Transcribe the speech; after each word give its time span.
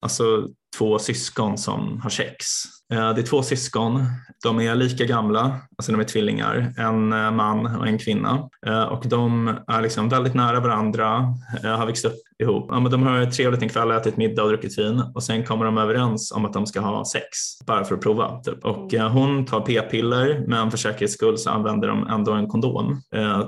alltså 0.00 0.48
två 0.78 0.98
syskon 0.98 1.58
som 1.58 2.00
har 2.02 2.10
sex. 2.10 2.44
Eh, 2.92 3.14
det 3.14 3.20
är 3.20 3.26
två 3.26 3.42
syskon, 3.42 4.04
de 4.42 4.60
är 4.60 4.74
lika 4.74 5.04
gamla, 5.04 5.56
alltså 5.78 5.92
de 5.92 6.00
är 6.00 6.04
tvillingar, 6.04 6.74
en 6.78 7.12
eh, 7.12 7.30
man 7.30 7.76
och 7.76 7.86
en 7.86 7.98
kvinna. 7.98 8.48
Eh, 8.66 8.82
och 8.82 9.04
de 9.06 9.56
är 9.66 9.82
liksom 9.82 10.08
väldigt 10.08 10.34
nära 10.34 10.60
varandra, 10.60 11.34
har 11.62 11.86
växt 11.86 12.04
upp 12.04 12.14
ihop. 12.42 12.66
Ja, 12.68 12.80
men 12.80 12.92
de 12.92 13.02
har 13.02 13.26
trevligt 13.26 13.62
en 13.62 13.68
kväll, 13.68 13.90
ätit 13.90 14.16
middag 14.16 14.42
och 14.42 14.48
druckit 14.48 14.78
vin 14.78 15.02
och 15.14 15.22
sen 15.22 15.44
kommer 15.44 15.64
de 15.64 15.78
överens 15.78 16.32
om 16.32 16.44
att 16.44 16.52
de 16.52 16.66
ska 16.66 16.80
ha 16.80 17.04
sex 17.04 17.26
bara 17.66 17.84
för 17.84 17.94
att 17.94 18.00
prova. 18.00 18.40
Typ. 18.40 18.64
Och 18.64 18.92
hon 18.92 19.46
tar 19.46 19.60
p-piller 19.60 20.44
men 20.46 20.70
för 20.70 20.78
säkerhets 20.78 21.14
skull 21.14 21.38
så 21.38 21.50
använder 21.50 21.88
de 21.88 22.06
ändå 22.06 22.32
en 22.32 22.48
kondom 22.48 23.02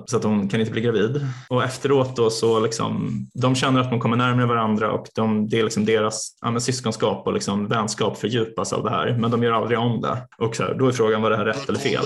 så 0.06 0.16
att 0.16 0.24
hon 0.24 0.48
kan 0.48 0.60
inte 0.60 0.72
bli 0.72 0.80
gravid. 0.80 1.26
Och 1.48 1.64
efteråt 1.64 2.16
då 2.16 2.30
så 2.30 2.60
liksom, 2.60 3.10
de 3.34 3.54
känner 3.54 3.80
att 3.80 3.90
de 3.90 4.00
kommer 4.00 4.16
närmare 4.16 4.46
varandra 4.46 4.92
och 4.92 5.06
de, 5.14 5.48
det 5.48 5.58
är 5.58 5.64
liksom 5.64 5.84
deras 5.84 6.38
ja, 6.40 6.60
syskonskap 6.60 7.11
och 7.16 7.32
liksom 7.32 7.68
vänskap 7.68 8.18
fördjupas 8.18 8.72
av 8.72 8.84
det 8.84 8.90
här. 8.90 9.16
Men 9.18 9.30
de 9.30 9.42
gör 9.42 9.52
aldrig 9.52 9.78
om 9.78 10.00
det. 10.00 10.18
Och 10.38 10.56
så 10.56 10.62
här, 10.62 10.74
då 10.74 10.88
är 10.88 10.92
frågan, 10.92 11.22
var 11.22 11.30
det 11.30 11.36
här 11.36 11.44
rätt 11.44 11.68
eller 11.68 11.78
fel? 11.78 12.04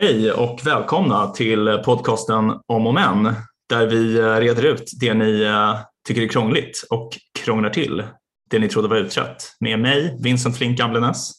Hej 0.00 0.32
och 0.32 0.60
välkomna 0.64 1.26
till 1.26 1.78
podcasten 1.84 2.52
Om 2.66 2.86
och 2.86 2.94
Men 2.94 3.34
där 3.68 3.86
vi 3.86 4.22
reder 4.22 4.62
ut 4.62 4.90
det 5.00 5.14
ni 5.14 5.42
eh, 5.42 5.76
tycker 6.08 6.22
är 6.22 6.28
krångligt 6.28 6.86
och 6.90 7.10
krånglar 7.44 7.70
till 7.70 8.02
det 8.50 8.58
ni 8.58 8.68
trodde 8.68 8.88
var 8.88 8.96
utrett 8.96 9.56
med 9.60 9.78
mig, 9.78 10.16
Vincent 10.22 10.56
Flink 10.56 10.78
Gamlenäs. 10.78 11.32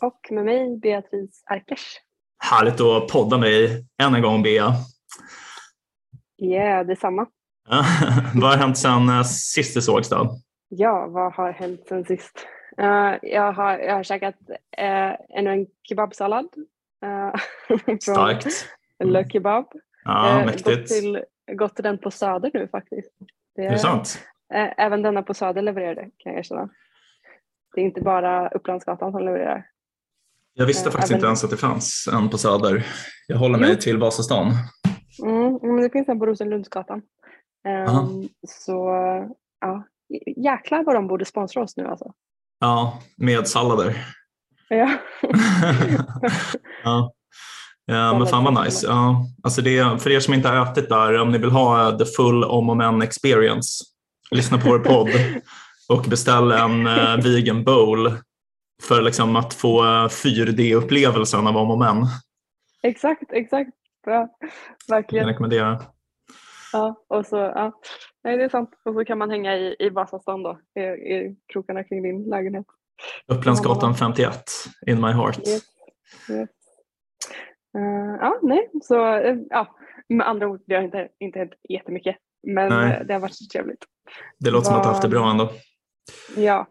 Och 0.00 0.20
med 0.30 0.44
mig, 0.44 0.78
Beatrice 0.78 1.42
Arkers. 1.46 1.96
Härligt 2.38 2.80
att 2.80 3.08
podda 3.08 3.38
mig 3.38 3.86
än 4.02 4.14
en 4.14 4.22
gång, 4.22 4.42
Bea. 4.42 4.72
Yeah, 6.42 6.86
detsamma. 6.86 7.26
vad 8.34 8.50
har 8.50 8.56
hänt 8.56 8.78
sedan 8.78 9.08
uh, 9.08 9.22
sist 9.22 9.74
det 9.74 9.82
sågs 9.82 10.08
då? 10.08 10.36
Ja, 10.68 11.06
vad 11.06 11.32
har 11.34 11.52
hänt 11.52 11.80
sen 11.88 12.04
sist? 12.04 12.46
Uh, 12.80 13.14
jag, 13.22 13.52
har, 13.52 13.78
jag 13.78 13.94
har 13.94 14.02
käkat 14.02 14.34
uh, 14.50 15.38
ännu 15.38 15.50
en 15.50 15.66
kebabsallad. 15.88 16.46
Uh, 17.04 17.96
Starkt. 18.00 18.46
Le 19.04 19.28
Kebab. 19.30 19.66
Ja, 20.04 20.42
mäktigt. 20.46 20.66
Gått 20.66 20.86
till, 20.86 21.24
gått 21.52 21.74
till 21.74 21.84
den 21.84 21.98
på 21.98 22.10
Söder 22.10 22.50
nu 22.54 22.68
faktiskt. 22.68 23.12
Det 23.56 23.66
är, 23.66 23.70
det 23.70 23.78
sant? 23.78 24.18
Även 24.52 25.02
denna 25.02 25.22
på 25.22 25.34
Söder 25.34 25.62
levererade 25.62 26.00
kan 26.00 26.32
jag 26.32 26.38
erkänna. 26.38 26.68
Det 27.74 27.80
är 27.80 27.84
inte 27.84 28.00
bara 28.00 28.48
Upplandsgatan 28.48 29.12
som 29.12 29.24
levererar. 29.24 29.66
Jag 30.54 30.66
visste 30.66 30.88
äh, 30.88 30.92
faktiskt 30.92 31.10
även... 31.10 31.18
inte 31.18 31.26
ens 31.26 31.44
att 31.44 31.50
det 31.50 31.56
fanns 31.56 32.08
en 32.12 32.28
på 32.28 32.38
Söder. 32.38 32.86
Jag 33.26 33.38
håller 33.38 33.58
mig 33.58 33.70
jo. 33.70 33.76
till 33.76 33.98
Vasastan. 33.98 34.46
Mm, 35.22 35.58
men 35.62 35.82
det 35.82 35.90
finns 35.90 36.08
en 36.08 36.18
på 36.18 36.26
Rosenlundsgatan. 36.26 37.02
Um, 37.88 38.28
så 38.48 38.90
ja, 39.60 39.84
jäklar 40.36 40.84
vad 40.84 40.94
de 40.94 41.06
borde 41.06 41.24
sponsra 41.24 41.62
oss 41.62 41.76
nu 41.76 41.86
alltså. 41.86 42.12
Ja, 42.60 42.98
med 43.16 43.48
sallader. 43.48 44.06
Ja. 44.68 44.90
ja. 46.84 47.12
Ja, 47.84 48.18
men 48.18 48.26
fan 48.26 48.44
vad 48.44 48.64
nice. 48.64 48.86
Ja, 48.86 49.26
alltså 49.42 49.62
det, 49.62 50.02
för 50.02 50.10
er 50.10 50.20
som 50.20 50.34
inte 50.34 50.48
har 50.48 50.72
ätit 50.72 50.88
där, 50.88 51.20
om 51.20 51.32
ni 51.32 51.38
vill 51.38 51.50
ha 51.50 51.98
the 51.98 52.04
full 52.04 52.44
om 52.44 52.70
och 52.70 52.76
men 52.76 53.02
experience, 53.02 53.84
lyssna 54.30 54.58
på 54.58 54.68
vår 54.68 54.78
podd 54.78 55.08
och 55.88 56.04
beställ 56.10 56.52
en 56.52 56.86
uh, 56.86 57.16
vegan 57.24 57.64
bowl 57.64 58.10
för 58.82 59.02
liksom 59.02 59.36
att 59.36 59.54
få 59.54 59.82
4D-upplevelsen 60.08 61.48
av 61.48 61.56
om 61.56 61.70
och 61.70 61.78
men. 61.78 62.06
Exakt, 62.82 63.32
exakt. 63.32 63.70
Bra. 64.04 64.28
Verkligen. 64.88 65.26
Jag 65.26 65.32
rekommendera. 65.32 65.82
Ja, 66.72 67.04
och 67.08 67.26
så, 67.26 67.36
ja. 67.36 67.80
Nej, 68.24 68.36
det 68.36 68.44
är 68.44 68.48
sant. 68.48 68.70
Och 68.84 68.94
så 68.94 69.04
kan 69.04 69.18
man 69.18 69.30
hänga 69.30 69.56
i, 69.56 69.76
i 69.78 69.88
Vasastan 69.88 70.42
då, 70.42 70.58
i, 70.74 70.80
i 70.80 71.36
krokarna 71.52 71.84
kring 71.84 72.02
din 72.02 72.22
lägenhet. 72.24 72.66
Upplandsgatan 73.26 73.94
51, 73.94 74.34
in 74.86 75.00
my 75.00 75.12
heart. 75.12 75.38
Yes. 75.38 75.62
Yes. 76.30 76.48
Uh, 77.78 78.16
ja, 78.20 78.38
nej, 78.42 78.70
så 78.82 79.18
uh, 79.18 79.38
ja, 79.50 79.76
med 80.08 80.28
andra 80.28 80.48
ord, 80.48 80.60
det 80.66 80.74
har 80.74 80.82
inte, 80.82 81.08
inte 81.18 81.38
hänt 81.38 81.52
jättemycket, 81.68 82.16
men 82.42 82.68
nej. 82.68 83.04
det 83.06 83.12
har 83.12 83.20
varit 83.20 83.50
trevligt. 83.52 83.84
Det 84.38 84.50
låter 84.50 84.70
Var... 84.70 84.72
som 84.72 84.76
att 84.76 84.82
du 84.82 84.86
har 84.86 84.94
haft 84.94 85.02
det 85.02 85.08
bra 85.08 85.30
ändå. 85.30 85.52
Ja. 86.36 86.66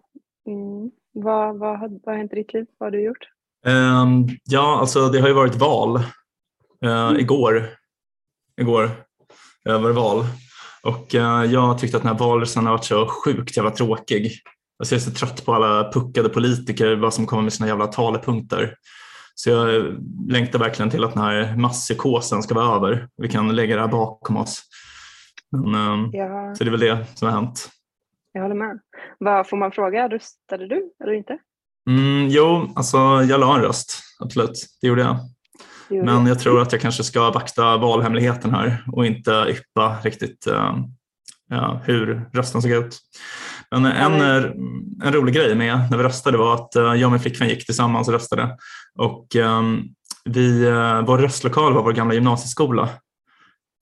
Mm. 0.47 0.91
Vad, 1.11 1.59
vad, 1.59 1.79
vad 1.79 2.01
har 2.05 2.17
hänt 2.17 2.33
i 2.33 2.35
ditt 2.35 2.53
liv? 2.53 2.65
Vad 2.77 2.87
har 2.87 2.91
du 2.91 3.03
gjort? 3.03 3.27
Um, 3.65 4.27
ja, 4.43 4.79
alltså 4.79 5.09
det 5.09 5.19
har 5.19 5.27
ju 5.27 5.33
varit 5.33 5.55
val. 5.55 5.95
Uh, 6.85 6.91
mm. 6.91 7.19
Igår, 7.19 7.69
igår 8.61 8.91
det 9.63 9.77
val 9.77 10.25
och 10.83 11.15
uh, 11.15 11.45
jag 11.45 11.79
tyckte 11.79 11.97
att 11.97 12.03
den 12.03 12.11
här 12.11 12.19
valrörelsen 12.19 12.65
har 12.65 12.73
varit 12.73 12.85
så 12.85 13.07
sjukt 13.07 13.57
jävla 13.57 13.71
tråkig. 13.71 14.31
Alltså 14.79 14.95
jag 14.95 15.01
är 15.01 15.05
så 15.05 15.11
trött 15.11 15.45
på 15.45 15.53
alla 15.53 15.91
puckade 15.91 16.29
politiker 16.29 16.95
vad 16.95 17.13
som 17.13 17.25
kommer 17.25 17.43
med 17.43 17.53
sina 17.53 17.67
jävla 17.67 17.87
talepunkter. 17.87 18.75
Så 19.35 19.49
jag 19.49 19.85
längtar 20.27 20.59
verkligen 20.59 20.89
till 20.89 21.03
att 21.03 21.13
den 21.13 21.23
här 21.23 21.55
masspsykosen 21.55 22.43
ska 22.43 22.55
vara 22.55 22.75
över. 22.75 23.07
Vi 23.17 23.29
kan 23.29 23.55
lägga 23.55 23.75
det 23.75 23.81
här 23.81 23.87
bakom 23.87 24.37
oss. 24.37 24.63
Men, 25.51 25.75
um, 25.75 26.09
ja. 26.13 26.55
Så 26.55 26.63
det 26.63 26.69
är 26.69 26.71
väl 26.71 26.79
det 26.79 27.05
som 27.15 27.27
har 27.27 27.35
hänt. 27.35 27.69
Jag 28.31 28.41
håller 28.41 28.55
med. 28.55 28.79
Vad, 29.17 29.49
får 29.49 29.57
man 29.57 29.71
fråga, 29.71 30.09
röstade 30.09 30.67
du 30.67 30.91
eller 31.03 31.13
inte? 31.13 31.37
Mm, 31.89 32.27
jo, 32.27 32.69
alltså 32.75 32.97
jag 32.97 33.39
la 33.39 33.55
en 33.55 33.61
röst, 33.61 34.01
absolut. 34.19 34.67
Det 34.81 34.87
gjorde 34.87 35.01
jag. 35.01 35.17
Det 35.89 36.03
Men 36.03 36.25
jag 36.25 36.39
tror 36.39 36.61
att 36.61 36.71
jag 36.71 36.81
kanske 36.81 37.03
ska 37.03 37.31
vakta 37.31 37.77
valhemligheten 37.77 38.51
här 38.51 38.83
och 38.91 39.05
inte 39.05 39.45
yppa 39.49 39.97
riktigt 40.03 40.47
uh, 40.47 40.75
ja, 41.49 41.81
hur 41.85 42.29
rösten 42.33 42.61
såg 42.61 42.71
ut. 42.71 42.99
Men 43.71 43.85
en, 43.85 44.21
en 45.03 45.13
rolig 45.13 45.35
grej 45.35 45.55
med 45.55 45.87
när 45.91 45.97
vi 45.97 46.03
röstade 46.03 46.37
var 46.37 46.55
att 46.55 46.75
jag 46.75 47.03
och 47.03 47.11
min 47.11 47.19
flickvän 47.19 47.49
gick 47.49 47.65
tillsammans 47.65 48.07
och 48.07 48.13
röstade. 48.13 48.57
Och 48.99 49.35
um, 49.35 49.83
vi, 50.25 50.71
vår 51.07 51.17
röstlokal 51.17 51.73
var 51.73 51.83
vår 51.83 51.93
gamla 51.93 52.13
gymnasieskola 52.13 52.89
Eh, 52.89 53.08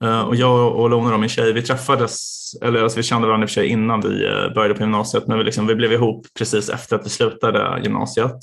Eh, 0.03 0.21
och 0.21 0.35
jag 0.35 0.75
och 0.75 0.89
Lona, 0.89 1.17
min 1.17 1.29
tjej, 1.29 1.53
vi 1.53 1.61
träffades, 1.61 2.37
eller 2.61 2.83
alltså 2.83 2.97
vi 2.97 3.03
kände 3.03 3.27
varandra 3.27 3.43
i 3.43 3.47
och 3.47 3.49
för 3.49 3.53
sig 3.53 3.67
innan 3.67 4.01
vi 4.01 4.25
eh, 4.25 4.53
började 4.53 4.73
på 4.73 4.81
gymnasiet, 4.81 5.27
men 5.27 5.37
vi, 5.37 5.43
liksom, 5.43 5.67
vi 5.67 5.75
blev 5.75 5.93
ihop 5.93 6.27
precis 6.37 6.69
efter 6.69 6.95
att 6.95 7.05
vi 7.05 7.09
slutade 7.09 7.81
gymnasiet. 7.83 8.37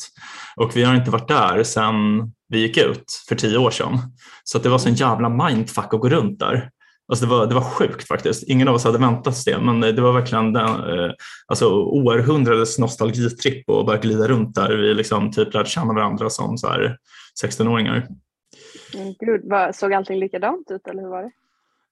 Och 0.57 0.77
vi 0.77 0.85
har 0.85 0.95
inte 0.95 1.11
varit 1.11 1.29
där 1.29 1.63
sedan 1.63 2.33
vi 2.49 2.59
gick 2.59 2.77
ut 2.77 3.25
för 3.29 3.35
tio 3.35 3.59
år 3.59 3.71
sedan. 3.71 3.99
Så 4.45 4.59
det 4.59 4.69
var 4.69 4.79
så 4.79 4.89
en 4.89 4.95
jävla 4.95 5.29
mindfuck 5.29 5.95
att 5.95 6.01
gå 6.01 6.09
runt 6.09 6.39
där. 6.39 6.71
Alltså 7.09 7.25
det, 7.25 7.31
var, 7.31 7.47
det 7.47 7.55
var 7.55 7.61
sjukt 7.61 8.09
faktiskt. 8.09 8.43
Ingen 8.43 8.69
av 8.69 8.75
oss 8.75 8.85
hade 8.85 8.99
väntat 8.99 9.37
sig 9.37 9.53
det, 9.53 9.61
men 9.61 9.81
det 9.81 10.01
var 10.01 10.13
verkligen 10.13 10.53
den, 10.53 10.69
eh, 10.69 11.11
alltså 11.47 11.71
århundradets 11.83 12.79
nostalgitripp 12.79 13.71
att 13.71 13.87
bara 13.87 13.97
glida 13.97 14.29
runt 14.29 14.55
där. 14.55 14.77
Vi 14.77 14.95
liksom 14.95 15.33
typ 15.33 15.55
lärde 15.55 15.69
känna 15.69 15.93
varandra 15.93 16.31
som 16.31 16.57
16-åringar. 17.45 18.07
Gud, 19.21 19.41
vad, 19.45 19.75
såg 19.75 19.93
allting 19.93 20.19
likadant 20.19 20.71
ut 20.71 20.87
eller 20.87 21.03
hur 21.03 21.09
var 21.09 21.23
det? 21.23 21.31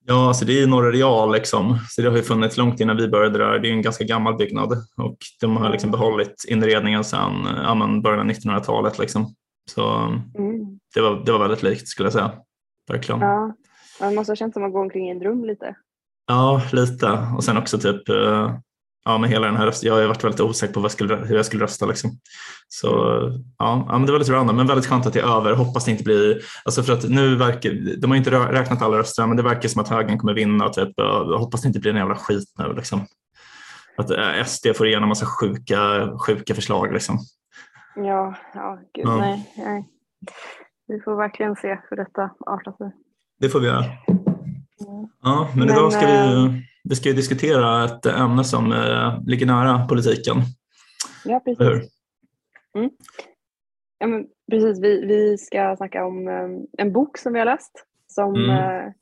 Ja, 0.07 0.29
alltså 0.29 0.45
det 0.45 0.63
är 0.63 0.67
Norra 0.67 0.91
Real 0.91 1.33
liksom. 1.33 1.79
Så 1.89 2.03
det 2.03 2.09
har 2.09 2.17
ju 2.17 2.23
funnits 2.23 2.57
långt 2.57 2.81
innan 2.81 2.97
vi 2.97 3.09
började 3.09 3.39
där. 3.39 3.59
Det 3.59 3.69
är 3.69 3.73
en 3.73 3.83
ganska 3.83 4.05
gammal 4.05 4.37
byggnad 4.37 4.73
och 4.97 5.17
de 5.41 5.57
har 5.57 5.71
liksom 5.71 5.91
behållit 5.91 6.45
inredningen 6.49 7.05
sedan 7.05 7.49
ja, 7.63 8.01
början 8.03 8.21
av 8.21 8.27
1900-talet. 8.27 8.99
Liksom. 8.99 9.35
Så 9.71 9.97
mm. 10.39 10.79
det, 10.95 11.01
var, 11.01 11.23
det 11.25 11.33
var 11.33 11.39
väldigt 11.39 11.63
likt 11.63 11.89
skulle 11.89 12.07
jag 12.07 12.13
säga. 12.13 12.31
Verkligen. 12.89 13.21
Ja, 13.21 13.55
det 14.01 14.11
måste 14.11 14.31
ha 14.31 14.37
känts 14.37 14.55
som 14.55 14.65
att 14.65 14.73
gå 14.73 14.81
omkring 14.81 15.09
i 15.09 15.11
en 15.11 15.19
dröm 15.19 15.45
lite. 15.45 15.75
Ja, 16.27 16.63
lite. 16.73 17.27
Och 17.37 17.45
sen 17.45 17.57
också 17.57 17.79
typ 17.79 18.09
eh, 18.09 18.55
ja, 19.05 19.19
med 19.19 19.31
hela 19.31 19.47
den 19.47 19.57
här 19.57 19.67
rösten. 19.67 19.89
Jag 19.89 19.95
har 19.95 20.07
varit 20.07 20.25
väldigt 20.25 20.41
osäker 20.41 20.75
på 20.75 20.81
vad 20.81 20.85
jag 20.85 20.93
skulle, 20.93 21.17
hur 21.17 21.37
jag 21.37 21.47
skulle 21.47 21.65
rösta. 21.65 21.87
Liksom. 21.87 22.11
Så 22.69 22.87
ja, 23.59 23.87
ja, 23.89 23.99
men 23.99 24.07
det 24.07 24.13
var 24.13 24.19
lite 24.19 24.33
random, 24.33 24.57
men 24.57 24.67
väldigt 24.67 24.87
skönt 24.87 25.07
att 25.07 25.13
det 25.13 25.21
är 25.21 25.37
över. 25.37 25.53
Hoppas 25.53 25.85
det 25.85 25.91
inte 25.91 26.05
blir, 26.05 26.43
alltså 26.65 26.83
för 26.83 26.93
att 26.93 27.09
nu 27.09 27.37
verkar, 27.37 28.01
de 28.01 28.11
har 28.11 28.17
inte 28.17 28.31
räknat 28.31 28.83
alla 28.83 28.99
röster, 28.99 29.27
men 29.27 29.37
det 29.37 29.43
verkar 29.43 29.69
som 29.69 29.83
att 29.83 29.89
högern 29.89 30.19
kommer 30.19 30.35
vinna. 30.35 30.69
Typ. 30.69 30.93
Jag 30.97 31.39
hoppas 31.39 31.63
det 31.63 31.69
inte 31.69 31.81
blir 31.81 31.91
en 31.91 31.97
jävla 31.97 32.17
skit 32.17 32.49
nu. 32.59 32.75
Liksom. 32.75 33.07
Att 33.97 34.11
eh, 34.11 34.45
SD 34.45 34.67
får 34.77 34.87
igenom 34.87 35.09
massa 35.09 35.27
sjuka, 35.27 36.11
sjuka 36.27 36.55
förslag. 36.55 36.93
Liksom. 36.93 37.19
Ja, 37.97 38.35
ja, 38.55 38.79
gud 38.95 39.07
ja. 39.07 39.17
Nej, 39.17 39.53
nej. 39.57 39.89
Vi 40.89 41.01
får 41.01 41.17
verkligen 41.17 41.57
se 41.57 41.79
hur 41.91 41.97
detta 41.97 42.31
artar 42.47 42.73
sig. 42.73 42.93
Det 43.41 43.49
får 43.49 43.61
vi 43.61 43.67
göra. 43.67 43.85
Mm. 43.85 45.09
Ja, 45.23 45.49
men, 45.51 45.59
men 45.59 45.77
idag 45.77 45.93
ska 45.93 46.07
vi 46.07 46.13
eh, 46.13 46.53
vi 46.85 46.95
ska 46.95 47.09
ju 47.09 47.15
diskutera 47.15 47.85
ett 47.85 48.07
ämne 48.07 48.45
som 48.45 48.73
eh, 48.73 49.21
ligger 49.27 49.47
nära 49.47 49.87
politiken. 49.87 50.37
Ja, 51.25 51.41
precis. 51.41 51.93
Mm. 52.75 52.91
Ja, 53.99 54.07
men 54.07 54.27
precis. 54.51 54.83
Vi, 54.83 55.07
vi 55.07 55.39
ska 55.39 55.77
snacka 55.77 56.05
om 56.05 56.29
um, 56.29 56.67
en 56.79 56.93
bok 56.93 57.19
som 57.19 57.33
vi 57.33 57.39
har 57.39 57.47
läst 57.47 57.87
som 58.07 58.35
mm. 58.35 58.51
uh, 58.51 58.93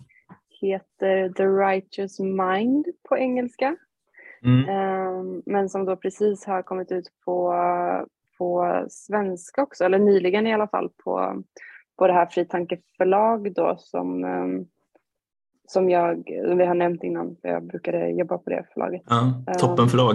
heter 0.61 1.29
The 1.29 1.47
Righteous 1.47 2.21
Mind 2.21 2.87
på 3.09 3.19
engelska. 3.19 3.77
Mm. 4.45 4.69
Um, 4.69 5.43
men 5.47 5.69
som 5.69 5.85
då 5.85 5.97
precis 5.97 6.45
har 6.47 6.63
kommit 6.63 6.93
ut 6.93 7.07
på, 7.25 7.55
på 8.39 8.85
svenska 8.91 9.63
också, 9.63 9.85
eller 9.85 9.99
nyligen 9.99 10.47
i 10.47 10.55
alla 10.55 10.69
fall 10.69 10.91
på, 11.05 11.43
på 11.99 12.07
det 12.07 12.13
här 12.13 12.27
Fritanke 12.27 12.79
förlag 12.97 13.55
då 13.55 13.77
som, 13.79 14.25
um, 14.25 14.67
som 15.73 15.91
jag, 15.91 16.23
vi 16.57 16.67
har 16.67 16.75
nämnt 16.75 17.05
innan, 17.05 17.37
för 17.43 17.49
jag 17.49 17.67
brukade 17.67 18.11
jobba 18.11 18.39
på 18.39 18.51
det 18.51 18.67
förlaget. 18.75 19.03
Ja, 19.07 19.45
toppenförlag. 19.59 20.15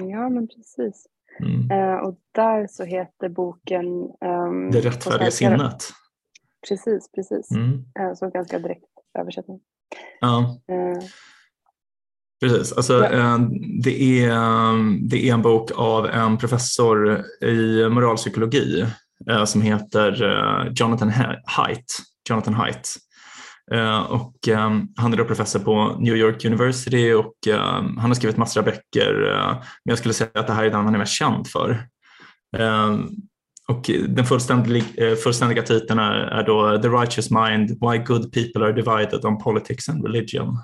Um, 0.00 0.10
ja, 0.10 0.28
men 0.28 0.48
precis. 0.48 1.06
Mm. 1.40 1.70
Uh, 1.70 1.98
och 1.98 2.18
där 2.32 2.66
så 2.70 2.84
heter 2.84 3.28
boken 3.28 3.86
um, 4.20 4.70
Det 4.70 4.80
rättfärdiga 4.80 5.30
sinnet. 5.30 5.82
Precis, 6.68 7.10
precis. 7.14 7.50
Mm. 7.50 7.72
Uh, 7.72 8.14
så 8.14 8.30
ganska 8.30 8.58
direkt 8.58 8.84
översättning. 9.18 9.60
Ja. 10.20 10.58
Uh, 10.72 11.02
Precis, 12.40 12.72
alltså, 12.72 12.92
ja. 12.92 13.38
det, 13.84 14.24
är, 14.24 15.08
det 15.08 15.28
är 15.28 15.34
en 15.34 15.42
bok 15.42 15.70
av 15.76 16.06
en 16.06 16.38
professor 16.38 17.24
i 17.40 17.88
moralpsykologi 17.88 18.86
som 19.46 19.62
heter 19.62 20.12
Jonathan 20.76 21.12
Haidt. 21.44 21.98
Jonathan 22.28 22.54
Haidt. 22.54 22.96
Och 24.08 24.34
han 24.96 25.12
är 25.12 25.16
då 25.16 25.24
professor 25.24 25.60
på 25.60 25.96
New 25.98 26.16
York 26.16 26.44
University 26.44 27.12
och 27.12 27.34
han 27.76 27.98
har 27.98 28.14
skrivit 28.14 28.36
massor 28.36 28.60
av 28.60 28.64
böcker 28.64 29.14
men 29.84 29.92
jag 29.92 29.98
skulle 29.98 30.14
säga 30.14 30.30
att 30.34 30.46
det 30.46 30.52
här 30.52 30.64
är 30.64 30.70
den 30.70 30.84
han 30.84 30.94
är 30.94 30.98
mest 30.98 31.12
känd 31.12 31.48
för. 31.48 31.86
Och 33.68 33.90
den 34.08 34.26
fullständiga, 34.26 35.16
fullständiga 35.24 35.62
titeln 35.62 35.98
är, 35.98 36.14
är 36.14 36.46
då 36.46 36.82
The 36.82 36.88
Righteous 36.88 37.30
Mind, 37.30 37.70
Why 37.70 37.98
Good 37.98 38.32
People 38.32 38.64
Are 38.64 38.72
Divided 38.72 39.24
on 39.24 39.38
Politics 39.38 39.88
and 39.88 40.04
Religion. 40.06 40.58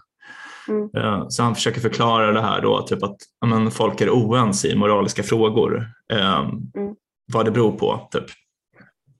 Mm. 0.69 1.31
Så 1.31 1.43
han 1.43 1.55
försöker 1.55 1.81
förklara 1.81 2.32
det 2.32 2.41
här 2.41 2.62
då, 2.62 2.82
typ 2.82 3.02
att 3.02 3.17
men, 3.47 3.70
folk 3.70 4.00
är 4.00 4.11
oense 4.11 4.69
i 4.69 4.76
moraliska 4.76 5.23
frågor. 5.23 5.87
Eh, 6.12 6.38
mm. 6.38 6.94
Vad 7.32 7.44
det 7.44 7.50
beror 7.50 7.73
på. 7.73 8.08
Typ. 8.12 8.25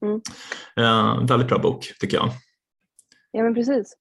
Mm. 0.05 0.21
Eh, 0.77 1.27
väldigt 1.27 1.49
bra 1.49 1.59
bok 1.59 1.93
tycker 2.01 2.17
jag. 2.17 2.31
Ja 3.31 3.43
men 3.43 3.55
precis. 3.55 3.97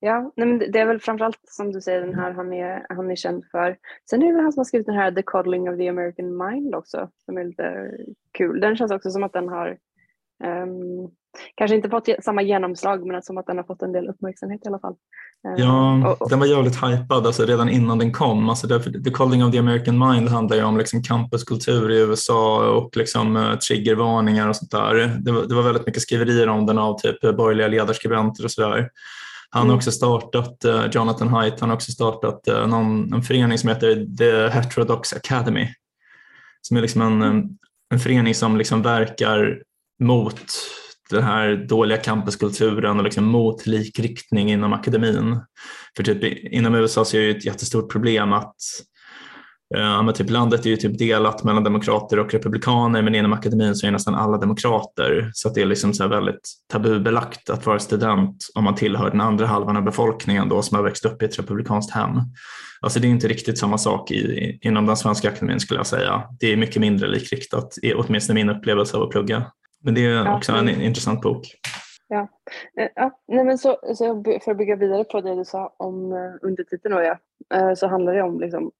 Ja, 0.00 0.32
nej, 0.36 0.48
men 0.48 0.58
det 0.58 0.78
är 0.78 0.86
väl 0.86 1.00
framförallt 1.00 1.40
som 1.44 1.72
du 1.72 1.80
säger 1.80 2.00
den 2.00 2.14
här 2.14 2.30
han 2.32 2.52
är, 2.52 2.86
han 2.88 3.10
är 3.10 3.16
känd 3.16 3.44
för. 3.50 3.78
Sen 4.10 4.22
är 4.22 4.26
det 4.26 4.32
väl 4.32 4.42
han 4.42 4.52
som 4.52 4.60
har 4.60 4.64
skrivit 4.64 4.86
den 4.86 4.96
här 4.96 5.12
The 5.12 5.22
Coddling 5.22 5.70
of 5.70 5.78
the 5.78 5.88
American 5.88 6.36
Mind 6.36 6.74
också 6.74 7.10
som 7.24 7.38
är 7.38 7.44
lite 7.44 7.90
kul. 8.32 8.60
Den 8.60 8.76
känns 8.76 8.92
också 8.92 9.10
som 9.10 9.22
att 9.22 9.32
den 9.32 9.48
har 9.48 9.78
um, 10.44 11.10
kanske 11.54 11.74
inte 11.74 11.88
fått 11.88 12.08
samma 12.22 12.42
genomslag 12.42 13.06
men 13.06 13.22
som 13.22 13.38
att 13.38 13.46
den 13.46 13.56
har 13.56 13.64
fått 13.64 13.82
en 13.82 13.92
del 13.92 14.08
uppmärksamhet 14.08 14.60
i 14.64 14.68
alla 14.68 14.78
fall. 14.78 14.94
Eh, 15.48 15.64
ja, 15.64 16.08
och, 16.08 16.22
och. 16.22 16.30
den 16.30 16.38
var 16.38 16.46
jävligt 16.46 16.76
hypad 16.76 17.26
alltså 17.26 17.44
redan 17.44 17.68
innan 17.68 17.98
den 17.98 18.12
kom. 18.12 18.48
Alltså 18.48 18.80
The 19.04 19.10
Calling 19.10 19.44
of 19.44 19.52
the 19.52 19.58
American 19.58 19.98
Mind 19.98 20.28
handlar 20.28 20.56
ju 20.56 20.64
om 20.64 20.78
liksom 20.78 21.02
campuskultur 21.02 21.90
i 21.90 21.98
USA 21.98 22.70
och 22.70 22.96
liksom, 22.96 23.36
uh, 23.36 23.58
triggervarningar 23.58 24.48
och 24.48 24.56
sånt 24.56 24.70
där. 24.70 24.94
Det 25.20 25.32
var, 25.32 25.42
det 25.42 25.54
var 25.54 25.62
väldigt 25.62 25.86
mycket 25.86 26.02
skriverier 26.02 26.48
om 26.48 26.66
den 26.66 26.78
av 26.78 26.98
typ 26.98 27.20
borgerliga 27.20 27.68
ledarskribenter 27.68 28.44
och 28.44 28.50
sådär. 28.50 28.90
Han 29.50 29.60
har 29.60 29.66
mm. 29.66 29.76
också 29.76 29.90
startat, 29.90 30.64
uh, 30.64 30.86
Jonathan 30.92 31.28
Haidt, 31.28 31.60
han 31.60 31.68
har 31.68 31.76
också 31.76 31.92
startat 31.92 32.48
uh, 32.48 32.66
någon, 32.66 33.14
en 33.14 33.22
förening 33.22 33.58
som 33.58 33.68
heter 33.68 34.16
The 34.18 34.48
Heterodox 34.48 35.12
Academy. 35.12 35.68
Som 36.62 36.76
är 36.76 36.80
liksom 36.80 37.02
en, 37.02 37.22
en 37.94 38.00
förening 38.00 38.34
som 38.34 38.56
liksom 38.56 38.82
verkar 38.82 39.62
mot 40.00 40.50
den 41.14 41.24
här 41.24 41.66
dåliga 41.68 41.98
campuskulturen 41.98 42.98
och 42.98 43.04
liksom 43.04 43.24
mot 43.24 43.66
likriktning 43.66 44.52
inom 44.52 44.72
akademin. 44.72 45.40
För 45.96 46.02
typ 46.02 46.44
inom 46.52 46.74
USA 46.74 47.04
så 47.04 47.16
är 47.16 47.20
det 47.20 47.30
ett 47.30 47.44
jättestort 47.44 47.92
problem 47.92 48.32
att 48.32 48.56
eh, 49.76 49.80
Ja, 49.80 50.02
men 50.02 50.14
typ 50.14 50.30
landet 50.30 50.66
är 50.66 50.70
ju 50.70 50.76
typ 50.76 50.98
delat 50.98 51.44
mellan 51.44 51.64
demokrater 51.64 52.18
och 52.18 52.32
republikaner 52.32 53.02
men 53.02 53.14
inom 53.14 53.32
akademin 53.32 53.74
så 53.74 53.86
är 53.86 53.90
nästan 53.90 54.14
alla 54.14 54.38
demokrater 54.38 55.30
så 55.34 55.48
att 55.48 55.54
det 55.54 55.62
är 55.62 55.66
liksom 55.66 55.94
så 55.94 56.08
väldigt 56.08 56.50
tabubelagt 56.72 57.50
att 57.50 57.66
vara 57.66 57.78
student 57.78 58.36
om 58.54 58.64
man 58.64 58.74
tillhör 58.74 59.10
den 59.10 59.20
andra 59.20 59.46
halvan 59.46 59.76
av 59.76 59.84
befolkningen 59.84 60.48
då 60.48 60.62
som 60.62 60.76
har 60.76 60.84
växt 60.84 61.04
upp 61.04 61.22
i 61.22 61.24
ett 61.24 61.38
republikanskt 61.38 61.94
hem. 61.94 62.20
Alltså 62.80 63.00
det 63.00 63.06
är 63.06 63.10
inte 63.10 63.28
riktigt 63.28 63.58
samma 63.58 63.78
sak 63.78 64.10
i, 64.10 64.58
inom 64.62 64.86
den 64.86 64.96
svenska 64.96 65.28
akademin 65.28 65.60
skulle 65.60 65.80
jag 65.80 65.86
säga. 65.86 66.22
Det 66.40 66.52
är 66.52 66.56
mycket 66.56 66.80
mindre 66.80 67.08
likriktat, 67.08 67.74
åtminstone 67.94 68.34
min 68.34 68.56
upplevelse 68.56 68.96
av 68.96 69.02
att 69.02 69.10
plugga. 69.10 69.44
Men 69.84 69.94
det 69.94 70.06
är 70.06 70.10
ja, 70.10 70.36
också 70.36 70.52
en 70.52 70.68
intressant 70.68 71.20
bok. 71.20 71.46
Ja, 72.08 72.28
eh, 72.76 72.88
ja 72.94 73.20
nej 73.28 73.44
men 73.44 73.58
så, 73.58 73.78
så 73.94 74.24
för 74.44 74.50
att 74.50 74.58
bygga 74.58 74.76
vidare 74.76 75.04
på 75.04 75.20
det 75.20 75.34
du 75.34 75.44
sa 75.44 75.74
om 75.76 76.12
uh, 76.12 76.34
undertiteln 76.42 76.94
då, 76.94 77.00
ja, 77.00 77.18
uh, 77.54 77.74
så 77.74 77.86
handlar 77.86 78.14
det 78.14 78.22
om 78.22 78.40
liksom, 78.40 78.72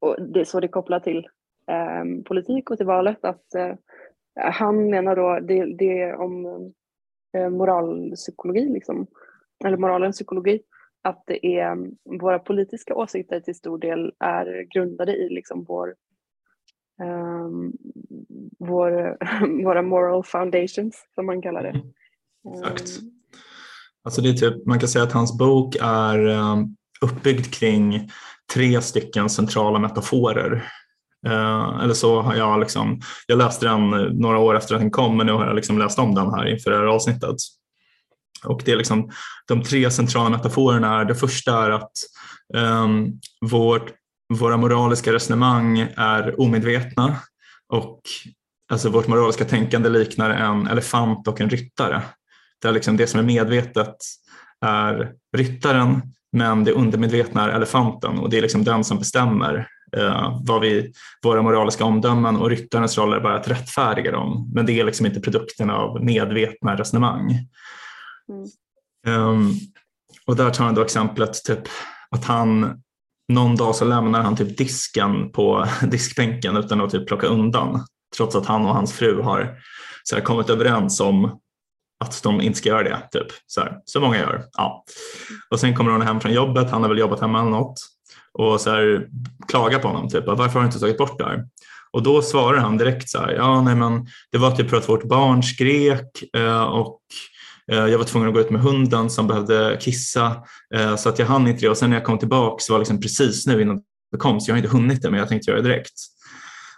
och 0.00 0.16
det 0.22 0.40
är 0.40 0.44
så 0.44 0.60
det 0.60 0.68
kopplar 0.68 1.00
till 1.00 1.28
um, 2.02 2.24
politik 2.24 2.70
och 2.70 2.76
till 2.76 2.86
valet 2.86 3.24
att 3.24 3.44
uh, 3.56 3.74
han 4.40 4.90
menar 4.90 5.16
då 5.16 5.40
det, 5.40 5.76
det 5.78 6.02
är 6.02 6.14
om 6.14 6.46
uh, 7.36 7.48
moralpsykologi 7.48 8.68
liksom, 8.68 9.06
eller 9.64 9.76
moralens 9.76 10.16
psykologi 10.16 10.60
att 11.02 11.22
det 11.26 11.46
är 11.46 11.76
våra 12.20 12.38
politiska 12.38 12.94
åsikter 12.94 13.40
till 13.40 13.54
stor 13.54 13.78
del 13.78 14.12
är 14.18 14.62
grundade 14.62 15.16
i 15.16 15.28
liksom 15.28 15.64
vår 15.64 15.94
um, 17.00 17.72
vår, 18.58 19.16
våra 19.64 19.82
moral 19.82 20.24
foundations 20.24 21.04
som 21.14 21.26
man 21.26 21.42
kallar 21.42 21.62
det. 21.62 21.68
Mm. 21.68 21.92
Exakt. 22.54 22.98
Um, 23.02 23.10
alltså 24.04 24.20
det 24.20 24.28
är 24.28 24.32
typ, 24.32 24.66
man 24.66 24.80
kan 24.80 24.88
säga 24.88 25.04
att 25.04 25.12
hans 25.12 25.38
bok 25.38 25.76
är 25.80 26.26
um, 26.26 26.76
uppbyggd 27.00 27.54
kring 27.54 28.10
tre 28.54 28.82
stycken 28.82 29.28
centrala 29.28 29.78
metaforer. 29.78 30.70
Uh, 31.26 31.80
eller 31.82 31.94
så 31.94 32.20
har 32.20 32.34
jag 32.34 32.60
liksom, 32.60 33.00
jag 33.26 33.38
läste 33.38 33.66
den 33.66 33.90
några 34.20 34.38
år 34.38 34.56
efter 34.56 34.74
att 34.74 34.80
den 34.80 34.90
kom 34.90 35.16
men 35.16 35.26
nu 35.26 35.32
har 35.32 35.46
jag 35.46 35.56
liksom 35.56 35.78
läst 35.78 35.98
om 35.98 36.14
den 36.14 36.30
här 36.30 36.46
inför 36.46 36.70
det 36.70 36.76
här 36.76 36.86
avsnittet. 36.86 37.36
Och 38.44 38.62
det 38.64 38.72
är 38.72 38.76
liksom, 38.76 39.10
de 39.48 39.62
tre 39.62 39.90
centrala 39.90 40.28
metaforerna 40.28 41.00
är, 41.00 41.04
det 41.04 41.14
första 41.14 41.66
är 41.66 41.70
att 41.70 41.92
um, 42.54 43.20
vårt 43.50 43.92
våra 44.28 44.56
moraliska 44.56 45.12
resonemang 45.12 45.78
är 45.96 46.40
omedvetna 46.40 47.16
och 47.68 48.00
alltså 48.72 48.90
vårt 48.90 49.06
moraliska 49.06 49.44
tänkande 49.44 49.88
liknar 49.88 50.30
en 50.30 50.66
elefant 50.66 51.28
och 51.28 51.40
en 51.40 51.50
ryttare. 51.50 52.02
Där 52.62 52.72
liksom 52.72 52.96
det 52.96 53.06
som 53.06 53.20
är 53.20 53.24
medvetet 53.24 53.96
är 54.60 55.12
ryttaren 55.36 56.02
men 56.32 56.64
det 56.64 56.72
undermedvetna 56.72 57.44
är 57.44 57.48
elefanten 57.48 58.18
och 58.18 58.30
det 58.30 58.38
är 58.38 58.42
liksom 58.42 58.64
den 58.64 58.84
som 58.84 58.98
bestämmer 58.98 59.68
eh, 59.96 60.40
vad 60.42 60.60
vi, 60.60 60.92
våra 61.22 61.42
moraliska 61.42 61.84
omdömen 61.84 62.36
och 62.36 62.50
ryttarens 62.50 62.98
roll 62.98 63.12
är 63.12 63.20
bara 63.20 63.36
att 63.36 63.48
rättfärdiga 63.48 64.12
dem. 64.12 64.50
Men 64.54 64.66
det 64.66 64.80
är 64.80 64.84
liksom 64.84 65.06
inte 65.06 65.20
produkten 65.20 65.70
av 65.70 66.04
medvetna 66.04 66.76
resonemang. 66.76 67.30
Mm. 68.28 69.20
Um, 69.28 69.52
och 70.26 70.36
där 70.36 70.50
tar 70.50 70.64
han 70.64 70.74
då 70.74 70.82
exemplet 70.82 71.44
typ 71.44 71.68
att 72.10 72.24
han 72.24 72.80
någon 73.28 73.56
dag 73.56 73.74
så 73.74 73.84
lämnar 73.84 74.20
han 74.20 74.36
typ 74.36 74.58
disken 74.58 75.32
på 75.32 75.66
diskbänken 75.82 76.56
utan 76.56 76.80
att 76.80 76.90
typ 76.90 77.08
plocka 77.08 77.26
undan. 77.26 77.86
Trots 78.16 78.36
att 78.36 78.46
han 78.46 78.66
och 78.66 78.74
hans 78.74 78.92
fru 78.92 79.22
har 79.22 79.58
så 80.02 80.16
här, 80.16 80.22
kommit 80.22 80.50
överens 80.50 81.00
om 81.00 81.40
att 82.04 82.22
de 82.22 82.40
inte 82.40 82.58
ska 82.58 82.68
göra 82.68 82.82
det. 82.82 83.08
Typ. 83.12 83.26
Så, 83.46 83.60
här, 83.60 83.78
så 83.84 84.00
många 84.00 84.18
gör. 84.18 84.44
Ja. 84.52 84.84
Och 85.50 85.60
sen 85.60 85.76
kommer 85.76 85.90
hon 85.90 86.02
hem 86.02 86.20
från 86.20 86.32
jobbet, 86.32 86.70
han 86.70 86.82
har 86.82 86.88
väl 86.88 86.98
jobbat 86.98 87.20
hemma 87.20 87.40
eller 87.40 87.50
något 87.50 87.78
och 88.38 88.60
så 88.60 88.70
här, 88.70 89.06
klagar 89.48 89.78
på 89.78 89.88
honom. 89.88 90.08
Typ, 90.08 90.26
varför 90.26 90.54
har 90.54 90.60
du 90.60 90.66
inte 90.66 90.78
tagit 90.78 90.98
bort 90.98 91.18
det 91.18 91.24
här? 91.24 91.44
Och 91.92 92.02
då 92.02 92.22
svarar 92.22 92.58
han 92.58 92.78
direkt 92.78 93.08
så 93.08 93.18
här, 93.18 93.32
ja 93.32 93.62
nej 93.62 93.76
men 93.76 94.06
det 94.32 94.38
var 94.38 94.50
typ 94.50 94.70
för 94.70 94.76
att 94.76 94.88
vårt 94.88 95.04
barn 95.04 95.42
skrek 95.42 96.36
eh, 96.36 96.62
och 96.62 97.00
Eh, 97.72 97.86
jag 97.86 97.98
var 97.98 98.04
tvungen 98.04 98.28
att 98.28 98.34
gå 98.34 98.40
ut 98.40 98.50
med 98.50 98.60
hunden 98.60 99.10
som 99.10 99.26
behövde 99.26 99.78
kissa 99.80 100.44
eh, 100.74 100.96
så 100.96 101.08
att 101.08 101.18
jag 101.18 101.26
hann 101.26 101.48
inte 101.48 101.60
det 101.60 101.68
och 101.68 101.76
sen 101.76 101.90
när 101.90 101.96
jag 101.96 102.04
kom 102.04 102.18
tillbaka 102.18 102.62
så 102.62 102.72
var 102.72 102.78
det 102.78 102.80
liksom 102.80 103.00
precis 103.00 103.46
nu 103.46 103.62
innan 103.62 103.82
det 104.12 104.18
kom 104.18 104.40
så 104.40 104.50
jag 104.50 104.54
har 104.54 104.58
inte 104.58 104.76
hunnit 104.76 105.02
det 105.02 105.10
men 105.10 105.20
jag 105.20 105.28
tänkte 105.28 105.50
göra 105.50 105.62
det 105.62 105.68
direkt. 105.68 105.94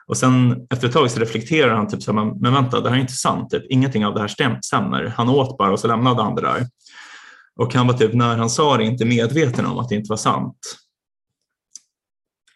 Och 0.07 0.17
sen 0.17 0.67
efter 0.71 0.87
ett 0.87 0.93
tag 0.93 1.11
så 1.11 1.21
reflekterar 1.21 1.75
han 1.75 1.89
typ 1.89 2.03
så 2.03 2.13
här, 2.13 2.41
men 2.41 2.55
vänta 2.55 2.81
det 2.81 2.89
här 2.89 2.97
är 2.97 3.01
inte 3.01 3.13
sant, 3.13 3.51
typ. 3.51 3.65
ingenting 3.69 4.07
av 4.07 4.15
det 4.15 4.21
här 4.21 4.59
stämmer. 4.63 5.05
Han 5.17 5.29
åt 5.29 5.59
bara 5.59 5.73
och 5.73 5.81
så 5.81 5.89
lämnade 5.89 6.23
han 6.23 6.35
det 6.35 6.43
där. 6.43 6.67
Och 7.57 7.75
han 7.75 7.87
var 7.87 7.95
typ 7.95 8.15
när 8.15 8.37
han 8.37 8.51
sa 8.51 8.77
det 8.77 8.85
inte 8.85 9.05
medveten 9.05 9.67
om 9.67 9.79
att 9.79 9.89
det 9.89 9.95
inte 9.95 10.11
var 10.11 10.17
sant. 10.17 10.59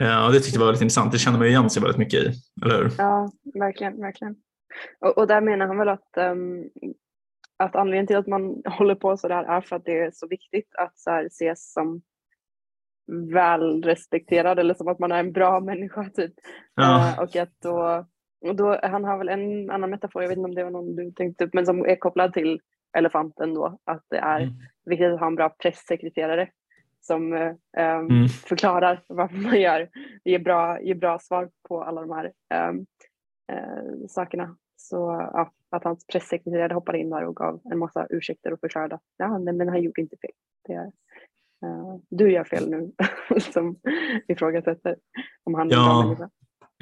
Eh, 0.01 0.07
ja, 0.07 0.29
det 0.29 0.41
tyckte 0.41 0.55
jag 0.55 0.61
var 0.61 0.67
väldigt 0.67 0.83
intressant. 0.83 1.13
Det 1.13 1.19
känner 1.19 1.39
man 1.39 1.47
igen 1.47 1.71
sig 1.71 1.83
väldigt 1.83 1.99
mycket 1.99 2.25
i, 2.25 2.33
eller 2.63 2.83
hur? 2.83 2.93
Ja, 2.99 3.33
verkligen. 3.55 4.01
verkligen. 4.01 4.35
Och, 5.01 5.19
och 5.19 5.27
där 5.27 5.41
menar 5.41 5.67
han 5.67 5.79
väl 5.79 5.89
att 5.89 6.09
um, 6.17 6.65
att 7.63 7.77
anledningen 7.77 8.07
till 8.07 8.17
att 8.17 8.27
man 8.27 8.63
håller 8.79 8.95
på 8.95 9.17
så 9.17 9.29
där 9.29 9.45
är 9.45 9.61
för 9.61 9.77
att 9.77 9.85
det 9.85 9.99
är 9.99 10.11
så 10.11 10.27
viktigt 10.27 10.75
att 10.75 10.99
så 10.99 11.11
här 11.11 11.25
ses 11.25 11.73
som 11.73 12.03
väl 13.33 13.83
respekterad 13.83 14.59
eller 14.59 14.75
som 14.75 14.89
att 14.89 14.99
man 14.99 15.13
är 15.13 15.21
en 15.21 15.33
bra 15.33 15.61
människa 15.71 16.11
typ. 16.11 16.33
Ja. 16.75 17.15
Uh, 17.17 17.23
och 17.23 17.37
att 17.37 17.61
då, 17.63 18.07
och 18.41 18.57
då, 18.57 18.79
han 18.83 19.05
har 19.05 19.19
väl 19.19 19.29
en 19.29 19.71
annan 19.71 19.91
metafor, 19.91 20.23
jag 20.23 20.29
vet 20.29 20.39
inte 20.39 20.49
om 20.49 20.55
det 20.55 20.65
var 20.65 20.71
någon 20.71 20.97
du 20.97 21.13
tänkte 21.13 21.45
upp, 21.45 21.55
men 21.55 21.67
som 21.67 21.85
är 21.87 21.97
kopplad 21.97 22.33
till 22.33 22.61
elefanten 22.97 23.55
då, 23.55 23.79
att 23.85 24.05
det 24.09 24.19
är 24.19 24.41
mm. 24.41 24.55
viktigt 24.85 25.13
att 25.13 25.21
ha 25.21 25.27
en 25.27 25.35
bra 25.35 25.49
pressekreterare. 25.49 26.49
som 27.01 27.33
uh, 27.33 27.53
mm. 27.77 28.29
förklarar 28.29 29.03
varför 29.09 29.37
man 29.37 29.61
gör, 29.61 29.89
ger 30.25 30.39
bra, 30.39 30.81
ger 30.81 30.95
bra 30.95 31.19
svar 31.19 31.51
på 31.69 31.83
alla 31.83 32.01
de 32.01 32.11
här 32.11 32.33
um, 32.69 32.87
uh, 33.53 34.07
sakerna. 34.09 34.57
Så 34.77 35.29
ja, 35.33 35.53
att 35.77 35.85
hans 35.85 36.07
pressekreterare 36.07 36.75
hoppade 36.75 36.99
in 36.99 37.11
där 37.11 37.25
och 37.25 37.37
gav 37.37 37.61
en 37.65 37.79
massa 37.79 38.07
ursäkter 38.11 38.53
och 38.53 38.61
förklarade 38.61 38.95
att 38.95 39.03
ja, 39.17 39.39
nej, 39.39 39.55
men 39.55 39.69
han 39.69 39.83
gjorde 39.83 40.01
inte 40.01 40.17
fel. 40.17 40.31
Det 40.67 40.73
är, 40.73 40.87
uh, 41.67 41.97
du 42.11 42.33
gör 42.33 42.45
fel 42.45 42.71
nu 42.71 42.93
som 43.53 43.77
ifrågasätter 44.29 44.97
om 45.45 45.55
han 45.55 45.71
är 45.71 45.75
ja. 45.75 46.03
människa. 46.03 46.31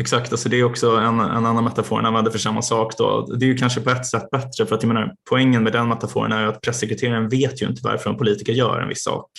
Exakt, 0.00 0.32
alltså 0.32 0.48
det 0.48 0.60
är 0.60 0.64
också 0.64 0.96
en, 0.96 1.20
en 1.20 1.46
annan 1.46 1.64
metafor 1.64 1.96
han 1.96 2.06
använder 2.06 2.30
för 2.30 2.38
samma 2.38 2.62
sak. 2.62 2.96
Då. 2.98 3.26
Det 3.26 3.44
är 3.44 3.48
ju 3.48 3.56
kanske 3.56 3.80
på 3.80 3.90
ett 3.90 4.06
sätt 4.06 4.30
bättre 4.30 4.66
för 4.66 4.74
att 4.74 4.82
jag 4.82 4.88
menar, 4.88 5.14
poängen 5.30 5.62
med 5.62 5.72
den 5.72 5.88
metaforen 5.88 6.32
är 6.32 6.46
att 6.46 6.60
pressekreteraren 6.60 7.28
vet 7.28 7.62
ju 7.62 7.66
inte 7.66 7.80
varför 7.84 8.10
en 8.10 8.16
politiker 8.16 8.52
gör 8.52 8.80
en 8.80 8.88
viss 8.88 9.02
sak. 9.02 9.30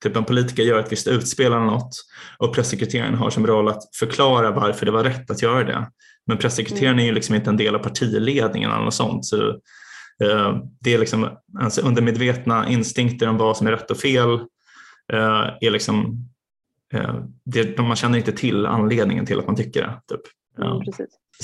Typ 0.00 0.16
en 0.16 0.24
politiker 0.24 0.62
gör 0.62 0.78
ett 0.78 0.92
visst 0.92 1.08
utspel 1.08 1.46
eller 1.46 1.64
något 1.64 1.90
och 2.38 2.54
pressekreteraren 2.54 3.14
har 3.14 3.30
som 3.30 3.46
roll 3.46 3.68
att 3.68 3.96
förklara 3.96 4.50
varför 4.50 4.86
det 4.86 4.92
var 4.92 5.04
rätt 5.04 5.30
att 5.30 5.42
göra 5.42 5.64
det. 5.64 5.86
Men 6.26 6.38
pressekreteraren 6.38 6.98
är 6.98 7.04
ju 7.04 7.12
liksom 7.12 7.34
inte 7.34 7.50
en 7.50 7.56
del 7.56 7.74
av 7.74 7.78
partiledningen 7.78 8.70
eller 8.70 8.84
något 8.84 8.94
sånt. 8.94 9.24
Så, 9.24 9.48
eh, 10.24 10.56
det 10.80 10.94
är 10.94 10.98
liksom 10.98 11.28
alltså 11.60 11.80
undermedvetna 11.80 12.68
instinkter 12.68 13.28
om 13.28 13.36
vad 13.36 13.56
som 13.56 13.66
är 13.66 13.70
rätt 13.70 13.90
och 13.90 13.96
fel 13.96 14.34
eh, 15.12 15.50
är 15.60 15.70
liksom 15.70 16.28
Eh, 16.92 17.14
det, 17.44 17.78
man 17.78 17.96
känner 17.96 18.18
inte 18.18 18.32
till 18.32 18.66
anledningen 18.66 19.26
till 19.26 19.38
att 19.38 19.46
man 19.46 19.56
tycker 19.56 19.80
det. 19.80 20.00
Typ. 20.08 20.20
Mm, 20.58 20.80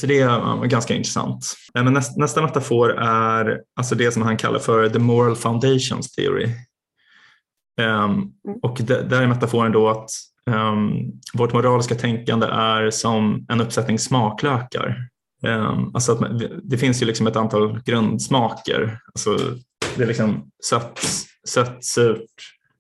så 0.01 0.07
det 0.07 0.21
är 0.21 0.67
ganska 0.67 0.95
intressant. 0.95 1.55
Eh, 1.75 1.85
men 1.85 1.93
nästa, 1.93 2.21
nästa 2.21 2.43
metafor 2.43 2.91
är 2.99 3.63
alltså 3.77 3.95
det 3.95 4.13
som 4.13 4.23
han 4.23 4.37
kallar 4.37 4.59
för 4.59 4.89
the 4.89 4.99
moral 4.99 5.37
foundations 5.37 6.13
theory. 6.13 6.49
Um, 7.81 7.85
mm. 7.85 8.59
Och 8.63 8.79
där 8.81 9.23
är 9.23 9.27
metaforen 9.27 9.73
då 9.73 9.89
att 9.89 10.11
um, 10.49 11.13
vårt 11.35 11.53
moraliska 11.53 11.95
tänkande 11.95 12.47
är 12.47 12.91
som 12.91 13.47
en 13.49 13.61
uppsättning 13.61 13.99
smaklökar. 13.99 14.97
Um, 15.47 15.91
alltså 15.95 16.13
att 16.13 16.21
man, 16.21 16.43
det 16.63 16.79
finns 16.79 17.03
ju 17.03 17.07
liksom 17.07 17.27
ett 17.27 17.37
antal 17.37 17.81
grundsmaker. 17.83 19.01
Alltså 19.15 19.39
det 19.97 20.03
är 20.03 20.07
liksom 20.07 20.51
sött, 20.65 21.01
sött 21.49 21.85
surt, 21.85 22.31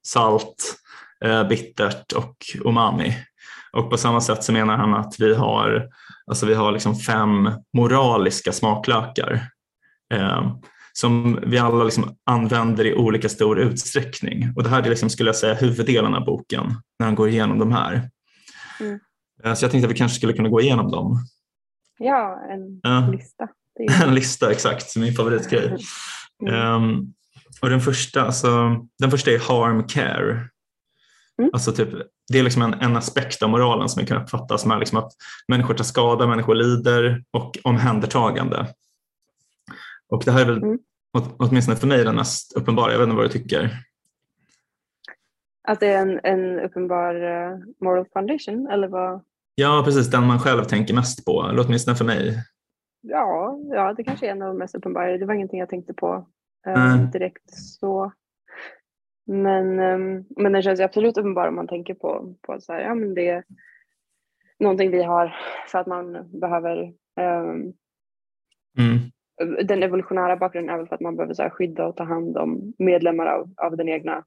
salt, 0.07 0.79
Eh, 1.25 1.49
bittert 1.49 2.13
och 2.13 2.37
umami. 2.65 3.17
Och 3.73 3.91
på 3.91 3.97
samma 3.97 4.21
sätt 4.21 4.45
så 4.45 4.53
menar 4.53 4.77
han 4.77 4.95
att 4.95 5.15
vi 5.19 5.35
har, 5.35 5.89
alltså 6.27 6.47
vi 6.47 6.55
har 6.55 6.73
liksom 6.73 6.97
fem 6.97 7.51
moraliska 7.73 8.53
smaklökar 8.53 9.49
Um, 10.15 10.63
som 11.01 11.39
vi 11.47 11.59
alla 11.59 11.85
liksom 11.85 12.17
använder 12.25 12.87
i 12.87 12.95
olika 12.95 13.29
stor 13.29 13.59
utsträckning. 13.59 14.53
Och 14.57 14.63
det 14.63 14.69
här 14.69 14.83
är 14.83 14.91
liksom, 14.91 15.11
skulle 15.11 15.29
jag 15.29 15.37
säga 15.37 15.55
huvuddelen 15.55 16.15
av 16.15 16.25
boken 16.25 16.75
när 16.99 17.07
han 17.07 17.15
går 17.15 17.29
igenom 17.29 17.59
de 17.59 17.73
här. 17.73 18.11
Mm. 18.81 19.01
Eh, 19.45 19.55
så 19.55 19.65
jag 19.65 19.71
tänkte 19.71 19.87
att 19.87 19.95
vi 19.95 19.99
kanske 19.99 20.17
skulle 20.17 20.33
kunna 20.33 20.49
gå 20.49 20.61
igenom 20.61 20.91
dem. 20.91 21.27
Ja, 21.99 22.41
en 22.51 22.93
uh, 22.93 23.11
lista. 23.11 23.49
en 24.05 24.15
lista, 24.15 24.51
exakt, 24.51 24.97
min 24.97 25.15
favoritgrej. 25.15 25.77
Mm. 26.43 26.75
Um, 26.75 27.15
och 27.63 27.71
den 27.71 27.81
första, 27.81 28.23
alltså, 28.23 28.77
den 28.99 29.11
första 29.11 29.31
är 29.31 29.39
harm 29.39 29.85
care. 29.89 30.49
Mm. 31.39 31.51
Alltså 31.53 31.73
typ, 31.73 31.89
det 32.33 32.39
är 32.39 32.43
liksom 32.43 32.63
en, 32.63 32.75
en 32.75 32.97
aspekt 32.97 33.43
av 33.43 33.51
moralen 33.51 33.89
som 33.89 34.01
vi 34.01 34.07
kan 34.07 34.23
uppfatta 34.23 34.59
som 34.59 34.71
är 34.71 34.79
liksom 34.79 34.99
att 34.99 35.13
människor 35.49 35.75
tar 35.75 35.85
skada, 35.85 36.27
människor 36.27 36.55
lider 36.55 37.25
och 37.31 37.59
omhändertagande. 37.65 38.67
Och 40.09 40.23
det 40.25 40.33
här 40.33 40.41
är 40.41 40.47
väl 40.47 40.63
mm. 40.63 40.79
Åtminstone 41.39 41.77
för 41.77 41.87
mig 41.87 42.05
den 42.05 42.17
mest 42.17 42.57
uppenbara, 42.57 42.93
jag 42.93 42.99
vet 42.99 43.07
inte 43.07 43.17
vad 43.17 43.25
du 43.25 43.39
tycker? 43.39 43.71
Att 45.69 45.81
det 45.81 45.87
är 45.87 46.03
en, 46.03 46.21
en 46.23 46.61
uppenbar 46.61 47.15
uh, 47.15 47.59
moral 47.81 48.07
foundation 48.13 48.67
eller 48.67 48.89
vad? 48.89 49.25
Ja 49.55 49.83
precis, 49.85 50.11
den 50.11 50.27
man 50.27 50.39
själv 50.39 50.65
tänker 50.65 50.95
mest 50.95 51.25
på, 51.25 51.43
eller 51.43 51.67
åtminstone 51.67 51.97
för 51.97 52.05
mig. 52.05 52.45
Ja, 53.01 53.59
ja 53.71 53.95
det 53.95 54.05
kanske 54.05 54.27
är 54.27 54.31
en 54.31 54.43
av 54.43 54.49
de 54.49 54.59
mest 54.59 54.75
uppenbara, 54.75 55.19
det 55.19 55.27
var 55.27 55.35
ingenting 55.35 55.61
jag 55.61 55.69
tänkte 55.69 55.95
på 55.95 56.29
mm. 56.67 57.11
direkt 57.11 57.51
så. 57.51 58.13
Men, 59.27 59.79
ehm, 59.79 60.25
men 60.37 60.53
den 60.53 60.63
känns 60.63 60.81
absolut 60.81 61.19
uppenbar 61.19 61.49
om 61.49 61.55
man 61.55 61.69
tänker 61.69 61.95
på, 61.95 62.35
på 62.43 62.61
så 62.61 62.73
här, 62.73 62.81
ja, 62.81 62.95
men 62.95 63.15
det 63.15 63.29
är 63.29 63.45
någonting 64.59 64.91
vi 64.91 65.03
har 65.03 65.37
för 65.67 65.79
att 65.79 65.87
man 65.87 66.31
behöver 66.41 66.83
um, 67.21 67.75
mm. 68.79 68.99
Den 69.65 69.83
evolutionära 69.83 70.37
bakgrunden 70.37 70.75
är 70.75 70.79
väl 70.79 70.89
för 70.89 70.95
att 70.95 71.01
man 71.01 71.17
behöver 71.17 71.35
så 71.35 71.51
skydda 71.51 71.87
och 71.87 71.97
ta 71.97 72.05
hand 72.05 72.37
om 72.37 72.73
medlemmar 72.79 73.27
av, 73.27 73.51
av 73.57 73.77
den 73.77 73.89
egna 73.89 74.25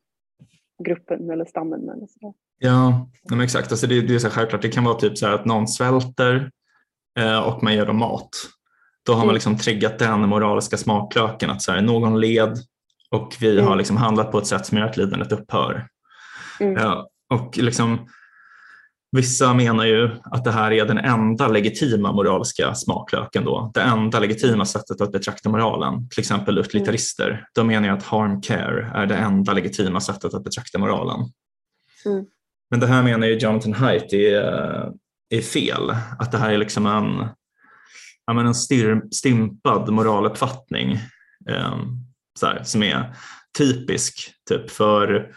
gruppen 0.83 1.29
eller 1.29 1.45
stammen. 1.45 1.89
Eller 1.89 2.07
så. 2.07 2.33
Ja, 2.57 3.09
men 3.29 3.41
exakt. 3.41 3.71
Alltså 3.71 3.87
det, 3.87 4.01
det 4.01 4.15
är 4.15 4.19
så 4.19 4.29
självklart. 4.29 4.61
Det 4.61 4.69
kan 4.69 4.83
vara 4.83 4.95
typ 4.95 5.17
så 5.17 5.27
att 5.27 5.45
någon 5.45 5.67
svälter 5.67 6.51
eh, 7.19 7.39
och 7.39 7.63
man 7.63 7.73
ger 7.73 7.85
dem 7.85 7.97
mat. 7.97 8.29
Då 9.05 9.11
har 9.11 9.19
man 9.19 9.25
mm. 9.25 9.33
liksom 9.33 9.57
triggat 9.57 9.99
den 9.99 10.29
moraliska 10.29 10.77
smaklöken 10.77 11.49
att 11.49 11.61
så 11.61 11.71
här, 11.71 11.81
någon 11.81 12.19
led, 12.19 12.57
och 13.11 13.35
vi 13.39 13.53
mm. 13.53 13.67
har 13.67 13.75
liksom 13.75 13.97
handlat 13.97 14.31
på 14.31 14.37
ett 14.37 14.47
sätt 14.47 14.65
som 14.65 14.77
gör 14.77 14.85
att 14.85 14.97
lidandet 14.97 15.31
upphör. 15.31 15.87
Mm. 16.59 16.73
Ja, 16.73 17.09
och 17.29 17.57
liksom, 17.57 18.07
vissa 19.11 19.53
menar 19.53 19.85
ju 19.85 20.09
att 20.23 20.43
det 20.43 20.51
här 20.51 20.71
är 20.71 20.85
den 20.85 20.97
enda 20.97 21.47
legitima 21.47 22.11
moraliska 22.11 22.75
smaklöken. 22.75 23.45
Då. 23.45 23.71
Det 23.73 23.81
enda 23.81 24.19
legitima 24.19 24.65
sättet 24.65 25.01
att 25.01 25.11
betrakta 25.11 25.49
moralen. 25.49 26.09
Till 26.09 26.19
exempel 26.19 26.57
utilitarister. 26.57 27.29
Mm. 27.29 27.43
De 27.55 27.67
menar 27.67 27.87
ju 27.87 27.93
att 27.93 28.03
harm 28.03 28.41
care 28.41 28.91
är 28.95 29.05
det 29.05 29.15
enda 29.15 29.53
legitima 29.53 30.01
sättet 30.01 30.33
att 30.33 30.43
betrakta 30.43 30.79
moralen. 30.79 31.19
Mm. 32.05 32.25
Men 32.69 32.79
det 32.79 32.87
här 32.87 33.03
menar 33.03 33.27
ju 33.27 33.37
Jonathan 33.37 33.73
Haidt 33.73 34.13
är, 34.13 34.91
är 35.29 35.41
fel. 35.41 35.95
Att 36.19 36.31
det 36.31 36.37
här 36.37 36.51
är 36.51 36.57
liksom 36.57 36.85
en, 36.85 37.27
en 38.37 38.55
stir, 38.55 39.01
stimpad 39.11 39.89
moraluppfattning. 39.89 40.91
Um, 41.49 42.05
så 42.39 42.45
här, 42.45 42.63
som 42.63 42.83
är 42.83 43.15
typisk 43.57 44.33
typ 44.49 44.71
för 44.71 45.31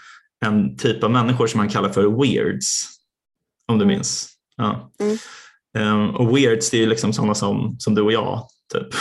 en 0.47 0.77
typ 0.77 1.05
av 1.05 1.11
människor 1.11 1.47
som 1.47 1.59
man 1.59 1.69
kallar 1.69 1.89
för 1.89 2.23
weirds. 2.23 2.94
Om 3.69 3.79
du 3.79 3.85
mm. 3.85 3.95
minns. 3.95 4.31
Ja. 4.57 4.93
Mm. 5.01 5.17
Um, 5.79 6.11
och 6.11 6.37
weirds 6.37 6.71
det 6.71 6.83
är 6.83 6.87
liksom 6.87 7.13
sådana 7.13 7.35
som, 7.35 7.77
som 7.79 7.95
du 7.95 8.03
och 8.03 8.13
jag. 8.13 8.49
Typ. 8.73 8.87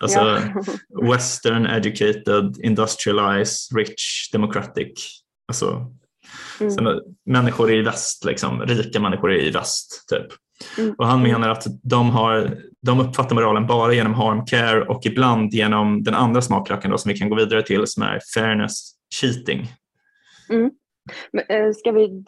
Alltså 0.00 0.18
ja. 0.18 1.12
western, 1.12 1.66
educated, 1.66 2.56
industrialized, 2.62 3.76
rich, 3.76 4.30
democratic. 4.32 5.22
Alltså, 5.48 5.92
mm. 6.60 6.98
människor 7.26 7.72
i 7.72 7.82
väst, 7.82 8.24
liksom, 8.24 8.62
rika 8.62 9.00
människor 9.00 9.34
i 9.34 9.50
väst. 9.50 10.08
Typ. 10.08 10.26
Mm. 10.78 10.94
Och 10.98 11.06
han 11.06 11.22
menar 11.22 11.48
att 11.48 11.66
de, 11.82 12.10
har, 12.10 12.58
de 12.82 13.00
uppfattar 13.00 13.34
moralen 13.34 13.66
bara 13.66 13.92
genom 13.92 14.14
harm 14.14 14.46
care 14.46 14.84
och 14.84 15.06
ibland 15.06 15.54
genom 15.54 16.02
den 16.02 16.14
andra 16.14 16.42
smaklöken 16.42 16.98
som 16.98 17.12
vi 17.12 17.18
kan 17.18 17.28
gå 17.28 17.36
vidare 17.36 17.62
till 17.62 17.86
som 17.86 18.02
är 18.02 18.20
fairness 18.34 18.90
cheating. 19.20 19.68
Mm. 20.50 20.70
Men, 21.32 21.44
äh, 21.48 21.72
ska 21.72 21.92
vi 21.92 22.24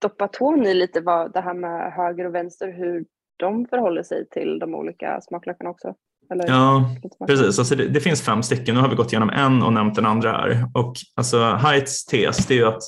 doppa 0.00 0.28
tån 0.28 0.66
i 0.66 0.74
lite 0.74 1.00
vad 1.00 1.32
det 1.32 1.40
här 1.40 1.54
med 1.54 1.92
höger 1.92 2.24
och 2.24 2.34
vänster, 2.34 2.72
hur 2.72 3.04
de 3.36 3.66
förhåller 3.66 4.02
sig 4.02 4.28
till 4.28 4.58
de 4.58 4.74
olika 4.74 5.20
smaklökarna 5.20 5.70
också? 5.70 5.94
Eller, 6.30 6.48
ja, 6.48 6.90
precis. 7.26 7.58
Alltså 7.58 7.74
det, 7.74 7.88
det, 7.88 8.00
finns 8.00 8.22
fem 8.22 8.42
stycken. 8.42 8.74
Nu 8.74 8.80
har 8.80 8.88
vi 8.88 8.96
gått 8.96 9.12
igenom 9.12 9.30
en 9.30 9.62
och 9.62 9.72
nämnt 9.72 9.94
den 9.94 10.06
andra 10.06 10.30
här. 10.32 10.68
Och 10.74 10.94
alltså 11.14 11.38
Heights 11.38 12.04
tes 12.04 12.46
det 12.46 12.58
är 12.58 12.66
att 12.66 12.82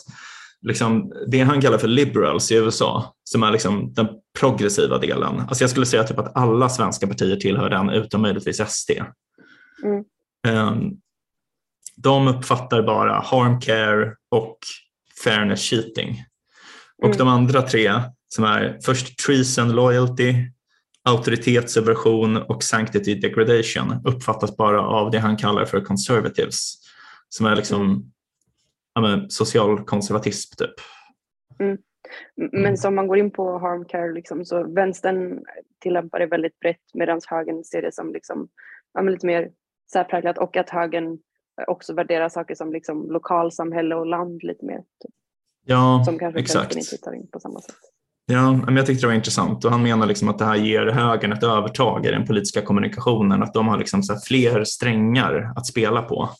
liksom, 0.62 1.12
det 1.26 1.40
han 1.40 1.60
kallar 1.60 1.78
för 1.78 1.88
liberals 1.88 2.52
i 2.52 2.56
USA, 2.56 3.14
som 3.24 3.42
är 3.42 3.50
liksom 3.50 3.92
den 3.92 4.08
progressiva 4.40 4.98
delen. 4.98 5.40
Alltså 5.40 5.64
jag 5.64 5.70
skulle 5.70 5.86
säga 5.86 6.04
typ 6.04 6.18
att 6.18 6.36
alla 6.36 6.68
svenska 6.68 7.06
partier 7.06 7.36
tillhör 7.36 7.70
den 7.70 7.90
utom 7.90 8.22
möjligtvis 8.22 8.60
SD. 8.68 8.90
Mm. 9.84 10.04
Um, 10.68 11.00
de 11.96 12.28
uppfattar 12.28 12.82
bara 12.82 13.20
harm 13.20 13.60
care 13.60 14.14
och 14.30 14.58
fairness 15.24 15.60
cheating. 15.60 16.24
Och 16.98 17.04
mm. 17.04 17.18
de 17.18 17.28
andra 17.28 17.62
tre 17.62 17.92
som 18.28 18.44
är 18.44 18.78
först 18.84 19.18
treason 19.18 19.72
loyalty, 19.72 20.34
auktoritetssubversion 21.04 22.36
och 22.36 22.62
sanctity 22.62 23.14
degradation 23.14 24.00
uppfattas 24.04 24.56
bara 24.56 24.82
av 24.82 25.10
det 25.10 25.18
han 25.18 25.36
kallar 25.36 25.64
för 25.64 25.80
conservatives 25.80 26.74
som 27.28 27.46
är 27.46 27.56
liksom 27.56 28.12
mm 28.98 29.30
social 29.30 29.84
konservatism 29.84 30.56
typ. 30.56 30.74
Mm. 31.60 31.78
Men 32.36 32.60
mm. 32.60 32.76
som 32.76 32.94
man 32.94 33.08
går 33.08 33.18
in 33.18 33.30
på 33.30 33.58
harm 33.58 33.84
care 33.84 34.12
liksom, 34.12 34.44
så 34.44 34.74
vänstern 34.74 35.44
tillämpar 35.78 36.18
det 36.18 36.26
väldigt 36.26 36.60
brett 36.60 36.82
medan 36.94 37.20
högern 37.26 37.64
ser 37.64 37.82
det 37.82 37.94
som 37.94 38.12
liksom, 38.12 38.48
lite 39.02 39.26
mer 39.26 39.50
särpräglat 39.92 40.38
och 40.38 40.56
att 40.56 40.70
högern 40.70 41.18
också 41.66 41.94
värderar 41.94 42.28
saker 42.28 42.54
som 42.54 42.72
liksom 42.72 43.10
lokalsamhälle 43.10 43.94
och 43.94 44.06
land 44.06 44.42
lite 44.42 44.64
mer. 44.64 44.78
Typ. 44.78 45.14
Ja, 45.68 46.02
som 46.04 46.18
kanske 46.18 46.40
exakt. 46.40 46.76
inte 46.76 46.90
tittar 46.90 47.14
in 47.14 47.28
på 47.32 47.40
samma 47.40 47.60
sätt. 47.60 47.74
Ja, 48.26 48.52
men 48.52 48.76
jag 48.76 48.86
tyckte 48.86 49.02
det 49.02 49.06
var 49.06 49.14
intressant 49.14 49.64
och 49.64 49.70
han 49.70 49.82
menar 49.82 50.06
liksom 50.06 50.28
att 50.28 50.38
det 50.38 50.44
här 50.44 50.56
ger 50.56 50.86
högern 50.86 51.32
ett 51.32 51.42
övertag 51.42 52.06
i 52.06 52.10
den 52.10 52.26
politiska 52.26 52.62
kommunikationen, 52.62 53.42
att 53.42 53.54
de 53.54 53.68
har 53.68 53.78
liksom 53.78 54.02
fler 54.26 54.64
strängar 54.64 55.52
att 55.56 55.66
spela 55.66 56.02
på. 56.02 56.30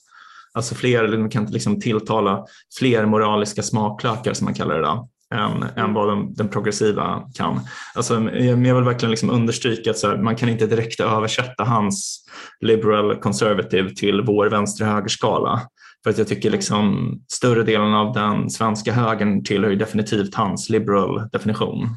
alltså 0.55 0.75
fler, 0.75 1.19
man 1.19 1.31
kan 1.31 1.45
liksom 1.45 1.81
tilltala 1.81 2.45
fler 2.79 3.07
moraliska 3.07 3.63
smaklökar 3.63 4.35
som 4.35 4.45
man 4.45 4.55
kallar 4.55 4.75
det 4.75 4.83
då, 4.83 5.09
än, 5.35 5.53
mm. 5.53 5.69
än 5.77 5.95
vad 5.95 6.09
de, 6.09 6.35
den 6.35 6.49
progressiva 6.49 7.23
kan. 7.35 7.61
Alltså, 7.95 8.21
jag 8.31 8.57
vill 8.57 8.85
verkligen 8.85 9.11
liksom 9.11 9.31
understryka 9.31 9.91
att 9.91 10.03
här, 10.03 10.17
man 10.17 10.37
kan 10.37 10.49
inte 10.49 10.67
direkt 10.67 11.01
översätta 11.01 11.65
hans 11.65 12.25
liberal 12.61 13.17
conservative 13.17 13.95
till 13.95 14.23
vår 14.23 14.47
vänster-högerskala. 14.47 15.61
För 16.05 16.11
att 16.11 16.19
jag 16.19 16.29
tycker 16.29 16.49
mm. 16.49 16.57
liksom 16.57 17.15
större 17.29 17.63
delen 17.63 17.95
av 17.95 18.13
den 18.13 18.51
svenska 18.51 18.93
högern 18.93 19.45
tillhör 19.45 19.75
definitivt 19.75 20.35
hans 20.35 20.71
liberal 20.71 21.29
definition. 21.33 21.89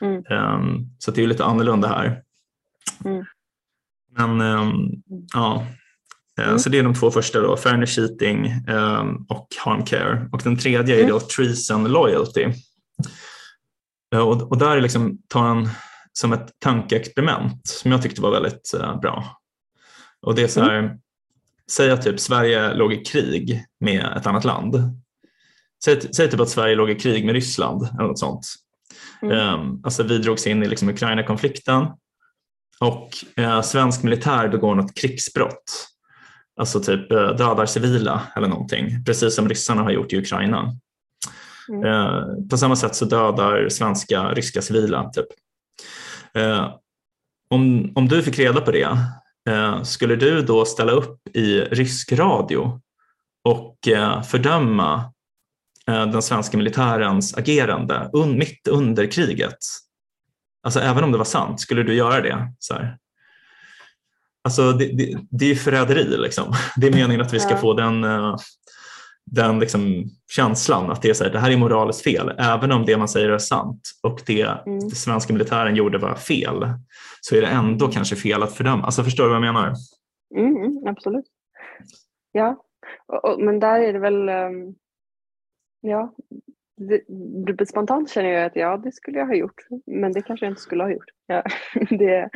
Mm. 0.00 0.16
Um, 0.16 0.90
så 0.98 1.10
det 1.10 1.22
är 1.22 1.26
lite 1.26 1.44
annorlunda 1.44 1.88
här. 1.88 2.22
Mm. 3.04 3.24
Men 4.16 4.40
um, 4.40 5.02
ja, 5.34 5.66
eh, 6.38 6.46
mm. 6.46 6.58
så 6.58 6.68
det 6.68 6.78
är 6.78 6.82
de 6.82 6.94
två 6.94 7.10
första 7.10 7.40
då, 7.40 7.56
fairness 7.56 7.94
cheating 7.94 8.46
um, 8.68 9.26
och 9.28 9.48
harm 9.64 9.84
care. 9.84 10.28
Och 10.32 10.40
den 10.44 10.58
tredje 10.58 10.94
är 10.94 11.00
mm. 11.00 11.10
då 11.10 11.20
treason 11.20 11.84
loyalty. 11.84 12.44
Uh, 14.14 14.20
och, 14.20 14.50
och 14.50 14.58
där 14.58 14.80
liksom 14.80 15.18
tar 15.28 15.42
han 15.42 15.68
som 16.12 16.32
ett 16.32 16.50
tankeexperiment 16.58 17.66
som 17.66 17.92
jag 17.92 18.02
tyckte 18.02 18.22
var 18.22 18.30
väldigt 18.30 18.74
uh, 18.74 19.00
bra. 19.00 19.40
Och 20.22 20.34
det 20.34 20.42
är 20.42 20.48
så 20.48 20.60
här, 20.60 20.98
säg 21.70 21.90
att 21.90 22.02
typ 22.02 22.20
Sverige 22.20 22.74
låg 22.74 22.92
i 22.92 22.96
krig 23.04 23.64
med 23.80 24.16
ett 24.16 24.26
annat 24.26 24.44
land. 24.44 24.76
Säg, 25.84 26.00
säg 26.00 26.30
typ 26.30 26.40
att 26.40 26.48
Sverige 26.48 26.74
låg 26.74 26.90
i 26.90 26.94
krig 26.94 27.24
med 27.24 27.34
Ryssland 27.34 27.82
eller 27.82 28.08
något 28.08 28.18
sånt. 28.18 28.46
Mm. 29.22 29.60
Um, 29.60 29.80
alltså 29.84 30.02
vi 30.02 30.18
drogs 30.18 30.46
in 30.46 30.62
i 30.62 30.68
liksom 30.68 30.88
Ukraina-konflikten 30.88 31.86
och 32.80 33.08
uh, 33.40 33.62
svensk 33.62 34.02
militär 34.02 34.48
begår 34.48 34.74
något 34.74 34.94
krigsbrott. 34.94 35.88
Alltså 36.60 36.80
typ 36.80 37.12
uh, 37.12 37.36
dödar 37.36 37.66
civila 37.66 38.22
eller 38.36 38.48
någonting, 38.48 39.04
precis 39.04 39.34
som 39.34 39.48
ryssarna 39.48 39.82
har 39.82 39.90
gjort 39.90 40.12
i 40.12 40.18
Ukraina. 40.18 40.72
Mm. 41.68 41.84
Uh, 41.84 42.48
på 42.50 42.56
samma 42.56 42.76
sätt 42.76 42.94
så 42.94 43.04
dödar 43.04 43.68
svenska 43.68 44.32
ryska 44.32 44.62
civila. 44.62 45.10
Typ. 45.10 45.26
om, 47.50 47.92
om 47.94 48.08
du 48.08 48.22
fick 48.22 48.38
reda 48.38 48.60
på 48.60 48.70
det, 48.70 48.98
skulle 49.82 50.16
du 50.16 50.42
då 50.42 50.64
ställa 50.64 50.92
upp 50.92 51.36
i 51.36 51.60
rysk 51.60 52.12
radio 52.12 52.80
och 53.44 53.76
fördöma 54.30 55.14
Eh, 55.88 56.06
den 56.06 56.22
svenska 56.22 56.56
militärens 56.56 57.34
agerande 57.34 58.10
mitt 58.26 58.68
under 58.68 59.06
kriget. 59.06 59.58
Alltså 60.62 60.80
även 60.80 61.04
om 61.04 61.12
det 61.12 61.18
var 61.18 61.24
sant, 61.24 61.60
skulle 61.60 61.82
du 61.82 61.94
göra 61.94 62.20
det? 62.20 62.52
Så 62.58 62.74
här. 62.74 62.98
Alltså 64.44 64.72
det, 64.72 64.86
det, 64.86 65.18
det 65.30 65.50
är 65.50 65.54
förräderi 65.54 66.16
liksom. 66.16 66.54
Det 66.76 66.86
är 66.86 66.92
meningen 66.92 67.20
att 67.20 67.34
vi 67.34 67.40
ska 67.40 67.56
få 67.56 67.74
den, 67.74 68.04
eh, 68.04 68.36
den 69.26 69.58
liksom 69.58 70.04
känslan 70.32 70.90
att 70.90 71.02
det 71.02 71.10
är 71.10 71.14
så 71.14 71.24
här, 71.24 71.30
det 71.30 71.38
här 71.38 71.50
är 71.50 71.56
moraliskt 71.56 72.02
fel, 72.02 72.32
även 72.38 72.72
om 72.72 72.84
det 72.86 72.96
man 72.96 73.08
säger 73.08 73.28
är 73.28 73.38
sant 73.38 73.80
och 74.02 74.20
det, 74.26 74.42
mm. 74.42 74.78
det 74.78 74.96
svenska 74.96 75.32
militären 75.32 75.76
gjorde 75.76 75.98
var 75.98 76.14
fel, 76.14 76.68
så 77.20 77.36
är 77.36 77.40
det 77.40 77.46
ändå 77.46 77.88
kanske 77.88 78.16
fel 78.16 78.42
att 78.42 78.52
fördöma. 78.52 78.84
Alltså 78.84 79.04
förstår 79.04 79.24
du 79.24 79.28
vad 79.28 79.36
jag 79.36 79.54
menar? 79.54 79.74
Mm, 80.36 80.56
mm 80.56 80.86
absolut. 80.86 81.24
Ja, 82.32 82.64
och, 83.06 83.24
och, 83.24 83.40
men 83.40 83.60
där 83.60 83.80
är 83.80 83.92
det 83.92 83.98
väl 83.98 84.28
um 84.28 84.74
Ja, 85.86 86.14
det, 87.56 87.68
spontant 87.68 88.10
känner 88.10 88.28
jag 88.28 88.44
att 88.44 88.56
ja, 88.56 88.76
det 88.76 88.92
skulle 88.92 89.18
jag 89.18 89.26
ha 89.26 89.34
gjort. 89.34 89.60
Men 89.86 90.12
det 90.12 90.22
kanske 90.22 90.46
jag 90.46 90.52
inte 90.52 90.62
skulle 90.62 90.82
ha 90.82 90.90
gjort. 90.90 91.10
Ja, 91.26 91.42
det, 91.90 92.30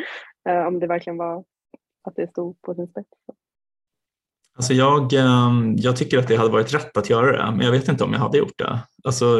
eh, 0.48 0.66
om 0.66 0.80
det 0.80 0.86
verkligen 0.86 1.16
var 1.16 1.44
att 2.04 2.16
det 2.16 2.30
stod 2.30 2.62
på 2.62 2.74
sin 2.74 2.88
spets. 2.88 3.08
Alltså 4.58 4.74
jag, 4.74 5.12
ehm, 5.12 5.76
jag 5.76 5.96
tycker 5.96 6.18
att 6.18 6.28
det 6.28 6.36
hade 6.36 6.50
varit 6.50 6.74
rätt 6.74 6.96
att 6.96 7.10
göra 7.10 7.32
det, 7.32 7.56
men 7.56 7.66
jag 7.66 7.72
vet 7.72 7.88
inte 7.88 8.04
om 8.04 8.12
jag 8.12 8.20
hade 8.20 8.38
gjort 8.38 8.58
det. 8.58 8.78
Alltså, 9.04 9.38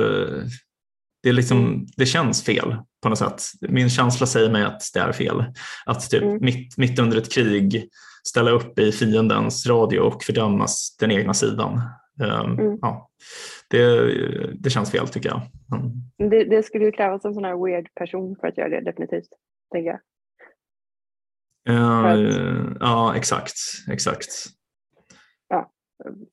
det, 1.23 1.29
är 1.29 1.33
liksom, 1.33 1.59
mm. 1.59 1.87
det 1.97 2.07
känns 2.07 2.45
fel 2.45 2.77
på 3.03 3.09
något 3.09 3.19
sätt. 3.19 3.43
Min 3.61 3.91
känsla 3.91 4.27
säger 4.27 4.51
mig 4.51 4.65
att 4.65 4.83
det 4.95 5.01
är 5.01 5.13
fel. 5.13 5.45
Att 5.87 6.11
typ 6.11 6.23
mm. 6.23 6.39
mitt, 6.41 6.79
mitt 6.79 6.99
under 6.99 7.17
ett 7.17 7.33
krig 7.33 7.89
ställa 8.29 8.51
upp 8.51 8.79
i 8.79 8.93
fiendens 8.93 9.67
radio 9.67 10.01
och 10.01 10.25
fördömas 10.25 10.97
den 11.01 11.11
egna 11.11 11.35
sidan. 11.35 11.81
Um, 12.21 12.59
mm. 12.59 12.79
ja 12.83 13.09
det, 13.71 14.53
det 14.53 14.71
känns 14.71 14.91
fel 14.91 15.09
tycker 15.09 15.29
jag. 15.29 15.41
Mm. 15.79 16.31
Det, 16.31 16.45
det, 16.45 16.63
skulle 16.63 16.85
ju 16.85 16.93
krävas 16.93 17.25
en 17.25 17.35
sån 17.35 17.45
här 17.45 17.65
weird 17.65 17.95
person 17.95 18.37
för 18.41 18.49
att 18.49 18.59
göra 18.59 18.69
det 18.69 18.81
definitivt, 18.81 19.29
tänker 19.73 19.91
jag. 19.91 20.01
Uh, 21.77 22.05
att, 22.05 22.77
ja, 22.81 23.17
exakt, 23.17 23.55
exakt. 23.91 24.29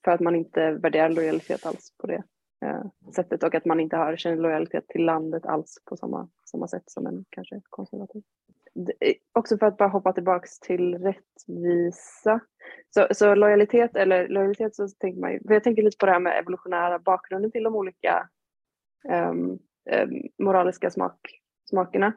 För 0.04 0.12
att 0.12 0.20
man 0.20 0.36
inte 0.36 0.72
värderar 0.72 1.10
lojalitet 1.10 1.66
alls 1.66 1.94
på 1.98 2.08
det 2.08 2.24
uh, 2.66 3.12
sättet 3.16 3.44
och 3.44 3.56
att 3.56 3.66
man 3.66 3.80
inte 3.80 3.98
har 3.98 4.16
känner 4.16 4.38
lojalitet 4.38 4.88
till 4.88 5.06
landet 5.06 5.46
alls 5.46 5.78
på 5.86 5.98
samma, 5.98 6.30
samma 6.52 6.68
sätt 6.68 6.84
som 6.86 7.08
en 7.08 7.26
kanske 7.30 7.62
konservativ 7.70 8.24
också 9.34 9.58
för 9.58 9.66
att 9.66 9.78
bara 9.78 9.90
hoppa 9.90 10.14
tillbaks 10.14 10.60
till 10.60 10.98
rättvisa. 10.98 12.40
Så, 12.90 13.08
så 13.12 13.36
lojalitet, 13.36 13.96
eller 13.96 14.28
lojalitet 14.28 14.76
så 14.76 14.88
tänker 14.88 15.22
man 15.22 15.32
ju, 15.32 15.40
jag 15.44 15.64
tänker 15.64 15.84
lite 15.84 15.98
på 15.98 16.06
det 16.06 16.12
här 16.12 16.20
med 16.20 16.40
evolutionära 16.40 17.00
bakgrunden 17.00 17.52
till 17.52 17.64
de 17.64 17.76
olika 17.76 18.30
um, 19.10 19.50
um, 19.50 19.60
moraliska 20.38 20.92
smak, 20.92 21.20
smakerna. 21.70 22.14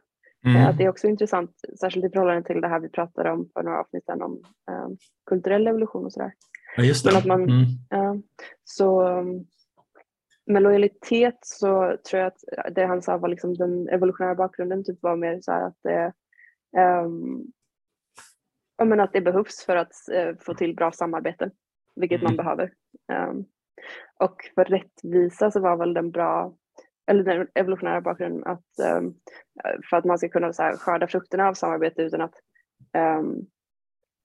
Mm. 0.47 0.67
Att 0.67 0.79
det 0.79 0.85
är 0.85 0.89
också 0.89 1.09
intressant, 1.09 1.51
särskilt 1.81 2.07
i 2.07 2.11
förhållande 2.11 2.43
till 2.43 2.61
det 2.61 2.69
här 2.69 2.81
vi 2.81 2.89
pratade 2.89 3.31
om 3.31 3.49
för 3.53 3.63
några 3.63 3.81
avsnitt 3.81 4.05
sedan 4.05 4.23
om 4.23 4.43
um, 4.71 4.97
kulturell 5.27 5.67
evolution 5.67 6.05
och 6.05 6.13
sådär. 6.13 6.33
Ja, 6.79 6.85
just 6.85 7.05
det. 7.05 7.11
Men 7.11 7.19
att 7.19 7.27
man, 7.27 7.43
mm. 7.43 7.63
uh, 7.95 8.21
så, 8.65 9.09
med 10.47 10.63
lojalitet 10.63 11.39
så 11.41 11.97
tror 12.09 12.23
jag 12.23 12.27
att 12.27 12.75
det 12.75 12.87
han 12.87 13.03
sa 13.03 13.19
var 13.19 13.29
liksom 13.29 13.55
den 13.55 13.89
evolutionära 13.89 14.35
bakgrunden 14.35 14.85
typ 14.85 15.03
var 15.03 15.17
mer 15.17 15.41
så 15.41 15.53
att 15.53 15.77
det 15.83 16.13
Um, 16.77 17.53
ja, 18.77 18.85
men 18.85 19.01
att 19.01 19.13
det 19.13 19.21
behövs 19.21 19.65
för 19.65 19.77
att 19.77 19.93
uh, 20.13 20.37
få 20.41 20.55
till 20.55 20.75
bra 20.75 20.93
samarbete, 20.93 21.51
vilket 21.97 22.21
mm. 22.21 22.25
man 22.25 22.37
behöver. 22.37 22.73
Um, 23.13 23.45
och 24.21 24.51
för 24.55 24.65
rättvisa 24.65 25.51
så 25.51 25.61
var 25.61 25.77
väl 25.77 25.95
den 25.95 26.11
bra, 26.11 26.57
eller 27.07 27.25
den 27.25 27.49
evolutionära 27.55 28.01
bakgrunden 28.01 28.45
att 28.45 28.97
um, 28.97 29.15
för 29.91 29.97
att 29.97 30.05
man 30.05 30.19
ska 30.19 30.29
kunna 30.29 30.53
så 30.53 30.63
här, 30.63 30.77
skörda 30.77 31.07
frukterna 31.07 31.49
av 31.49 31.55
samarbete 31.55 32.03
utan 32.03 32.21
att 32.21 32.35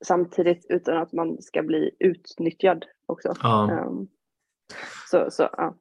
samtidigt 0.04 0.66
utan 0.70 0.98
att 0.98 1.14
man 1.14 1.42
ska 1.42 1.64
bli 1.64 1.92
utnyttjad 2.00 2.86
också. 3.06 3.34
Ja. 3.42 3.92
så, 5.10 5.32
så, 5.32 5.50
ja. 5.58 5.76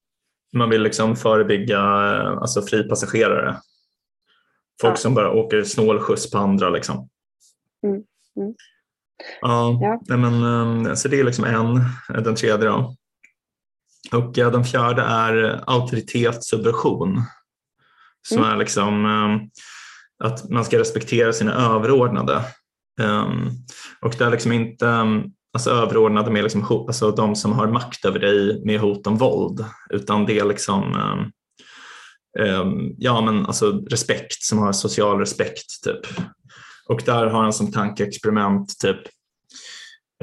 Man 0.52 0.70
vill 0.70 0.82
liksom 0.82 1.16
förebygga 1.16 1.78
eh, 1.78 2.38
alltså 2.38 2.62
fripassagerare 2.62 3.56
Folk 4.82 4.92
ja. 4.92 4.96
som 4.96 5.14
bara 5.14 5.32
åker 5.32 5.64
snålskjuts 5.64 6.30
på 6.30 6.38
andra. 6.38 6.70
Liksom. 6.70 7.08
Mm. 7.86 8.02
Mm. 8.36 8.54
Ja, 9.40 9.78
ja. 10.08 10.16
Men, 10.16 10.44
ehm, 10.44 10.96
så 10.96 11.08
det 11.08 11.20
är 11.20 11.24
liksom 11.24 11.44
en, 11.44 11.80
den 12.22 12.34
tredje. 12.34 12.68
Då. 12.68 12.96
Och 14.12 14.32
den 14.32 14.64
fjärde 14.64 15.02
är 15.02 15.64
auktoritetssubversion. 15.66 17.22
Som 18.28 18.38
mm. 18.38 18.50
är 18.50 18.56
liksom 18.56 19.06
ehm, 19.06 19.40
att 20.24 20.50
man 20.50 20.64
ska 20.64 20.78
respektera 20.78 21.32
sina 21.32 21.54
överordnade. 21.54 22.42
Ehm, 23.00 23.48
och 24.00 24.14
det 24.18 24.24
är 24.24 24.30
liksom 24.30 24.52
inte 24.52 25.06
alltså 25.54 25.70
överordnade 25.70 26.30
med 26.30 26.42
liksom, 26.42 26.66
alltså 26.70 27.10
de 27.10 27.36
som 27.36 27.52
har 27.52 27.66
makt 27.66 28.04
över 28.04 28.18
dig 28.18 28.64
med 28.64 28.80
hot 28.80 29.06
om 29.06 29.16
våld, 29.16 29.64
utan 29.90 30.26
det 30.26 30.38
är 30.38 30.44
liksom 30.44 30.96
Ehm, 32.38 32.94
ja, 32.98 33.20
men 33.20 33.46
alltså 33.46 33.70
respekt, 33.90 34.42
som 34.42 34.58
har 34.58 34.72
social 34.72 35.18
respekt. 35.18 35.84
typ. 35.84 36.00
Och 36.88 37.02
där 37.06 37.26
har 37.26 37.42
han 37.42 37.52
som 37.52 37.72
tankeexperiment 37.72 38.78
typ 38.78 39.00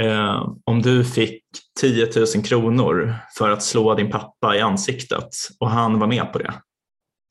eh, 0.02 0.54
om 0.64 0.82
du 0.82 1.06
fick 1.06 1.44
10 1.80 2.10
000 2.36 2.44
kronor 2.44 3.16
för 3.38 3.50
att 3.50 3.64
slå 3.64 3.96
din 3.96 4.12
pappa 4.12 4.56
i 4.56 4.62
ansiktet 4.62 5.30
och 5.60 5.70
han 5.70 6.00
var 6.00 6.08
med 6.08 6.34
på 6.34 6.40
det, 6.40 6.54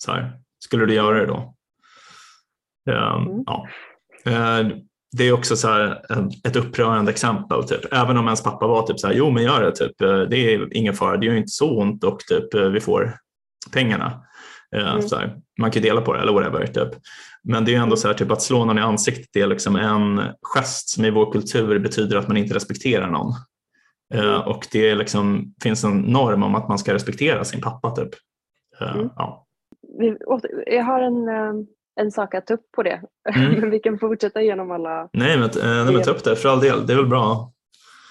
så 0.04 0.12
här, 0.12 0.40
skulle 0.58 0.86
du 0.86 0.94
göra 0.94 1.20
det 1.20 1.26
då? 1.26 1.54
Eh, 2.90 3.16
mm. 3.16 3.42
ja. 3.46 3.68
Eh, 4.24 4.66
det 5.16 5.24
är 5.24 5.32
också 5.32 5.56
så 5.56 5.68
här, 5.68 6.02
ett 6.44 6.56
upprörande 6.56 7.10
exempel. 7.10 7.64
Typ. 7.64 7.92
Även 7.92 8.16
om 8.16 8.24
ens 8.24 8.42
pappa 8.42 8.66
var 8.66 8.82
typ 8.82 9.00
så 9.00 9.06
här, 9.06 9.14
jo 9.14 9.30
men 9.30 9.42
gör 9.42 9.62
det, 9.62 9.72
typ. 9.72 10.00
Eh, 10.00 10.20
det 10.20 10.36
är 10.36 10.76
ingen 10.76 10.94
fara, 10.94 11.16
det 11.16 11.26
gör 11.26 11.34
inte 11.34 11.48
så 11.48 11.78
ont 11.78 12.04
och 12.04 12.18
typ, 12.20 12.54
eh, 12.54 12.68
vi 12.68 12.80
får 12.80 13.16
pengarna. 13.72 14.22
Eh, 14.76 14.90
mm. 14.90 15.02
Så 15.02 15.16
här, 15.16 15.36
man 15.60 15.70
kan 15.70 15.82
dela 15.82 16.00
på 16.00 16.12
det 16.12 16.20
eller 16.20 16.32
whatever. 16.32 16.66
Typ. 16.66 16.88
Men 17.42 17.64
det 17.64 17.74
är 17.74 17.80
ändå 17.80 17.96
så 17.96 18.08
här, 18.08 18.14
typ, 18.14 18.30
att 18.30 18.42
slå 18.42 18.64
någon 18.64 18.78
i 18.78 18.80
ansiktet 18.80 19.36
är 19.36 19.46
liksom 19.46 19.76
en 19.76 20.22
gest 20.42 20.88
som 20.88 21.04
i 21.04 21.10
vår 21.10 21.32
kultur 21.32 21.78
betyder 21.78 22.16
att 22.16 22.28
man 22.28 22.36
inte 22.36 22.54
respekterar 22.54 23.10
någon. 23.10 23.34
Eh, 24.14 24.34
mm. 24.34 24.40
Och 24.40 24.66
det 24.72 24.94
liksom, 24.94 25.54
finns 25.62 25.84
en 25.84 26.00
norm 26.00 26.42
om 26.42 26.54
att 26.54 26.68
man 26.68 26.78
ska 26.78 26.94
respektera 26.94 27.44
sin 27.44 27.60
pappa. 27.60 27.90
Typ. 27.90 28.10
Eh, 28.80 28.96
mm. 28.96 29.10
Ja. 29.16 29.44
Jag 30.66 30.84
har 30.84 31.00
en, 31.00 31.28
en 31.98 32.10
sak 32.10 32.34
att 32.34 32.46
ta 32.46 32.54
upp 32.54 32.72
på 32.72 32.82
det, 32.82 33.02
mm. 33.34 33.52
men 33.60 33.70
vi 33.70 33.78
kan 33.78 33.98
fortsätta 33.98 34.42
genom 34.42 34.70
alla. 34.70 35.08
Nej, 35.12 35.38
men, 35.38 35.50
nej, 35.62 35.92
men 35.92 36.02
ta 36.02 36.10
upp 36.10 36.24
det 36.24 36.36
för 36.36 36.48
all 36.48 36.60
del, 36.60 36.86
det 36.86 36.92
är 36.92 36.96
väl 36.96 37.06
bra. 37.06 37.52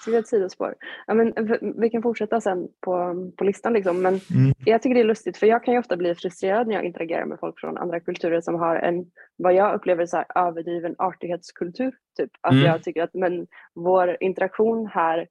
ytterligare 0.08 0.20
ett 0.20 0.28
sidospår. 0.28 0.74
Ja, 1.06 1.14
men, 1.14 1.34
vi 1.80 1.90
kan 1.90 2.02
fortsätta 2.02 2.40
sen 2.40 2.68
på, 2.80 3.14
på 3.36 3.44
listan. 3.44 3.72
Liksom. 3.72 4.02
Men 4.02 4.20
mm. 4.30 4.52
Jag 4.64 4.82
tycker 4.82 4.94
det 4.94 5.00
är 5.00 5.04
lustigt 5.04 5.36
för 5.36 5.46
jag 5.46 5.64
kan 5.64 5.74
ju 5.74 5.80
ofta 5.80 5.96
bli 5.96 6.14
frustrerad 6.14 6.66
när 6.66 6.74
jag 6.74 6.84
interagerar 6.84 7.26
med 7.26 7.38
folk 7.40 7.60
från 7.60 7.78
andra 7.78 8.00
kulturer 8.00 8.40
som 8.40 8.54
har 8.54 8.76
en, 8.76 9.04
vad 9.36 9.54
jag 9.54 9.74
upplever 9.74 10.06
så 10.06 10.16
här, 10.16 10.26
överdriven 10.34 10.94
artighetskultur. 10.98 11.92
Typ. 12.16 12.30
Att 12.40 12.52
mm. 12.52 12.64
jag 12.64 12.82
tycker 12.82 13.02
att 13.02 13.14
men, 13.14 13.46
vår 13.74 14.16
interaktion 14.20 14.86
här 14.86 15.26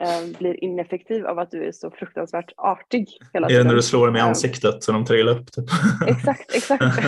eh, 0.00 0.38
blir 0.38 0.64
ineffektiv 0.64 1.26
av 1.26 1.38
att 1.38 1.50
du 1.50 1.64
är 1.64 1.72
så 1.72 1.90
fruktansvärt 1.90 2.52
artig 2.56 3.08
hela 3.32 3.48
tiden. 3.48 3.60
Är 3.60 3.64
det 3.64 3.68
när 3.70 3.76
du 3.76 3.82
slår 3.82 4.06
dem 4.06 4.16
i 4.16 4.20
ansiktet 4.20 4.82
så 4.82 4.92
de 4.92 5.04
trillar 5.04 5.32
upp? 5.32 5.52
Typ. 5.52 5.64
Exakt, 6.08 6.54
exakt. 6.54 6.84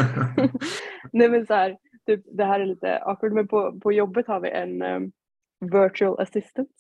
Nej, 1.13 1.29
men 1.29 1.47
så 1.47 1.55
här, 1.55 1.77
typ, 2.07 2.21
det 2.33 2.45
här 2.45 2.61
är 2.61 2.67
lite 2.67 2.99
awkward 2.99 3.33
men 3.33 3.49
på, 3.49 3.81
på 3.81 3.93
jobbet 3.93 4.27
har 4.27 4.41
vi 4.41 4.51
en 4.51 4.83
um, 4.83 5.13
virtual 5.73 6.21
assistant 6.21 6.71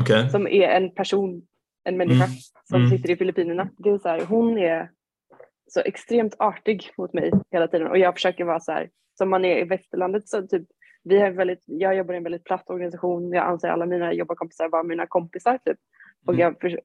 okay. 0.00 0.28
som 0.28 0.46
är 0.46 0.68
en 0.68 0.94
person, 0.94 1.42
en 1.84 1.96
människa 1.96 2.24
mm. 2.24 2.36
som 2.68 2.80
mm. 2.80 2.90
sitter 2.90 3.10
i 3.10 3.16
Filippinerna. 3.16 3.68
Det 3.78 3.90
är 3.90 3.98
så 3.98 4.08
här, 4.08 4.20
hon 4.20 4.58
är 4.58 4.90
så 5.68 5.80
extremt 5.80 6.34
artig 6.38 6.90
mot 6.98 7.12
mig 7.12 7.32
hela 7.50 7.68
tiden 7.68 7.86
och 7.86 7.98
jag 7.98 8.14
försöker 8.14 8.44
vara 8.44 8.60
så 8.60 8.72
här 8.72 8.90
som 9.18 9.30
man 9.30 9.44
är 9.44 9.58
i 9.58 9.64
västerlandet 9.64 10.28
så 10.28 10.46
typ 10.46 10.66
vi 11.08 11.20
har 11.20 11.30
väldigt, 11.30 11.62
jag 11.66 11.96
jobbar 11.96 12.14
i 12.14 12.16
en 12.16 12.22
väldigt 12.22 12.44
platt 12.44 12.70
organisation. 12.70 13.32
Jag 13.32 13.46
anser 13.46 13.68
alla 13.68 13.86
mina 13.86 14.12
jobbarkompisar 14.12 14.68
vara 14.68 14.82
mina 14.82 15.06
kompisar 15.06 15.58
typ. 15.64 15.78
Och, 16.26 16.34
mm. 16.34 16.54
jag, 16.60 16.76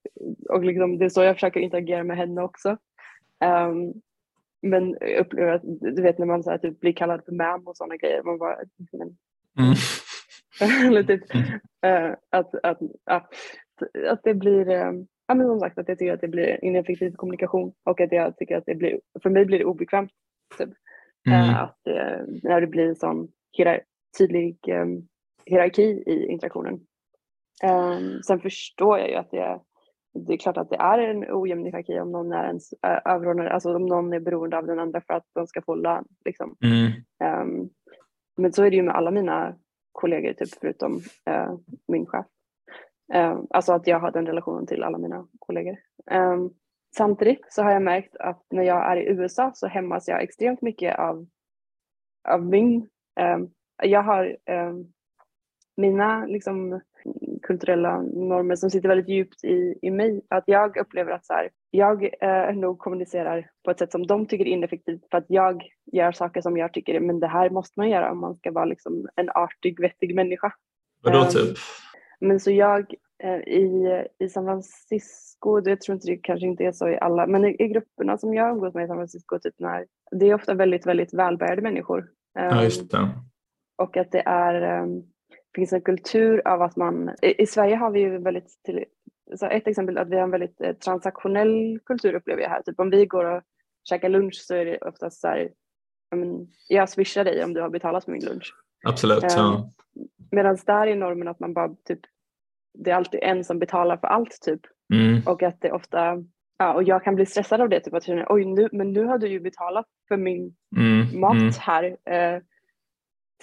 och 0.49 0.63
liksom, 0.63 0.97
det 0.97 1.05
är 1.05 1.09
så 1.09 1.23
jag 1.23 1.35
försöker 1.35 1.59
interagera 1.59 2.03
med 2.03 2.17
henne 2.17 2.41
också. 2.41 2.77
Um, 3.45 3.93
men 4.61 4.97
jag 5.01 5.19
upplever 5.19 5.51
att, 5.51 5.61
du 5.95 6.01
vet 6.01 6.17
när 6.17 6.25
man 6.25 6.43
så 6.43 6.51
här, 6.51 6.57
typ, 6.57 6.79
blir 6.79 6.93
kallad 6.93 7.25
för 7.25 7.31
mam 7.31 7.67
och 7.67 7.77
sådana 7.77 7.95
grejer. 7.95 8.23
Man 8.23 8.37
bara, 8.37 8.57
men, 8.91 9.17
mm. 9.59 10.87
eller 10.87 11.03
typ, 11.03 11.35
uh, 11.35 12.15
att, 12.29 12.55
att, 12.63 12.79
att, 13.05 13.33
att 14.09 14.23
det 14.23 14.33
blir, 14.33 14.69
um, 14.69 15.07
ja 15.27 15.35
men 15.35 15.47
som 15.47 15.59
sagt 15.59 15.77
att 15.77 15.89
jag 15.89 15.99
tycker 15.99 16.13
att 16.13 16.21
det 16.21 16.27
blir 16.27 16.65
ineffektiv 16.65 17.15
kommunikation 17.15 17.73
och 17.83 18.01
att 18.01 18.11
jag 18.11 18.37
tycker 18.37 18.57
att 18.57 18.65
det 18.65 18.75
blir, 18.75 18.99
för 19.23 19.29
mig 19.29 19.45
blir 19.45 19.59
det 19.59 19.65
obekvämt. 19.65 20.11
Typ. 20.57 20.69
Mm. 21.27 21.49
Uh, 21.49 21.61
att, 21.61 21.79
uh, 21.89 22.39
när 22.43 22.61
det 22.61 22.67
blir 22.67 22.93
sån 22.93 23.27
hierar 23.51 23.81
tydlig 24.17 24.57
um, 24.67 25.07
hierarki 25.45 26.03
i 26.05 26.27
interaktionen. 26.27 26.79
Um, 27.63 28.23
sen 28.23 28.39
förstår 28.39 28.99
jag 28.99 29.09
ju 29.09 29.15
att 29.15 29.31
det 29.31 29.39
är, 29.39 29.59
det 30.13 30.33
är 30.33 30.37
klart 30.37 30.57
att 30.57 30.69
det 30.69 30.75
är 30.75 30.99
en 30.99 31.25
ojämn 31.29 31.65
hierarki 31.65 31.99
om 31.99 32.11
någon 32.11 32.31
är 32.31 32.47
ens 32.47 32.73
överordnad, 33.05 33.47
alltså 33.47 33.75
om 33.75 33.85
någon 33.85 34.13
är 34.13 34.19
beroende 34.19 34.57
av 34.57 34.67
den 34.67 34.79
andra 34.79 35.01
för 35.01 35.13
att 35.13 35.25
de 35.33 35.47
ska 35.47 35.61
få 35.61 35.75
lön. 35.75 36.05
Liksom. 36.25 36.55
Mm. 36.63 36.91
Um, 37.41 37.69
men 38.37 38.53
så 38.53 38.63
är 38.63 38.69
det 38.69 38.75
ju 38.75 38.83
med 38.83 38.95
alla 38.95 39.11
mina 39.11 39.55
kollegor, 39.91 40.33
typ 40.33 40.49
förutom 40.61 40.95
uh, 41.29 41.57
min 41.87 42.05
chef. 42.05 42.25
Uh, 43.15 43.41
alltså 43.49 43.73
att 43.73 43.87
jag 43.87 43.99
har 43.99 44.11
den 44.11 44.25
relationen 44.25 44.67
till 44.67 44.83
alla 44.83 44.97
mina 44.97 45.27
kollegor. 45.39 45.77
Samtidigt 46.95 47.45
så 47.49 47.63
har 47.63 47.71
jag 47.71 47.81
märkt 47.81 48.15
att 48.15 48.45
när 48.51 48.63
jag 48.63 48.91
är 48.91 48.97
i 48.97 49.09
USA 49.09 49.51
så 49.55 49.67
hämmas 49.67 50.07
jag 50.07 50.23
extremt 50.23 50.61
mycket 50.61 50.99
av, 50.99 51.27
av 52.29 52.45
min 52.45 52.89
um, 53.35 53.51
jag 53.81 54.03
har 54.03 54.25
eh, 54.25 54.73
mina 55.77 56.25
liksom, 56.25 56.81
kulturella 57.41 58.01
normer 58.01 58.55
som 58.55 58.69
sitter 58.69 58.89
väldigt 58.89 59.09
djupt 59.09 59.43
i, 59.43 59.79
i 59.81 59.91
mig. 59.91 60.21
Att 60.29 60.43
jag 60.47 60.77
upplever 60.77 61.11
att 61.11 61.25
så 61.25 61.33
här, 61.33 61.49
jag 61.71 62.09
eh, 62.21 62.55
nog 62.55 62.79
kommunicerar 62.79 63.49
på 63.65 63.71
ett 63.71 63.79
sätt 63.79 63.91
som 63.91 64.07
de 64.07 64.25
tycker 64.25 64.45
är 64.45 64.49
ineffektivt 64.49 65.09
för 65.11 65.17
att 65.17 65.25
jag 65.27 65.63
gör 65.91 66.11
saker 66.11 66.41
som 66.41 66.57
jag 66.57 66.73
tycker 66.73 66.99
men 66.99 67.19
det 67.19 67.27
här 67.27 67.49
måste 67.49 67.79
man 67.79 67.89
göra 67.89 68.11
om 68.11 68.19
man 68.19 68.35
ska 68.35 68.51
vara 68.51 68.65
liksom, 68.65 69.07
en 69.15 69.29
artig, 69.29 69.81
vettig 69.81 70.15
människa. 70.15 70.53
Vadå 71.03 71.19
um, 71.19 71.29
typ? 71.29 71.57
Men 72.19 72.39
så 72.39 72.51
jag 72.51 72.93
eh, 73.23 73.39
i, 73.39 74.05
i 74.19 74.29
San 74.29 74.45
Francisco, 74.45 75.61
jag 75.65 75.81
tror 75.81 75.93
inte 75.93 76.07
det 76.07 76.17
kanske 76.17 76.45
inte 76.45 76.63
är 76.63 76.71
så 76.71 76.89
i 76.89 76.99
alla, 76.99 77.27
men 77.27 77.45
i, 77.45 77.55
i 77.59 77.67
grupperna 77.67 78.17
som 78.17 78.33
jag 78.33 78.51
umgås 78.51 78.73
med 78.73 78.83
i 78.83 78.87
San 78.87 78.97
Francisco, 78.97 79.39
typ 79.39 79.55
när, 79.57 79.85
det 80.11 80.29
är 80.29 80.33
ofta 80.33 80.53
väldigt, 80.53 80.85
väldigt 80.85 81.13
välbärgade 81.13 81.61
människor. 81.61 81.99
Um, 81.99 82.05
ja, 82.33 82.63
just 82.63 82.91
det 82.91 83.09
och 83.75 83.97
att 83.97 84.11
det 84.11 84.23
är, 84.25 84.81
um, 84.81 85.03
finns 85.55 85.73
en 85.73 85.81
kultur 85.81 86.47
av 86.47 86.61
att 86.61 86.75
man, 86.75 87.15
i, 87.21 87.41
i 87.41 87.45
Sverige 87.45 87.75
har 87.75 87.91
vi 87.91 87.99
ju 87.99 88.17
väldigt, 88.17 88.63
till, 88.63 88.85
så 89.35 89.45
ett 89.45 89.67
exempel 89.67 89.97
att 89.97 90.09
vi 90.09 90.15
har 90.15 90.23
en 90.23 90.31
väldigt 90.31 90.61
eh, 90.61 90.73
transaktionell 90.73 91.79
kultur 91.85 92.13
upplever 92.13 92.41
jag 92.41 92.49
här. 92.49 92.61
Typ 92.61 92.79
om 92.79 92.89
vi 92.89 93.05
går 93.05 93.25
och 93.25 93.43
käkar 93.89 94.09
lunch 94.09 94.35
så 94.35 94.55
är 94.55 94.65
det 94.65 94.77
oftast 94.77 95.21
så 95.21 95.27
här, 95.27 95.49
jag 96.67 96.89
swishar 96.89 97.23
dig 97.23 97.43
om 97.43 97.53
du 97.53 97.61
har 97.61 97.69
betalat 97.69 98.05
för 98.05 98.11
min 98.11 98.25
lunch. 98.25 98.53
Absolut. 98.87 99.23
Ja. 99.23 99.55
Ehm, 99.55 99.63
Medan 100.31 100.57
där 100.65 100.87
är 100.87 100.95
normen 100.95 101.27
att 101.27 101.39
man 101.39 101.53
bara 101.53 101.75
typ, 101.85 101.99
det 102.73 102.91
är 102.91 102.95
alltid 102.95 103.19
en 103.23 103.43
som 103.43 103.59
betalar 103.59 103.97
för 103.97 104.07
allt 104.07 104.41
typ. 104.41 104.61
Mm. 104.93 105.21
Och 105.25 105.43
att 105.43 105.61
det 105.61 105.71
ofta, 105.71 106.23
ja, 106.57 106.73
och 106.73 106.83
jag 106.83 107.03
kan 107.03 107.15
bli 107.15 107.25
stressad 107.25 107.61
av 107.61 107.69
det, 107.69 107.79
typ 107.79 107.93
att 107.93 108.03
känner, 108.03 108.25
oj 108.29 108.45
nu, 108.45 108.69
men 108.71 108.93
nu 108.93 109.05
har 109.05 109.17
du 109.17 109.27
ju 109.27 109.39
betalat 109.39 109.85
för 110.07 110.17
min 110.17 110.55
mm. 110.77 111.19
mat 111.19 111.33
mm. 111.33 111.51
här. 111.59 111.83
Uh, 111.85 112.41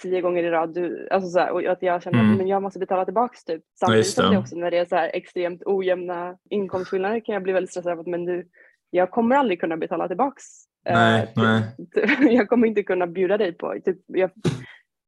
tio 0.01 0.21
gånger 0.21 0.43
i 0.43 0.49
rad. 0.49 0.73
Du, 0.73 1.07
alltså 1.11 1.29
så 1.29 1.39
här, 1.39 1.51
och 1.51 1.63
att 1.63 1.81
jag 1.81 2.03
känner 2.03 2.19
mm. 2.19 2.31
att 2.31 2.37
men 2.37 2.47
jag 2.47 2.61
måste 2.61 2.79
betala 2.79 3.05
tillbaks 3.05 3.43
typ. 3.43 3.63
Samtidigt 3.79 4.07
som 4.07 4.31
det 4.31 4.37
också 4.37 4.55
när 4.55 4.71
det 4.71 4.77
är 4.77 4.85
så 4.85 4.95
här 4.95 5.11
extremt 5.13 5.61
ojämna 5.65 6.37
inkomstskillnader 6.49 7.19
kan 7.19 7.33
jag 7.33 7.43
bli 7.43 7.53
väldigt 7.53 7.71
stressad 7.71 7.99
av 7.99 8.07
men 8.07 8.25
du, 8.25 8.47
jag 8.89 9.11
kommer 9.11 9.35
aldrig 9.35 9.59
kunna 9.59 9.77
betala 9.77 10.07
tillbaks. 10.07 10.43
Eh, 10.85 10.95
nej, 10.95 11.33
uh, 11.37 11.43
nej. 11.43 12.35
jag 12.35 12.49
kommer 12.49 12.67
inte 12.67 12.83
kunna 12.83 13.07
bjuda 13.07 13.37
dig 13.37 13.53
på, 13.53 13.75
typ, 13.85 13.97
jag, 14.07 14.31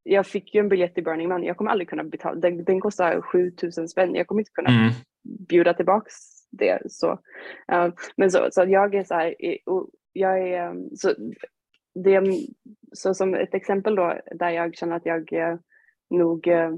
jag 0.04 0.28
fick 0.28 0.56
ju 0.56 0.60
en 0.60 0.70
biljett 0.70 0.94
till 0.94 1.04
Burning 1.04 1.30
Man, 1.30 1.44
jag 1.44 1.58
kommer 1.58 1.72
aldrig 1.72 1.90
kunna 1.90 2.04
betala, 2.04 2.36
den, 2.36 2.64
den 2.64 2.80
kostar 2.80 3.22
7000 3.22 3.88
spänn, 3.88 4.16
jag 4.16 4.28
kommer 4.28 4.42
inte 4.42 4.52
kunna 4.52 4.70
mm. 4.70 4.92
bjuda 5.50 5.74
tillbaks 5.74 6.14
det. 6.52 6.82
Så. 6.92 7.12
Uh, 7.72 7.94
men 8.18 8.32
så, 8.32 8.48
så 8.52 8.66
jag 8.68 8.96
är 8.96 9.04
så 9.04 9.14
här, 9.14 9.36
jag 10.14 10.40
är, 10.50 10.74
så 10.96 11.14
det, 11.94 12.22
så 12.92 13.14
som 13.14 13.36
ett 13.36 13.54
exempel 13.54 13.96
då 13.96 14.20
där 14.32 14.50
jag 14.50 14.76
känner 14.76 14.96
att 14.96 15.06
jag 15.06 15.34
eh, 15.34 15.58
nog 16.10 16.48
eh, 16.48 16.72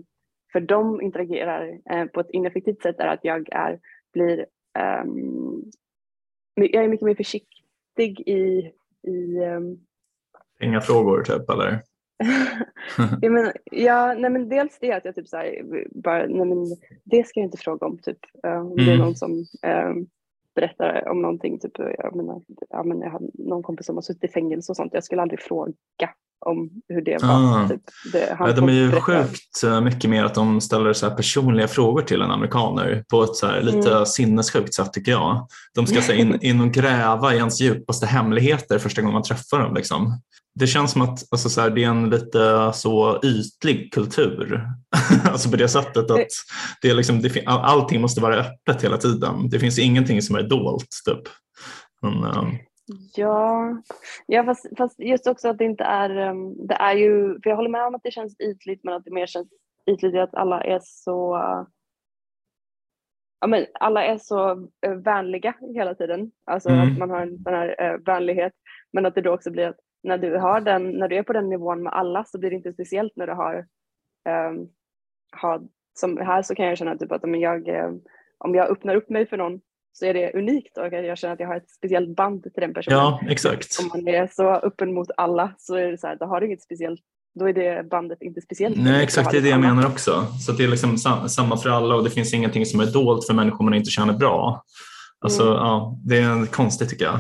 för 0.52 0.60
dem 0.60 1.02
interagerar 1.02 1.80
eh, 1.90 2.06
på 2.06 2.20
ett 2.20 2.32
ineffektivt 2.32 2.82
sätt 2.82 3.00
är 3.00 3.08
att 3.08 3.24
jag 3.24 3.50
är, 3.52 3.80
blir, 4.14 4.46
um, 5.04 5.72
jag 6.56 6.84
är 6.84 6.88
mycket 6.88 7.06
mer 7.06 7.16
försiktig 7.16 8.20
i, 8.20 8.72
i 9.08 9.40
um, 9.40 9.80
Inga 10.60 10.82
frågor 10.82 11.24
typ 11.24 11.50
eller? 11.50 11.82
jag 13.22 13.32
menar, 13.32 13.54
ja, 13.72 14.14
nej 14.14 14.30
men 14.30 14.50
dels 14.50 14.80
det 14.80 14.92
att 14.92 15.06
jag 15.06 15.16
typ 15.16 15.28
så 15.28 15.38
här, 15.38 15.64
bara, 15.92 16.26
nej 16.26 16.46
men 16.46 16.66
det 17.04 17.28
ska 17.28 17.40
jag 17.40 17.48
inte 17.48 17.58
fråga 17.58 17.88
om 17.88 17.98
typ. 17.98 18.20
Um, 18.44 18.52
mm. 18.52 18.76
Det 18.76 18.82
är 18.82 18.88
mm. 18.88 19.00
någon 19.00 19.16
som 19.16 19.32
um, 19.62 20.08
berättar 20.56 21.08
om 21.08 21.22
någonting, 21.22 21.60
typ, 21.60 21.80
jag, 21.80 22.16
menar, 22.16 22.42
ja, 22.70 22.84
men 22.84 23.02
jag 23.02 23.10
har 23.10 23.22
någon 23.34 23.64
kompis 23.64 23.86
som 23.86 23.96
har 23.96 24.02
suttit 24.02 24.24
i 24.24 24.28
fängelse 24.28 24.72
och 24.72 24.76
sånt, 24.76 24.94
jag 24.94 25.04
skulle 25.04 25.22
aldrig 25.22 25.40
fråga 25.40 25.74
om 26.46 26.70
hur 26.90 27.02
det 27.02 27.24
var. 27.24 27.30
Ah. 27.30 27.70
Typ, 27.70 27.82
det, 28.12 28.36
ja, 28.40 28.52
de 28.52 28.70
är 28.70 28.74
ju 28.74 28.92
sjukt 28.92 29.64
eh, 29.64 29.82
mycket 29.82 30.10
mer 30.10 30.24
att 30.24 30.36
de 30.36 30.62
ställer 30.62 30.94
så 30.94 31.10
personliga 31.10 31.68
frågor 31.68 32.02
till 32.02 32.22
en 32.22 32.32
amerikaner 32.32 33.04
på 33.10 33.24
ett 33.24 33.36
så 33.36 33.60
lite 33.62 33.92
mm. 33.92 34.06
sinnessjukt 34.06 34.74
sätt 34.74 34.94
tycker 34.94 35.12
jag. 35.12 35.48
De 35.76 35.88
ska 35.88 36.02
så 36.02 36.12
in, 36.12 36.40
in 36.42 36.62
och 36.62 36.72
gräva 36.72 37.34
i 37.34 37.38
ens 37.38 37.62
djupaste 37.62 38.06
hemligheter 38.06 38.80
första 38.80 39.02
gången 39.02 39.14
man 39.14 39.24
träffar 39.24 39.60
dem. 39.60 39.76
Liksom 39.76 40.20
det 40.56 40.68
känns 40.68 40.92
som 40.92 41.02
att 41.02 41.24
alltså, 41.32 41.50
så 41.50 41.62
här, 41.62 41.70
det 41.70 41.84
är 41.84 41.90
en 41.90 42.10
lite 42.10 42.72
så 42.74 43.20
ytlig 43.24 43.94
kultur. 43.94 44.68
alltså 45.24 45.50
på 45.50 45.56
det 45.56 45.68
sättet 45.68 46.12
att 46.12 46.30
det 46.82 46.90
är 46.90 46.94
liksom, 46.94 47.22
det, 47.22 47.46
allting 47.46 48.02
måste 48.02 48.22
vara 48.22 48.36
öppet 48.36 48.84
hela 48.84 48.98
tiden. 48.98 49.50
Det 49.50 49.60
finns 49.60 49.80
ingenting 49.80 50.22
som 50.22 50.36
är 50.36 50.44
dolt. 50.44 50.90
Typ. 51.06 51.22
Men, 52.02 52.24
um... 52.24 52.58
Ja, 53.16 53.78
ja 54.26 54.44
fast, 54.44 54.78
fast, 54.78 55.00
just 55.00 55.28
också 55.28 55.50
att 55.50 55.58
det 55.58 55.66
inte 55.66 55.84
är, 55.84 56.30
um, 56.30 56.68
det 56.68 56.74
är 56.74 56.94
ju, 56.94 57.42
för 57.42 57.50
jag 57.50 57.56
håller 57.56 57.70
med 57.70 57.86
om 57.86 57.96
att 57.96 58.04
det 58.04 58.12
känns 58.12 58.40
ytligt 58.40 58.84
men 58.84 58.94
att 58.94 59.06
det 59.06 59.12
mer 59.12 59.26
känns 59.26 59.48
ytligt 59.86 60.16
att 60.16 60.36
alla 60.36 60.64
är 60.64 60.80
så 60.84 61.38
ja, 63.40 63.48
men 63.48 63.66
alla 63.74 64.04
är 64.04 64.18
så 64.18 64.56
uh, 64.56 64.94
vänliga 65.04 65.54
hela 65.76 65.96
tiden. 65.96 66.32
Alltså 66.46 66.70
mm. 66.70 66.92
att 66.92 66.98
man 66.98 67.10
har 67.10 67.22
en 67.22 67.44
sån 67.44 67.54
här 67.54 67.94
uh, 67.94 68.00
vänlighet 68.06 68.54
men 68.92 69.06
att 69.06 69.16
det 69.16 69.22
då 69.22 69.34
också 69.34 69.52
blir 69.52 69.68
att 69.68 69.80
när 70.04 70.18
du, 70.18 70.38
har 70.38 70.62
den, 70.62 70.92
när 70.92 71.08
du 71.08 71.16
är 71.16 71.24
på 71.24 71.34
den 71.34 71.50
nivån 71.50 71.84
med 71.84 71.94
alla 71.94 72.24
så 72.24 72.40
blir 72.40 72.50
det 72.50 72.56
inte 72.56 72.74
speciellt 72.74 73.16
när 73.16 73.28
du 73.28 73.34
har, 73.34 73.68
um, 74.50 74.70
har 75.32 75.62
som 75.94 76.18
här 76.18 76.42
så 76.42 76.56
kan 76.56 76.66
jag 76.66 76.78
känna 76.78 76.98
typ 76.98 77.12
att 77.12 77.24
om 77.24 77.36
jag, 77.36 77.68
um, 77.68 78.02
om 78.38 78.56
jag 78.56 78.70
öppnar 78.70 78.96
upp 78.96 79.10
mig 79.10 79.26
för 79.26 79.38
någon 79.38 79.62
så 79.94 80.06
är 80.06 80.14
det 80.14 80.34
unikt 80.34 80.78
och 80.78 80.86
jag 80.86 81.18
känner 81.18 81.34
att 81.34 81.40
jag 81.40 81.48
har 81.48 81.56
ett 81.56 81.70
speciellt 81.70 82.16
band 82.16 82.44
till 82.44 82.52
den 82.56 82.74
personen. 82.74 83.00
Ja, 83.00 83.22
exakt. 83.30 83.80
Om 83.82 83.88
man 83.88 84.08
är 84.08 84.28
så 84.28 84.50
öppen 84.50 84.94
mot 84.94 85.08
alla 85.18 85.54
så 85.58 85.76
är 85.76 85.92
det 85.92 85.98
så 85.98 86.08
här, 86.08 86.16
då 86.16 86.26
har 86.26 86.42
du 86.42 86.48
inget 86.48 86.62
speciellt 86.62 87.02
då 87.36 87.50
är 87.50 87.54
det 87.54 87.90
bandet 87.90 88.22
inte 88.22 88.42
speciellt. 88.42 88.78
Nej, 88.78 89.04
exakt 89.04 89.32
det 89.32 89.38
är 89.38 89.42
det 89.42 89.50
jag 89.50 89.60
menar 89.60 89.88
också. 89.88 90.26
Så 90.46 90.52
det 90.52 90.64
är 90.64 90.68
liksom 90.68 90.98
samma 91.28 91.58
för 91.58 91.70
alla 91.70 91.96
och 91.96 92.04
det 92.04 92.10
finns 92.10 92.34
ingenting 92.34 92.66
som 92.66 92.80
är 92.80 92.86
dolt 92.86 93.28
för 93.28 93.34
människor 93.34 93.64
man 93.64 93.74
inte 93.74 93.90
känner 93.90 94.14
bra. 94.14 94.64
Alltså, 95.20 95.44
mm. 95.44 95.56
ja, 95.56 95.98
det 96.06 96.18
är 96.18 96.46
konstigt 96.46 96.90
tycker 96.90 97.06
jag. 97.06 97.20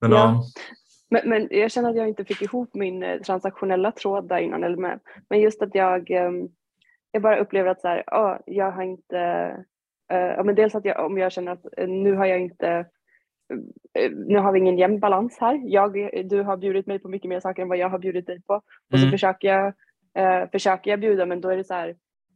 Men, 0.00 0.10
ja. 0.10 0.18
ja. 0.18 0.44
Men, 1.10 1.28
men, 1.28 1.48
jag 1.50 1.70
känner 1.70 1.90
att 1.90 1.96
jag 1.96 2.08
inte 2.08 2.24
fick 2.24 2.42
ihop 2.42 2.74
min 2.74 3.02
eh, 3.02 3.20
transaktionella 3.20 3.92
tråd 3.92 4.28
där 4.28 4.38
innan. 4.38 4.64
Eller 4.64 4.76
med. 4.76 5.00
Men 5.30 5.40
just 5.40 5.62
att 5.62 5.74
jag, 5.74 6.10
ehm, 6.10 6.48
jag 7.10 7.22
bara 7.22 7.38
upplever 7.38 7.70
att 7.70 7.80
så 7.80 7.88
här, 7.88 8.04
oh, 8.06 8.36
jag 8.46 8.72
har 8.72 8.82
inte, 8.82 9.50
ja, 10.08 10.42
men 10.42 10.54
dels 10.54 10.74
att 10.74 10.84
jag, 10.84 11.06
om 11.06 11.18
jag 11.18 11.32
känner 11.32 11.52
att 11.52 11.66
uh, 11.80 11.88
nu 11.88 12.14
har 12.14 12.26
jag 12.26 12.40
inte 12.40 12.86
nu 14.10 14.38
har 14.38 14.52
vi 14.52 14.58
ingen 14.58 14.78
jämn 14.78 15.00
balans 15.00 15.38
här. 15.40 15.60
Jag, 15.64 15.92
du 16.28 16.42
har 16.42 16.56
bjudit 16.56 16.86
mig 16.86 16.98
på 16.98 17.08
mycket 17.08 17.28
mer 17.28 17.40
saker 17.40 17.62
än 17.62 17.68
vad 17.68 17.78
jag 17.78 17.88
har 17.88 17.98
bjudit 17.98 18.26
dig 18.26 18.42
på. 18.42 18.54
Och 18.54 18.98
så 18.98 18.98
mm. 18.98 19.10
försöker 19.10 19.48
jag, 19.48 19.66
eh, 20.14 20.50
försöker 20.50 20.90
jag 20.90 21.00
bjuda 21.00 21.26
men 21.26 21.40
då 21.40 21.48
är 21.48 21.56
det 21.56 21.64
så 21.64 21.74
här, 21.74 21.88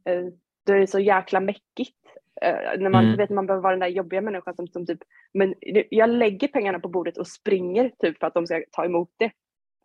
eh, 0.05 0.21
då 0.65 0.73
är 0.73 0.79
det 0.79 0.87
så 0.87 0.99
jäkla 0.99 1.39
mäckigt. 1.39 1.97
Eh, 2.41 2.79
när 2.79 2.89
man 2.89 3.05
mm. 3.05 3.17
vet 3.17 3.29
man 3.29 3.45
behöver 3.45 3.63
vara 3.63 3.73
den 3.73 3.79
där 3.79 3.87
jobbiga 3.87 4.21
människan 4.21 4.55
som, 4.55 4.67
som 4.67 4.85
typ, 4.85 4.99
men 5.33 5.53
jag 5.89 6.09
lägger 6.09 6.47
pengarna 6.47 6.79
på 6.79 6.89
bordet 6.89 7.17
och 7.17 7.27
springer 7.27 7.91
typ 7.99 8.19
för 8.19 8.27
att 8.27 8.33
de 8.33 8.47
ska 8.47 8.63
ta 8.71 8.85
emot 8.85 9.09
det. 9.17 9.31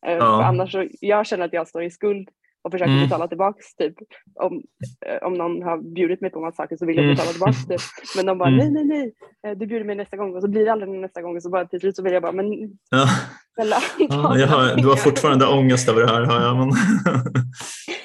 Eh, 0.07 0.17
ja. 0.17 0.45
annars 0.45 0.73
så, 0.73 0.89
jag 1.01 1.27
känner 1.27 1.45
att 1.45 1.53
jag 1.53 1.69
står 1.69 1.83
i 1.83 1.91
skuld 1.91 2.31
och 2.67 2.73
försöker 2.73 2.93
mm. 2.93 3.05
betala 3.05 3.29
tillbaks 3.29 3.75
typ. 3.75 3.95
Om, 4.35 4.63
eh, 5.07 5.27
om 5.27 5.35
någon 5.35 5.63
har 5.63 5.95
bjudit 5.95 6.21
mig 6.21 6.31
på 6.31 6.41
massa 6.41 6.57
saker 6.57 6.77
så 6.77 6.87
vill 6.87 6.97
jag 6.97 7.05
mm. 7.05 7.15
betala 7.17 7.31
tillbaks 7.31 7.67
det. 7.67 7.79
Men 8.17 8.27
de 8.27 8.39
bara 8.39 8.49
mm. 8.49 8.59
nej, 8.59 8.71
nej, 8.71 8.85
nej, 8.85 9.13
eh, 9.47 9.59
du 9.59 9.67
bjuder 9.67 9.85
mig 9.85 9.97
nästa 9.97 10.17
gång 10.17 10.37
och 10.37 10.43
så 10.43 10.49
blir 10.49 10.65
det 10.65 10.73
aldrig 10.73 10.91
nästa 10.91 11.23
gång 11.23 11.37
och 11.37 11.43
så 11.43 11.51
bara 11.51 11.67
till 11.67 11.81
slut 11.81 11.97
så 11.97 12.03
vill 12.03 12.13
jag 12.13 12.23
bara 12.23 12.33
men 12.33 12.47
ja. 12.91 13.07
snälla. 13.55 13.77
Ja, 13.99 14.39
jag 14.43 14.47
har, 14.47 14.77
du 14.77 14.89
har 14.89 14.97
fortfarande 14.97 15.47
ångest 15.47 15.89
över 15.89 16.01
det 16.01 16.13
här 16.13 16.25
har 16.25 16.41
jag. 16.41 16.57
Men... 16.57 16.71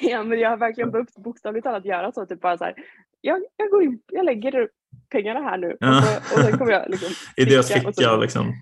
ja 0.00 0.22
men 0.22 0.40
jag 0.40 0.50
har 0.50 0.56
verkligen 0.56 0.90
behövt 0.90 1.16
bokstavligt 1.16 1.64
talat 1.64 1.84
göra 1.84 2.12
så. 2.12 2.26
Typ 2.26 2.40
bara 2.40 2.58
så 2.58 2.64
här, 2.64 2.74
jag, 3.20 3.40
jag 3.56 3.70
går 3.70 3.82
in, 3.82 4.00
jag 4.12 4.24
lägger 4.24 4.68
pengarna 5.12 5.40
här 5.40 5.58
nu 5.58 5.76
ja. 5.80 5.98
och, 5.98 6.04
så, 6.04 6.34
och 6.34 6.40
sen 6.44 6.58
kommer 6.58 6.72
jag 6.72 6.90
liksom. 6.90 7.08
I 7.36 7.44
deras 7.44 7.72
ficka 7.72 8.16
liksom. 8.16 8.52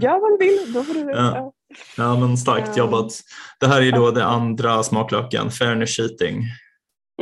Gör 0.00 0.20
vad 0.20 0.40
du 0.40 0.46
vill, 0.46 0.72
då 0.72 0.82
får 0.82 0.94
du. 0.94 1.10
Ja. 1.10 1.52
Ja 1.96 2.20
men 2.20 2.36
starkt 2.36 2.76
jobbat. 2.76 3.12
Det 3.60 3.66
här 3.66 3.82
är 3.82 3.92
då 3.92 4.10
det 4.10 4.24
andra 4.24 4.82
smaklöken, 4.82 5.50
fairness 5.50 5.90
cheating. 5.90 6.42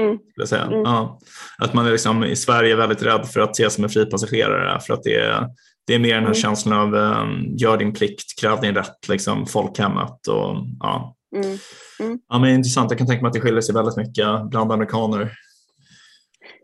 Mm. 0.00 0.18
Jag 0.36 0.48
säga. 0.48 0.62
Mm. 0.62 0.80
Ja. 0.80 1.18
Att 1.58 1.74
man 1.74 1.86
är 1.86 1.90
liksom, 1.90 2.24
i 2.24 2.36
Sverige 2.36 2.76
väldigt 2.76 3.02
rädd 3.02 3.26
för 3.26 3.40
att 3.40 3.50
ses 3.50 3.74
som 3.74 3.84
en 3.84 3.90
fripassagerare 3.90 4.80
för 4.80 4.94
att 4.94 5.02
det 5.02 5.14
är, 5.14 5.46
det 5.86 5.94
är 5.94 5.98
mer 5.98 6.14
den 6.14 6.18
här 6.18 6.26
mm. 6.26 6.34
känslan 6.34 6.94
av 6.94 6.94
um, 6.94 7.56
gör 7.56 7.76
din 7.76 7.92
plikt, 7.92 8.40
kräv 8.40 8.60
din 8.60 8.74
rätt, 8.74 9.08
liksom, 9.08 9.46
folkhemmet. 9.46 10.26
Och, 10.28 10.56
ja. 10.80 11.16
Mm. 11.36 11.58
Mm. 12.00 12.18
Ja, 12.28 12.38
men 12.38 12.50
intressant, 12.50 12.90
jag 12.90 12.98
kan 12.98 13.06
tänka 13.06 13.22
mig 13.22 13.28
att 13.28 13.34
det 13.34 13.40
skiljer 13.40 13.60
sig 13.60 13.74
väldigt 13.74 13.96
mycket 13.96 14.50
bland 14.50 14.72
amerikaner. 14.72 15.32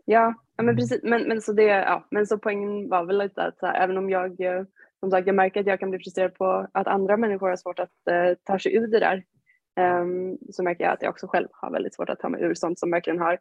Ja, 0.05 0.33
men 0.61 0.75
precis. 0.75 0.99
Men, 1.03 1.23
men, 1.23 1.41
så 1.41 1.53
det, 1.53 1.63
ja, 1.63 2.07
men 2.11 2.27
så 2.27 2.37
poängen 2.37 2.89
var 2.89 3.05
väl 3.05 3.17
lite 3.17 3.43
att 3.43 3.57
här, 3.61 3.83
även 3.83 3.97
om 3.97 4.09
jag 4.09 4.41
eh, 4.41 4.63
som 5.01 5.11
sagt, 5.11 5.27
jag 5.27 5.35
märker 5.35 5.59
att 5.59 5.67
jag 5.67 5.79
kan 5.79 5.89
bli 5.89 5.99
frustrerad 5.99 6.33
på 6.33 6.67
att 6.71 6.87
andra 6.87 7.17
människor 7.17 7.49
har 7.49 7.55
svårt 7.55 7.79
att 7.79 7.89
uh, 8.11 8.35
ta 8.43 8.59
sig 8.59 8.75
ur 8.75 8.87
det 8.87 8.99
där. 8.99 9.23
Um, 9.79 10.37
så 10.51 10.63
märker 10.63 10.83
jag 10.83 10.93
att 10.93 11.01
jag 11.01 11.09
också 11.09 11.27
själv 11.27 11.47
har 11.51 11.71
väldigt 11.71 11.95
svårt 11.95 12.09
att 12.09 12.19
ta 12.19 12.29
mig 12.29 12.41
ur 12.41 12.53
sånt 12.53 12.79
som 12.79 12.91
verkligen 12.91 13.19
har. 13.19 13.33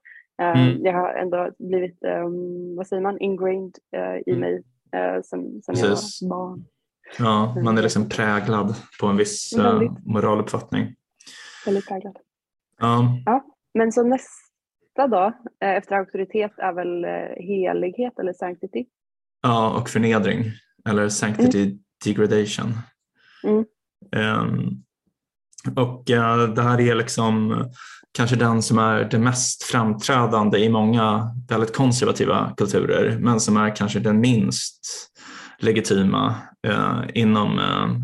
Um, 0.43 0.61
mm. 0.61 0.85
Jag 0.85 0.93
har 0.93 1.15
ändå 1.15 1.51
blivit, 1.59 1.99
um, 2.05 2.77
vad 2.77 2.87
säger 2.87 3.03
man, 3.03 3.19
ingrained 3.19 3.75
uh, 3.97 4.19
i 4.27 4.31
mm. 4.31 4.41
mig 4.41 4.55
uh, 4.57 5.23
sen, 5.23 5.63
sen 5.63 5.75
jag 5.75 5.89
var 5.89 6.29
barn. 6.29 6.65
Ja, 7.19 7.55
man 7.65 7.79
är 7.79 7.83
liksom 7.83 8.09
präglad 8.09 8.75
på 9.01 9.07
en 9.07 9.17
viss 9.17 9.59
uh, 9.59 9.93
moraluppfattning. 10.07 10.95
Väldigt 11.67 11.89
präglad. 11.89 12.17
Ja. 12.79 13.19
ja. 13.27 13.45
Men 13.75 13.93
så 13.93 14.03
nästa 14.03 15.07
då, 15.09 15.33
efter 15.61 15.97
auktoritet 15.97 16.53
är 16.57 16.73
väl 16.73 17.05
helighet 17.37 18.19
eller 18.19 18.33
sanctity? 18.33 18.87
Ja, 19.43 19.81
och 19.81 19.89
förnedring 19.89 20.45
eller 20.89 21.09
sanctity 21.09 21.63
mm. 21.63 21.79
degradation. 22.05 22.79
Mm. 23.45 23.65
Um, 24.17 24.83
och 25.77 26.11
uh, 26.11 26.55
det 26.55 26.63
här 26.63 26.81
är 26.81 26.95
liksom 26.95 27.65
kanske 28.13 28.37
den 28.37 28.63
som 28.63 28.79
är 28.79 29.05
det 29.05 29.19
mest 29.19 29.63
framträdande 29.63 30.59
i 30.59 30.69
många 30.69 31.35
väldigt 31.49 31.77
konservativa 31.77 32.55
kulturer 32.57 33.19
men 33.19 33.41
som 33.41 33.57
är 33.57 33.77
kanske 33.77 34.01
den 34.01 34.21
minst 34.21 35.09
legitima 35.59 36.35
uh, 36.69 37.03
inom 37.15 37.59
uh, 37.59 37.97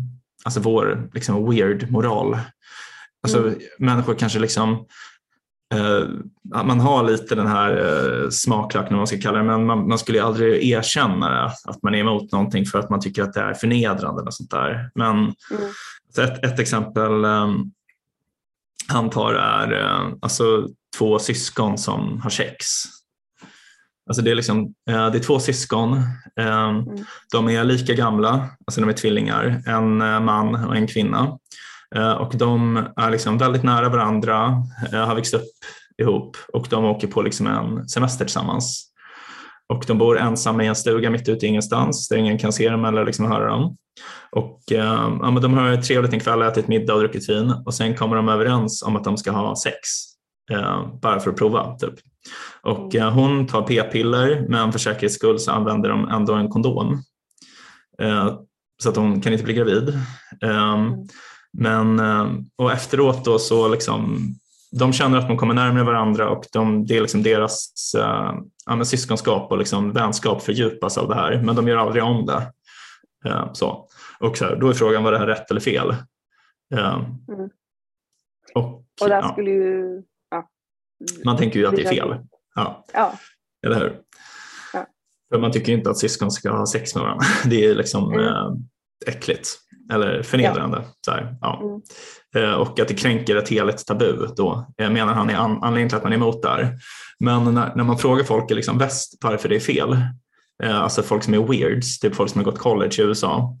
alltså 0.45 0.59
vår 0.59 1.09
liksom 1.13 1.49
weird 1.49 1.91
moral. 1.91 2.37
Alltså, 3.23 3.39
mm. 3.39 3.59
Människor 3.79 4.15
kanske 4.15 4.39
liksom 4.39 4.85
man 6.63 6.79
har 6.79 7.03
lite 7.03 7.35
den 7.35 7.47
här 7.47 7.77
uh, 7.77 8.29
smaklöken, 8.29 8.93
om 8.93 8.97
man 8.97 9.07
ska 9.07 9.17
kalla 9.17 9.37
det, 9.37 9.43
men 9.43 9.65
man, 9.65 9.87
man 9.87 9.99
skulle 9.99 10.23
aldrig 10.23 10.71
erkänna 10.71 11.29
det, 11.29 11.51
att 11.63 11.83
man 11.83 11.95
är 11.95 11.99
emot 11.99 12.31
någonting 12.31 12.65
för 12.65 12.79
att 12.79 12.89
man 12.89 12.99
tycker 12.99 13.23
att 13.23 13.33
det 13.33 13.41
är 13.41 13.53
förnedrande. 13.53 14.21
Och 14.21 14.33
sånt 14.33 14.51
där. 14.51 14.89
Men 14.95 15.15
mm. 15.15 15.33
ett, 16.17 16.43
ett, 16.43 16.59
exempel 16.59 17.25
um, 17.25 17.71
han 18.87 19.09
tar 19.09 19.33
är 19.33 19.73
uh, 19.73 20.13
alltså, 20.21 20.67
två 20.97 21.19
syskon 21.19 21.77
som 21.77 22.21
har 22.21 22.29
sex. 22.29 22.65
Alltså 24.09 24.21
det, 24.21 24.31
är 24.31 24.35
liksom, 24.35 24.73
det 24.85 24.93
är 24.93 25.19
två 25.19 25.39
syskon, 25.39 25.93
um, 25.93 26.45
mm. 26.45 27.05
de 27.31 27.49
är 27.49 27.63
lika 27.63 27.93
gamla, 27.93 28.49
alltså 28.67 28.81
de 28.81 28.89
är 28.89 28.93
tvillingar, 28.93 29.63
en 29.65 29.97
man 29.97 30.65
och 30.65 30.75
en 30.75 30.87
kvinna. 30.87 31.37
Eh, 31.95 32.11
och 32.11 32.37
de 32.37 32.77
är 32.95 33.11
liksom 33.11 33.37
väldigt 33.37 33.63
nära 33.63 33.89
varandra, 33.89 34.63
eh, 34.93 35.05
har 35.05 35.15
växt 35.15 35.33
upp 35.33 35.47
ihop 36.01 36.37
och 36.53 36.67
de 36.69 36.85
åker 36.85 37.07
på 37.07 37.21
liksom 37.21 37.47
en 37.47 37.89
semester 37.89 38.25
tillsammans. 38.25 38.91
Och 39.73 39.83
de 39.87 39.97
bor 39.97 40.19
ensamma 40.19 40.63
i 40.63 40.67
en 40.67 40.75
stuga 40.75 41.09
mitt 41.09 41.29
ute 41.29 41.45
i 41.45 41.49
ingenstans 41.49 42.07
där 42.07 42.17
ingen 42.17 42.37
kan 42.37 42.53
se 42.53 42.69
dem 42.69 42.85
eller 42.85 43.05
liksom 43.05 43.25
höra 43.25 43.49
dem. 43.49 43.77
Och, 44.31 44.71
eh, 44.71 45.09
ja, 45.21 45.31
men 45.31 45.41
de 45.41 45.53
har 45.53 45.77
trevligt 45.77 46.13
en 46.13 46.19
kväll, 46.19 46.41
ätit 46.41 46.67
middag 46.67 46.93
och 46.93 46.99
druckit 46.99 47.29
vin 47.29 47.53
och 47.65 47.73
sen 47.73 47.95
kommer 47.95 48.15
de 48.15 48.29
överens 48.29 48.83
om 48.83 48.95
att 48.95 49.03
de 49.03 49.17
ska 49.17 49.31
ha 49.31 49.55
sex. 49.55 49.77
Eh, 50.51 50.87
bara 51.01 51.19
för 51.19 51.31
att 51.31 51.37
prova. 51.37 51.77
Typ. 51.77 51.93
Och 52.61 52.95
eh, 52.95 53.11
hon 53.11 53.47
tar 53.47 53.61
p-piller 53.61 54.45
men 54.49 54.71
för 54.71 54.79
säkerhets 54.79 55.15
skull 55.15 55.39
så 55.39 55.51
använder 55.51 55.89
de 55.89 56.07
ändå 56.07 56.33
en 56.33 56.49
kondom. 56.49 57.03
Eh, 58.01 58.39
så 58.83 58.89
att 58.89 58.95
hon 58.95 59.21
kan 59.21 59.33
inte 59.33 59.45
bli 59.45 59.53
gravid. 59.53 59.99
Ehm, 60.41 60.51
mm. 60.51 61.07
Men, 61.59 61.99
eh, 61.99 62.31
och 62.55 62.71
efteråt 62.71 63.25
då 63.25 63.39
så 63.39 63.67
liksom, 63.67 64.19
de 64.71 64.93
känner 64.93 65.17
att 65.17 65.27
de 65.27 65.37
kommer 65.37 65.53
närmare 65.53 65.83
varandra 65.83 66.29
och 66.29 66.45
de, 66.53 66.85
det 66.85 66.97
är 66.97 67.01
liksom 67.01 67.23
deras 67.23 67.93
äh, 67.97 68.33
ja, 68.65 68.85
syskonskap 68.85 69.51
och 69.51 69.57
liksom 69.57 69.93
vänskap 69.93 70.43
fördjupas 70.43 70.97
av 70.97 71.07
det 71.07 71.15
här, 71.15 71.41
men 71.41 71.55
de 71.55 71.67
gör 71.67 71.77
aldrig 71.77 72.03
om 72.03 72.25
det. 72.25 72.51
Äh, 73.25 73.53
så. 73.53 73.87
Och 74.19 74.37
så 74.37 74.45
här, 74.45 74.55
då 74.55 74.69
är 74.69 74.73
frågan, 74.73 75.03
var 75.03 75.11
det 75.11 75.17
här 75.17 75.27
rätt 75.27 75.51
eller 75.51 75.61
fel? 75.61 75.89
Äh, 76.73 76.93
mm. 77.27 77.49
Och, 78.55 78.85
och 79.01 79.09
där 79.09 79.21
ja. 79.21 79.31
skulle 79.31 79.51
ju... 79.51 80.03
Ja. 80.29 80.49
Man 81.25 81.37
tänker 81.37 81.59
ju 81.59 81.67
att 81.67 81.75
det 81.75 81.85
är 81.85 81.89
fel. 81.89 82.15
Ja. 82.55 82.85
ja. 82.93 83.13
Eller 83.65 83.79
hur? 83.79 84.01
För 85.29 85.39
man 85.39 85.51
tycker 85.51 85.73
inte 85.73 85.89
att 85.89 85.97
syskon 85.97 86.31
ska 86.31 86.51
ha 86.51 86.65
sex 86.65 86.95
med 86.95 87.03
varandra. 87.03 87.25
Det 87.45 87.65
är 87.65 87.75
liksom 87.75 88.13
mm. 88.13 88.53
äckligt 89.05 89.47
eller 89.93 90.23
förnedrande. 90.23 90.77
Ja. 90.83 90.93
Så 91.05 91.11
här, 91.11 91.35
ja. 91.41 91.61
Mm. 91.63 91.81
Eh, 92.35 92.53
och 92.53 92.79
att 92.79 92.87
det 92.87 92.93
kränker 92.93 93.35
ett 93.35 93.49
heligt 93.49 93.85
tabu 93.85 94.27
då 94.35 94.67
menar 94.77 95.13
han 95.13 95.29
är 95.29 95.35
an 95.35 95.51
anledningen 95.51 95.89
till 95.89 95.97
att 95.97 96.03
man 96.03 96.11
är 96.11 96.17
emot 96.17 96.41
det 96.41 96.49
här. 96.49 96.77
Men 97.19 97.53
när, 97.53 97.75
när 97.75 97.83
man 97.83 97.97
frågar 97.97 98.23
folk 98.23 98.51
i 98.51 98.53
liksom 98.53 98.77
väst 98.77 99.13
varför 99.21 99.49
det 99.49 99.55
är 99.55 99.59
fel, 99.59 99.97
eh, 100.63 100.81
alltså 100.81 101.03
folk 101.03 101.23
som 101.23 101.33
är 101.33 101.47
weirds, 101.47 101.99
typ 101.99 102.15
folk 102.15 102.29
som 102.29 102.39
har 102.39 102.51
gått 102.51 102.59
college 102.59 102.95
i 102.99 103.01
USA, 103.01 103.57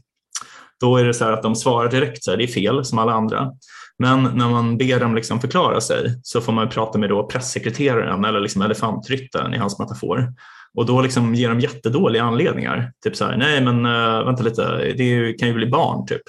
då 0.79 0.97
är 0.97 1.03
det 1.03 1.13
så 1.13 1.25
att 1.25 1.43
de 1.43 1.55
svarar 1.55 1.91
direkt 1.91 2.23
så 2.23 2.31
här, 2.31 2.37
det 2.37 2.43
är 2.43 2.47
fel 2.47 2.85
som 2.85 2.99
alla 2.99 3.13
andra. 3.13 3.51
Men 3.99 4.23
när 4.23 4.49
man 4.49 4.77
ber 4.77 4.99
dem 4.99 5.15
liksom 5.15 5.41
förklara 5.41 5.81
sig 5.81 6.19
så 6.23 6.41
får 6.41 6.53
man 6.53 6.69
prata 6.69 6.97
med 6.97 7.09
då 7.09 7.27
pressekreteraren 7.27 8.25
eller 8.25 8.39
liksom 8.39 8.61
elefantryttaren 8.61 9.53
i 9.53 9.57
hans 9.57 9.79
metafor. 9.79 10.33
Och 10.73 10.85
då 10.85 11.01
liksom 11.01 11.35
ger 11.35 11.49
de 11.49 11.59
jättedåliga 11.59 12.23
anledningar. 12.23 12.91
Typ 13.03 13.15
så 13.15 13.25
här, 13.25 13.37
nej 13.37 13.61
men 13.61 13.85
uh, 13.85 14.25
vänta 14.25 14.43
lite, 14.43 14.93
det 14.97 15.33
kan 15.33 15.47
ju 15.47 15.53
bli 15.53 15.67
barn 15.67 16.05
typ. 16.05 16.21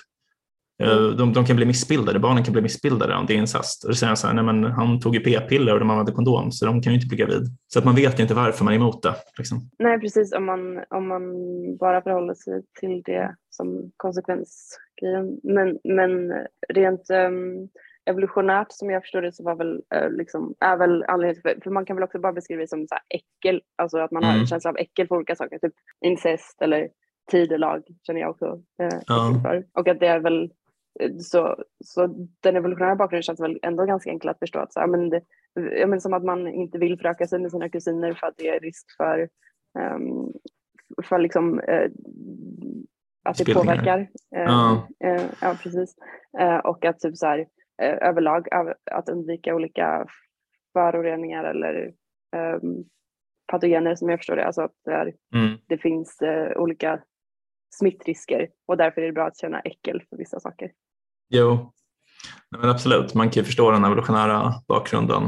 Uh, 0.83 1.11
de, 1.11 1.33
de, 1.33 1.45
kan 1.45 1.57
bli 1.57 1.67
missbildade, 1.67 2.19
barnen 2.19 2.45
kan 2.45 2.53
bli 2.53 2.63
missbildade 2.63 3.15
om 3.15 3.27
det 3.27 3.35
är 3.35 3.39
incest. 3.39 3.85
Och 3.85 3.91
då 3.91 3.95
säger 3.95 4.09
han 4.09 4.17
så 4.17 4.27
här, 4.27 4.35
nej 4.35 4.45
men 4.45 4.65
han 4.65 5.01
tog 5.01 5.15
ju 5.15 5.21
p-piller 5.21 5.73
och 5.73 5.79
de 5.81 5.91
använde 5.91 6.13
kondom 6.13 6.53
så 6.53 6.67
de 6.67 6.83
kan 6.83 6.93
ju 6.93 6.97
inte 6.97 7.09
bli 7.09 7.17
gravid. 7.17 7.47
Så 7.69 7.79
att 7.79 7.85
man 7.85 7.95
vet 7.95 8.19
inte 8.19 8.35
varför 8.35 8.65
man 8.65 8.75
är 8.75 8.79
emot 8.79 9.03
det. 9.03 9.15
Liksom. 9.39 9.71
Nej 9.79 10.01
precis, 10.01 10.33
om 10.33 10.45
man, 10.45 10.85
om 10.91 11.09
man 11.09 11.23
bara 11.77 12.03
förhåller 12.03 12.35
sig 12.35 12.63
till 12.81 13.03
det 13.05 13.35
som 13.51 13.91
konsekvensgrejen. 13.97 15.41
Men, 15.43 15.79
men 15.85 16.33
rent 16.69 17.11
um, 17.11 17.69
evolutionärt 18.09 18.73
som 18.73 18.91
jag 18.91 19.03
förstår 19.03 19.23
det 19.23 19.33
så 19.33 19.45
var 19.45 19.55
väl, 19.55 19.83
äh, 19.95 20.11
liksom, 20.11 20.55
är 20.61 20.77
väl 20.77 21.05
anledningen 21.09 21.43
för, 21.43 21.61
för 21.63 21.71
man 21.71 21.85
kan 21.85 21.97
väl 21.97 22.03
också 22.03 22.19
bara 22.19 22.33
beskriva 22.33 22.61
det 22.61 22.69
som 22.69 22.87
så 22.89 22.95
här 22.95 23.03
äckel, 23.09 23.63
alltså 23.77 23.99
att 23.99 24.11
man 24.11 24.23
mm. 24.23 24.35
har 24.35 24.41
en 24.41 24.47
känsla 24.47 24.71
av 24.71 24.79
äckel 24.79 25.09
för 25.09 25.17
olika 25.17 25.37
saker, 25.37 25.59
typ 25.59 25.75
incest 26.01 26.63
eller 26.63 26.89
tidelag 27.31 27.83
känner 28.07 28.21
jag 28.21 28.31
också 28.31 28.63
äh, 28.83 28.99
ja. 29.07 29.41
för. 29.43 29.67
Och 29.73 29.89
att 29.89 30.01
det 30.01 30.07
är 30.07 30.21
väl 30.21 30.53
eh, 31.01 31.17
så, 31.19 31.65
så 31.85 32.29
den 32.41 32.57
evolutionära 32.57 32.97
bakgrunden 32.97 33.23
känns 33.23 33.41
väl 33.41 33.59
ändå 33.63 33.85
ganska 33.85 34.11
enkel 34.11 34.31
att 34.31 34.39
förstå. 34.39 34.59
Att 34.59 34.73
så, 34.73 34.87
men 34.87 35.11
det, 35.11 35.23
menar, 35.55 35.99
som 35.99 36.15
att 36.15 36.25
man 36.25 36.49
inte 36.49 36.79
vill 36.79 36.99
föröka 36.99 37.27
sig 37.27 37.39
med 37.39 37.51
sina 37.51 37.69
kusiner 37.69 38.13
för 38.13 38.27
att 38.27 38.37
det 38.37 38.49
är 38.49 38.61
risk 38.61 38.97
för, 38.97 39.29
um, 39.79 40.33
för 41.03 41.19
liksom, 41.19 41.61
uh, 41.61 41.91
att 43.25 43.39
det 43.39 43.55
påverkar. 43.55 43.99
Uh, 43.99 44.07
ja. 44.31 44.89
Uh, 45.05 45.27
ja, 45.41 45.57
precis. 45.63 45.97
och 46.65 46.85
att 46.85 47.01
typ 47.01 47.17
så 47.17 47.27
här, 47.27 47.39
Eh, 47.39 47.47
överlag 47.79 48.49
att 48.91 49.09
undvika 49.09 49.55
olika 49.55 50.07
föroreningar 50.73 51.45
eller 51.45 51.93
um, 52.37 52.85
patogener 53.53 53.95
som 53.95 54.09
jag 54.09 54.19
förstår 54.19 54.37
det. 54.37 54.47
Alltså 54.47 54.63
att 54.63 54.75
det, 54.85 54.93
är, 54.93 55.13
mm. 55.35 55.59
det 55.67 55.79
finns 55.79 56.19
uh, 56.23 56.63
olika 56.63 57.01
smittrisker 57.75 58.49
och 58.67 58.77
därför 58.77 59.01
är 59.01 59.07
det 59.07 59.13
bra 59.13 59.27
att 59.27 59.39
känna 59.39 59.61
äckel 59.61 60.03
för 60.11 60.17
vissa 60.17 60.41
saker. 60.41 60.71
Jo, 61.31 61.73
men 62.51 62.71
absolut, 62.71 63.15
man 63.15 63.31
kan 63.31 63.41
ju 63.41 63.45
förstå 63.45 63.71
den 63.71 63.85
evolutionära 63.85 64.55
bakgrunden. 64.69 65.25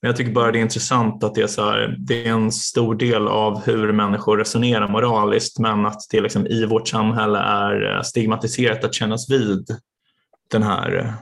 Men 0.00 0.08
jag 0.08 0.16
tycker 0.16 0.32
bara 0.32 0.52
det 0.52 0.58
är 0.58 0.62
intressant 0.62 1.24
att 1.24 1.34
det 1.34 1.42
är, 1.42 1.46
så 1.46 1.62
här, 1.62 1.96
det 1.98 2.26
är 2.26 2.32
en 2.32 2.52
stor 2.52 2.94
del 2.94 3.28
av 3.28 3.62
hur 3.64 3.92
människor 3.92 4.36
resonerar 4.36 4.88
moraliskt 4.88 5.58
men 5.58 5.86
att 5.86 6.00
det 6.10 6.20
liksom 6.20 6.46
i 6.46 6.66
vårt 6.66 6.88
samhälle 6.88 7.38
är 7.38 8.02
stigmatiserat 8.02 8.84
att 8.84 8.94
kännas 8.94 9.30
vid 9.30 9.66
den 10.50 10.62
här, 10.62 10.96
eh, 10.96 11.12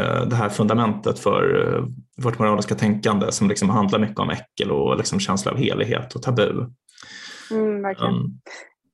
det 0.00 0.34
här 0.34 0.48
fundamentet 0.48 1.18
för 1.18 1.74
eh, 1.74 1.84
vårt 2.24 2.38
moraliska 2.38 2.74
tänkande 2.74 3.32
som 3.32 3.48
liksom 3.48 3.70
handlar 3.70 3.98
mycket 3.98 4.18
om 4.18 4.30
äckel 4.30 4.70
och 4.70 4.96
liksom 4.96 5.20
känsla 5.20 5.52
av 5.52 5.58
helighet 5.58 6.14
och 6.14 6.22
tabu. 6.22 6.66
Mm, 7.50 7.82
verkligen. 7.82 8.14
Um, 8.14 8.40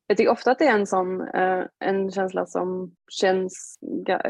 jag 0.06 0.16
tycker 0.16 0.32
ofta 0.32 0.50
att 0.50 0.58
det 0.58 0.66
är 0.66 0.78
en 0.78 0.87
sån 0.87 1.20
uh, 1.20 1.64
en 1.84 2.11
känsla 2.11 2.46
som 2.46 2.90
känns 3.08 3.78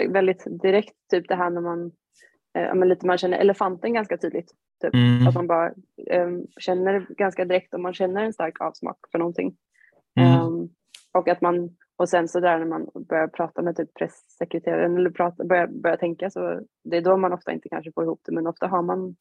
väldigt 0.09 0.45
direkt, 0.63 0.95
typ 1.11 1.29
det 1.29 1.35
här 1.35 1.51
när 1.51 1.61
man, 1.61 2.89
lite, 2.89 3.07
man 3.07 3.19
känner 3.19 3.39
elefanten 3.39 3.95
ganska 3.95 4.19
tydligt. 4.19 4.51
Typ. 4.83 4.95
Mm. 4.95 5.27
Att 5.27 5.35
man 5.35 5.47
bara 5.47 5.71
um, 6.13 6.47
känner 6.61 7.07
ganska 7.17 7.45
direkt 7.45 7.75
om 7.75 7.83
man 7.83 7.95
känner 7.95 8.25
en 8.25 8.33
stark 8.33 8.61
avsmak 8.61 8.99
för 9.13 9.19
någonting. 9.19 9.57
Mm. 10.21 10.41
Um, 10.41 10.69
och 11.13 11.29
att 11.29 11.41
man, 11.41 11.77
och 11.99 12.09
sen 12.09 12.29
så 12.29 12.41
där 12.41 12.59
när 12.59 12.67
man 12.67 12.89
börjar 13.09 13.29
prata 13.29 13.63
med 13.63 13.77
typ 13.77 13.95
pressekreteraren 13.95 14.97
eller 14.97 15.11
prata, 15.11 15.45
börjar, 15.45 15.67
börjar 15.67 15.97
tänka 15.97 16.31
så 16.31 16.61
det 16.85 16.97
är 16.97 17.03
då 17.03 17.17
man 17.17 17.33
ofta 17.33 17.53
inte 17.53 17.69
kanske 17.69 17.93
får 17.93 18.05
ihop 18.05 18.21
det 18.25 18.33
men 18.33 18.47
ofta 18.47 18.67
har 18.67 18.83
man 18.83 19.17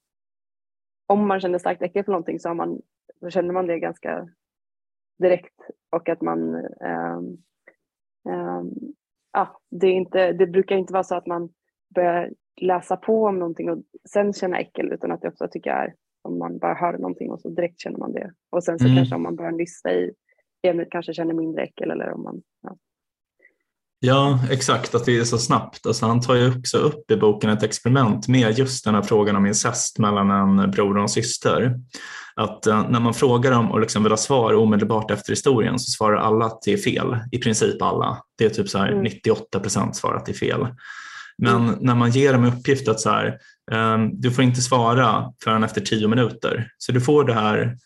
om 1.08 1.28
man 1.28 1.40
känner 1.40 1.60
starkt 1.60 1.82
äckel 1.82 2.04
för 2.04 2.12
någonting 2.12 2.40
så, 2.40 2.54
man, 2.54 2.82
så 3.20 3.30
känner 3.30 3.54
man 3.54 3.68
det 3.68 3.80
ganska 3.80 4.30
direkt 5.20 5.62
och 5.92 6.10
att 6.10 6.22
man 6.22 6.56
um, 6.56 7.44
um, 8.30 8.74
ja, 9.34 9.62
det, 9.72 9.88
är 9.88 9.94
inte, 9.94 10.32
det 10.32 10.48
brukar 10.48 10.76
inte 10.76 10.94
vara 10.94 11.04
så 11.04 11.16
att 11.16 11.28
man 11.28 11.50
börjar 11.96 12.34
läsa 12.62 12.98
på 12.98 13.24
om 13.24 13.40
någonting 13.40 13.70
och 13.70 13.84
sen 14.10 14.34
känna 14.34 14.60
äckel 14.60 14.94
utan 14.94 15.12
att 15.12 15.22
det 15.22 15.28
ofta 15.28 15.48
tycker 15.48 15.70
jag 15.70 15.84
är 15.84 15.94
om 16.22 16.40
man 16.40 16.58
bara 16.58 16.74
hör 16.74 16.94
någonting 16.94 17.32
och 17.32 17.42
så 17.42 17.50
direkt 17.50 17.80
känner 17.80 17.98
man 17.98 18.14
det 18.14 18.32
och 18.50 18.64
sen 18.64 18.80
så 18.80 18.86
mm. 18.86 18.98
kanske 18.98 19.16
om 19.16 19.24
man 19.24 19.36
börjar 19.36 19.52
nysta 19.52 19.94
i 19.94 20.14
kanske 20.92 21.14
känner 21.14 21.34
mindre 21.34 21.64
äckel 21.64 21.92
eller 21.92 22.12
om 22.12 22.24
man 22.24 22.42
ja. 22.64 22.78
Ja, 24.00 24.40
exakt, 24.52 24.96
att 24.96 25.06
det 25.06 25.18
är 25.18 25.24
så 25.24 25.38
snabbt. 25.38 25.86
Alltså, 25.86 26.06
han 26.06 26.22
tar 26.22 26.36
ju 26.36 26.58
också 26.58 26.78
upp 26.78 27.12
i 27.12 27.18
boken 27.18 27.50
ett 27.50 27.64
experiment 27.64 28.28
med 28.28 28.60
just 28.60 28.86
den 28.86 28.96
här 28.96 29.02
frågan 29.02 29.36
om 29.36 29.46
incest 29.46 30.00
mellan 30.00 30.32
en 30.32 30.72
bror 30.72 30.96
och 30.96 31.02
en 31.02 31.10
syster 31.10 31.76
att 32.36 32.68
uh, 32.68 32.90
när 32.90 33.00
man 33.00 33.14
frågar 33.14 33.52
dem 33.52 33.72
och 33.72 33.80
liksom 33.80 34.04
vill 34.04 34.12
ha 34.12 34.18
svar 34.18 34.54
omedelbart 34.54 35.12
efter 35.12 35.32
historien 35.32 35.80
så 35.80 35.92
svarar 35.92 36.18
alla 36.18 36.46
att 36.46 36.62
det 36.62 36.74
är 36.74 36.78
fel, 36.78 37.18
i 37.32 37.38
princip 37.38 37.82
alla. 37.82 38.18
Det 38.38 38.46
är 38.46 38.50
typ 38.50 38.70
så 38.70 38.78
här 38.78 38.88
mm. 38.88 39.04
98 39.04 39.60
procent 39.60 39.96
svarar 39.96 40.18
att 40.18 40.26
det 40.26 40.32
är 40.32 40.34
fel. 40.34 40.68
Men 41.38 41.68
mm. 41.68 41.76
när 41.82 41.96
man 41.96 42.12
ger 42.12 42.34
dem 42.34 42.46
uppgift 42.46 42.88
att 42.88 43.00
så 43.00 43.10
här, 43.10 43.38
um, 43.72 44.22
du 44.22 44.32
får 44.32 44.44
inte 44.44 44.62
svara 44.62 45.34
förrän 45.44 45.64
efter 45.64 45.82
tio 45.82 46.08
minuter. 46.08 46.72
Så 46.78 46.92
du 46.92 47.02
får 47.02 47.24
det 47.24 47.34
här 47.34 47.78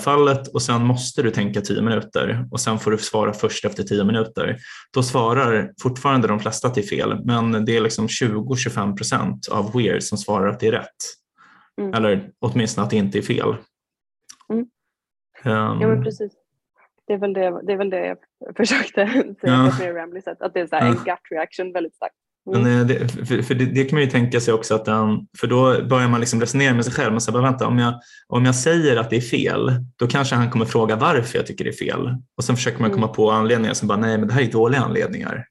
fallet 0.00 0.48
och 0.48 0.62
sen 0.62 0.84
måste 0.84 1.22
du 1.22 1.30
tänka 1.30 1.60
tio 1.60 1.82
minuter 1.82 2.46
och 2.50 2.60
sen 2.60 2.78
får 2.78 2.90
du 2.90 2.98
svara 2.98 3.32
först 3.32 3.64
efter 3.64 3.82
tio 3.82 4.04
minuter. 4.04 4.56
Då 4.94 5.02
svarar 5.02 5.72
fortfarande 5.82 6.28
de 6.28 6.40
flesta 6.40 6.68
är 6.68 6.82
fel, 6.82 7.24
men 7.24 7.64
det 7.64 7.76
är 7.76 7.80
liksom 7.80 8.06
20-25 8.06 8.96
procent 8.96 9.48
av 9.48 9.72
weird 9.72 10.02
som 10.02 10.18
svarar 10.18 10.48
att 10.48 10.60
det 10.60 10.66
är 10.66 10.72
rätt. 10.72 10.96
Mm. 11.80 11.94
Eller 11.94 12.30
åtminstone 12.38 12.84
att 12.84 12.90
det 12.90 12.96
inte 12.96 13.18
är 13.18 13.22
fel. 13.22 13.56
Mm. 14.48 14.66
Um, 15.44 15.80
ja 15.80 15.88
men 15.88 16.04
precis. 16.04 16.32
Det 17.06 17.12
är 17.12 17.18
väl 17.18 17.32
det, 17.32 17.60
det, 17.66 17.72
är 17.72 17.76
väl 17.76 17.90
det 17.90 18.16
jag 18.38 18.56
försökte 18.56 19.06
säga 19.12 19.34
ja. 19.40 19.70
på 19.70 19.82
ett 19.82 19.88
mer 19.88 19.94
rambly 19.94 20.22
sätt. 20.22 20.42
Att 20.42 20.54
det 20.54 20.60
är 20.60 20.66
så 20.66 20.76
en 20.76 20.92
gut 20.92 21.30
reaction 21.30 21.72
väldigt 21.72 21.94
starkt. 21.94 22.14
Mm. 22.46 22.62
Men 22.62 22.80
eh, 22.80 22.86
det, 22.86 23.08
för, 23.26 23.42
för 23.42 23.54
det, 23.54 23.64
det, 23.64 23.84
kan 23.84 23.96
man 23.96 24.04
ju 24.04 24.10
tänka 24.10 24.40
sig 24.40 24.54
också 24.54 24.74
att 24.74 24.84
den, 24.84 25.26
för 25.38 25.46
då 25.46 25.84
börjar 25.84 26.08
man 26.08 26.20
liksom 26.20 26.40
resonera 26.40 26.74
med 26.74 26.84
sig 26.84 26.94
själv. 26.94 27.12
Men 27.12 27.20
så 27.20 27.40
vänta, 27.40 27.66
om, 27.66 27.78
jag, 27.78 28.00
om 28.26 28.44
jag 28.44 28.54
säger 28.54 28.96
att 28.96 29.10
det 29.10 29.16
är 29.16 29.20
fel, 29.20 29.70
då 29.96 30.06
kanske 30.06 30.34
han 30.34 30.50
kommer 30.50 30.64
fråga 30.64 30.96
varför 30.96 31.38
jag 31.38 31.46
tycker 31.46 31.64
det 31.64 31.70
är 31.70 31.86
fel. 31.86 32.16
Och 32.36 32.44
sen 32.44 32.56
försöker 32.56 32.80
man 32.80 32.90
komma 32.90 33.06
mm. 33.06 33.14
på 33.14 33.30
anledningar 33.30 33.74
som 33.74 33.88
bara, 33.88 33.98
nej 33.98 34.18
men 34.18 34.28
det 34.28 34.34
här 34.34 34.42
är 34.42 34.52
dåliga 34.52 34.80
anledningar. 34.80 35.46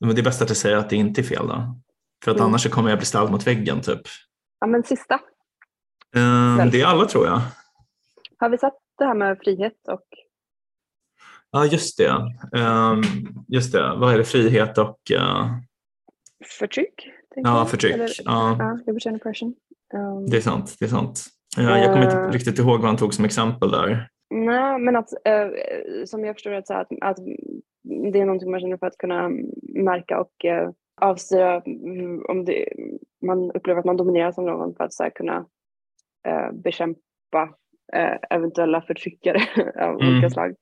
Men 0.00 0.14
det 0.14 0.20
är 0.20 0.24
bäst 0.24 0.42
att 0.42 0.48
jag 0.48 0.56
säger 0.56 0.76
att 0.76 0.90
det 0.90 0.96
inte 0.96 1.20
är 1.20 1.22
fel 1.22 1.46
då. 1.48 1.80
För 2.24 2.30
att 2.30 2.36
mm. 2.36 2.48
annars 2.48 2.70
kommer 2.70 2.90
jag 2.90 2.98
bli 2.98 3.06
ställd 3.06 3.30
mot 3.30 3.46
väggen 3.46 3.80
typ. 3.80 4.00
Ja 4.60 4.66
men 4.66 4.84
sista. 4.84 5.14
Um, 6.16 6.70
det 6.70 6.80
är 6.80 6.86
alla 6.86 7.06
tror 7.06 7.26
jag. 7.26 7.40
Har 8.38 8.48
vi 8.48 8.58
sett 8.58 8.72
det 8.98 9.04
här 9.04 9.14
med 9.14 9.38
frihet 9.44 9.88
och 9.88 10.04
Ja, 11.50 11.66
just 11.66 11.98
det. 11.98 12.10
Um, 12.52 13.02
just 13.48 13.72
det. 13.72 13.94
Vad 13.96 14.14
är 14.14 14.18
det? 14.18 14.24
Frihet 14.24 14.78
och... 14.78 14.98
Uh... 15.12 15.46
Förtryck? 16.44 17.10
Ja, 17.34 17.66
förtryck. 17.70 17.94
Eller, 17.94 18.10
ja. 18.24 18.56
Ja, 18.86 19.12
oppression. 19.14 19.54
Um, 19.94 20.26
det 20.30 20.36
är 20.36 20.40
sant. 20.40 20.76
Det 20.78 20.84
är 20.84 20.88
sant. 20.88 21.24
Ja, 21.56 21.78
jag 21.78 21.92
kommer 21.92 22.04
inte 22.04 22.16
uh, 22.16 22.30
riktigt 22.30 22.58
ihåg 22.58 22.80
vad 22.80 22.86
han 22.86 22.96
tog 22.96 23.14
som 23.14 23.24
exempel 23.24 23.70
där. 23.70 24.08
Nej, 24.30 24.78
men 24.78 24.96
att, 24.96 25.08
uh, 25.28 26.04
som 26.04 26.24
jag 26.24 26.36
förstår 26.36 26.50
det, 26.50 26.66
så 26.66 26.74
att, 26.74 26.88
att 27.00 27.16
det 28.12 28.20
är 28.20 28.24
någonting 28.24 28.50
man 28.50 28.60
känner 28.60 28.76
för 28.76 28.86
att 28.86 28.98
kunna 28.98 29.30
märka 29.62 30.20
och 30.20 30.44
uh, 30.44 30.70
avstyra 31.00 31.62
om 32.28 32.44
det, 32.44 32.68
man 33.26 33.50
upplever 33.50 33.80
att 33.80 33.86
man 33.86 33.96
domineras 33.96 34.38
av 34.38 34.44
någon 34.44 34.74
för 34.74 34.84
att 34.84 34.92
så 34.92 35.02
här, 35.02 35.10
kunna 35.10 35.38
uh, 36.28 36.52
bekämpa 36.52 37.54
eh, 37.92 38.16
eventuella 38.30 38.82
förtryckare 38.82 39.38
av 39.84 40.00
mm. 40.00 40.08
olika 40.08 40.30
slag. 40.30 40.54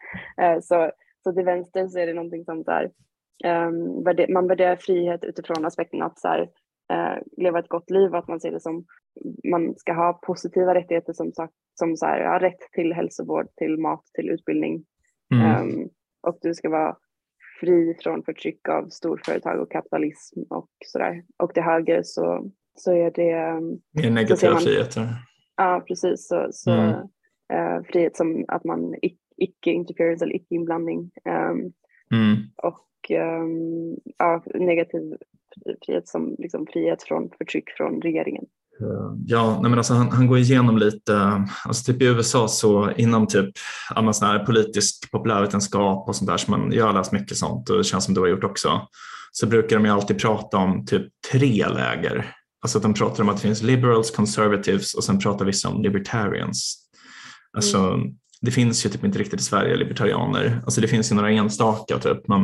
Eh, 0.42 0.60
så, 0.60 0.90
så 1.24 1.32
till 1.32 1.44
vänster 1.44 1.88
så 1.88 1.98
är 1.98 2.06
det 2.06 2.14
någonting 2.14 2.44
som 2.44 2.62
där, 2.62 2.90
man 4.28 4.48
värderar 4.48 4.76
frihet 4.76 5.24
utifrån 5.24 5.64
aspekten 5.64 6.02
att 6.02 6.18
så 6.18 6.28
här, 6.28 6.40
eh, 6.92 7.22
leva 7.37 7.59
ett 7.59 7.68
gott 7.68 7.90
liv 7.90 8.12
och 8.12 8.18
att 8.18 8.28
man 8.28 8.40
ser 8.40 8.50
det 8.50 8.61
som 8.61 8.85
man 9.50 9.74
ska 9.76 9.92
ha 9.92 10.12
positiva 10.12 10.74
rättigheter 10.74 11.12
som, 11.12 11.33
som 11.74 11.96
så 11.96 12.07
här, 12.07 12.20
ja, 12.20 12.38
rätt 12.38 12.72
till 12.72 12.92
hälsovård, 12.92 13.46
till 13.57 13.78
mat, 13.78 14.05
till 14.14 14.31
utbildning. 14.31 14.85
Mm. 15.35 15.62
Um, 15.62 15.88
och 16.22 16.38
du 16.42 16.55
ska 16.55 16.68
vara 16.68 16.96
fri 17.61 17.96
från 18.02 18.22
förtryck 18.22 18.68
av 18.68 18.88
storföretag 18.88 19.61
och 19.61 19.70
kapitalism 19.70 20.40
och 20.50 20.70
sådär. 20.87 21.22
Och 21.37 21.55
till 21.55 21.62
höger 21.62 22.00
så, 22.05 22.50
så 22.74 22.92
är 22.92 23.11
det... 23.11 23.61
Mer 24.02 24.11
negativa 24.11 24.57
friheter. 24.57 25.09
Ja, 25.57 25.85
precis. 25.88 26.28
Så, 26.28 26.48
så 26.52 26.70
mm. 26.70 26.94
uh, 27.55 27.83
frihet 27.83 28.16
som 28.16 28.44
att 28.48 28.64
man 28.64 28.94
icke-interference 29.37 30.24
eller 30.24 30.37
icke-inblandning. 30.37 31.11
Um, 31.24 31.72
mm. 32.12 32.37
Och 32.57 33.11
um, 33.11 33.96
ja, 34.18 34.42
negativ 34.55 35.16
frihet 35.87 36.09
som 36.09 36.37
liksom 36.38 36.66
frihet 36.66 37.03
från 37.03 37.31
förtryck 37.38 37.70
från 37.77 38.03
regeringen. 38.03 38.44
Ja, 39.27 39.59
nej 39.61 39.70
men 39.70 39.79
alltså 39.79 39.94
han, 39.94 40.09
han 40.09 40.27
går 40.27 40.38
igenom 40.38 40.79
lite, 40.79 41.44
alltså 41.64 41.92
typ 41.92 42.03
i 42.03 42.05
USA 42.05 42.48
så 42.48 42.90
inom 42.90 43.27
typ 43.27 43.51
sån 44.12 44.29
här 44.29 44.46
politisk 44.46 45.11
populärvetenskap 45.11 46.09
och 46.09 46.16
sånt 46.16 46.31
där, 46.31 46.37
så 46.37 46.51
man, 46.51 46.72
jag 46.72 46.87
har 46.87 46.92
läst 46.92 47.12
mycket 47.12 47.37
sånt 47.37 47.70
och 47.70 47.79
det 47.79 47.85
känns 47.85 48.05
som 48.05 48.14
du 48.14 48.20
har 48.20 48.29
gjort 48.29 48.44
också, 48.44 48.88
så 49.33 49.46
brukar 49.46 49.77
de 49.77 49.85
ju 49.85 49.90
alltid 49.90 50.20
prata 50.20 50.57
om 50.57 50.87
typ 50.87 51.07
tre 51.33 51.68
läger 51.68 52.35
Alltså 52.62 52.79
att 52.79 52.83
de 52.83 52.94
pratar 52.94 53.22
om 53.22 53.29
att 53.29 53.37
det 53.37 53.42
finns 53.42 53.62
liberals, 53.62 54.11
conservatives 54.11 54.94
och 54.94 55.05
sen 55.05 55.18
pratar 55.18 55.44
vissa 55.44 55.68
om 55.68 55.83
libertarians. 55.83 56.79
Alltså, 57.53 57.79
mm. 57.79 58.16
Det 58.42 58.50
finns 58.50 58.87
ju 58.87 58.90
typ 58.90 59.05
inte 59.05 59.18
riktigt 59.18 59.40
i 59.40 59.44
Sverige 59.44 59.76
libertarianer. 59.76 60.61
Alltså 60.64 60.81
det 60.81 60.88
finns 60.88 61.12
ju 61.12 61.16
några 61.16 61.31
enstaka 61.31 61.98
typ, 61.98 62.28
men 62.28 62.40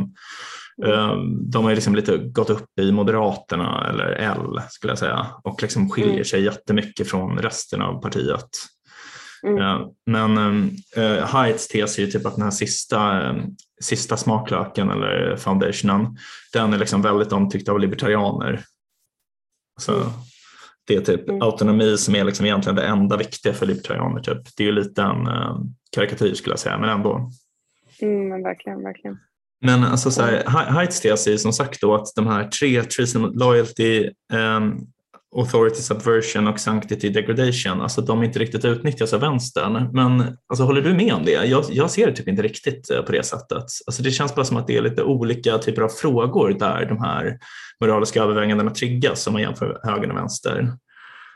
um, 0.85 1.51
de 1.51 1.63
har 1.63 1.75
liksom 1.75 1.95
lite 1.95 2.17
gått 2.17 2.49
upp 2.49 2.79
i 2.81 2.91
Moderaterna 2.91 3.89
eller 3.89 4.05
L 4.05 4.61
skulle 4.69 4.91
jag 4.91 4.99
säga 4.99 5.27
och 5.43 5.61
liksom 5.61 5.89
skiljer 5.89 6.13
mm. 6.13 6.25
sig 6.25 6.43
jättemycket 6.43 7.09
från 7.09 7.37
resten 7.37 7.81
av 7.81 8.01
partiet. 8.01 8.49
Mm. 9.43 9.57
Uh, 9.57 9.87
men 10.05 10.37
uh, 10.97 11.19
Haids 11.19 11.67
tes 11.67 11.97
är 11.97 12.01
ju 12.01 12.11
typ 12.11 12.25
att 12.25 12.35
den 12.35 12.43
här 12.43 12.51
sista, 12.51 13.29
um, 13.29 13.55
sista 13.81 14.17
smaklöken 14.17 14.89
eller 14.89 15.35
foundationen, 15.35 16.17
den 16.53 16.73
är 16.73 16.77
liksom 16.77 17.01
väldigt 17.01 17.31
omtyckt 17.31 17.69
av 17.69 17.79
libertarianer 17.79 18.63
så 19.79 19.95
mm. 19.95 20.07
Det 20.89 20.95
är 20.95 21.01
typ 21.01 21.29
mm. 21.29 21.41
autonomi 21.41 21.97
som 21.97 22.15
är 22.15 22.23
liksom 22.23 22.45
egentligen 22.45 22.75
det 22.75 22.85
enda 22.85 23.17
viktiga 23.17 23.53
för 23.53 23.65
libertarianer. 23.65 24.21
Typ. 24.21 24.37
Det 24.57 24.63
är 24.63 24.67
ju 24.67 24.71
lite 24.71 25.01
en 25.01 25.27
uh, 25.27 25.59
karikatyr 25.95 26.33
skulle 26.33 26.51
jag 26.51 26.59
säga, 26.59 26.77
men 26.77 26.89
ändå. 26.89 27.31
Mm, 28.01 28.29
men 28.29 28.43
verkligen, 28.43 28.83
verkligen. 28.83 29.17
Men 29.61 29.83
alltså 29.83 30.11
så 30.11 30.21
här, 30.21 30.43
Heights 30.47 31.01
tes 31.01 31.27
är 31.27 31.37
som 31.37 31.53
sagt 31.53 31.81
då 31.81 31.95
att 31.95 32.07
de 32.15 32.27
här 32.27 32.47
tre, 32.47 32.83
treason, 32.83 33.31
loyalty, 33.33 34.09
um, 34.33 34.87
authority 35.35 35.81
subversion 35.81 36.47
och 36.47 36.59
sanctity 36.59 37.09
degradation, 37.09 37.81
alltså 37.81 38.01
de 38.01 38.23
inte 38.23 38.39
riktigt 38.39 38.65
utnyttjas 38.65 39.13
av 39.13 39.19
vänstern. 39.19 39.89
Men 39.93 40.37
alltså, 40.47 40.63
håller 40.63 40.81
du 40.81 40.93
med 40.93 41.13
om 41.13 41.25
det? 41.25 41.45
Jag, 41.45 41.65
jag 41.69 41.91
ser 41.91 42.07
det 42.07 42.13
typ 42.13 42.27
inte 42.27 42.41
riktigt 42.41 42.91
eh, 42.91 43.01
på 43.01 43.11
det 43.11 43.23
sättet. 43.23 43.63
Alltså, 43.87 44.03
det 44.03 44.11
känns 44.11 44.35
bara 44.35 44.45
som 44.45 44.57
att 44.57 44.67
det 44.67 44.77
är 44.77 44.81
lite 44.81 45.03
olika 45.03 45.57
typer 45.57 45.81
av 45.81 45.89
frågor 45.89 46.49
där 46.59 46.85
de 46.85 47.01
här 47.01 47.39
moraliska 47.81 48.23
övervägandena 48.23 48.71
triggas 48.71 49.27
om 49.27 49.33
man 49.33 49.41
jämför 49.41 49.79
höger 49.83 50.11
och 50.11 50.17
vänster. 50.17 50.73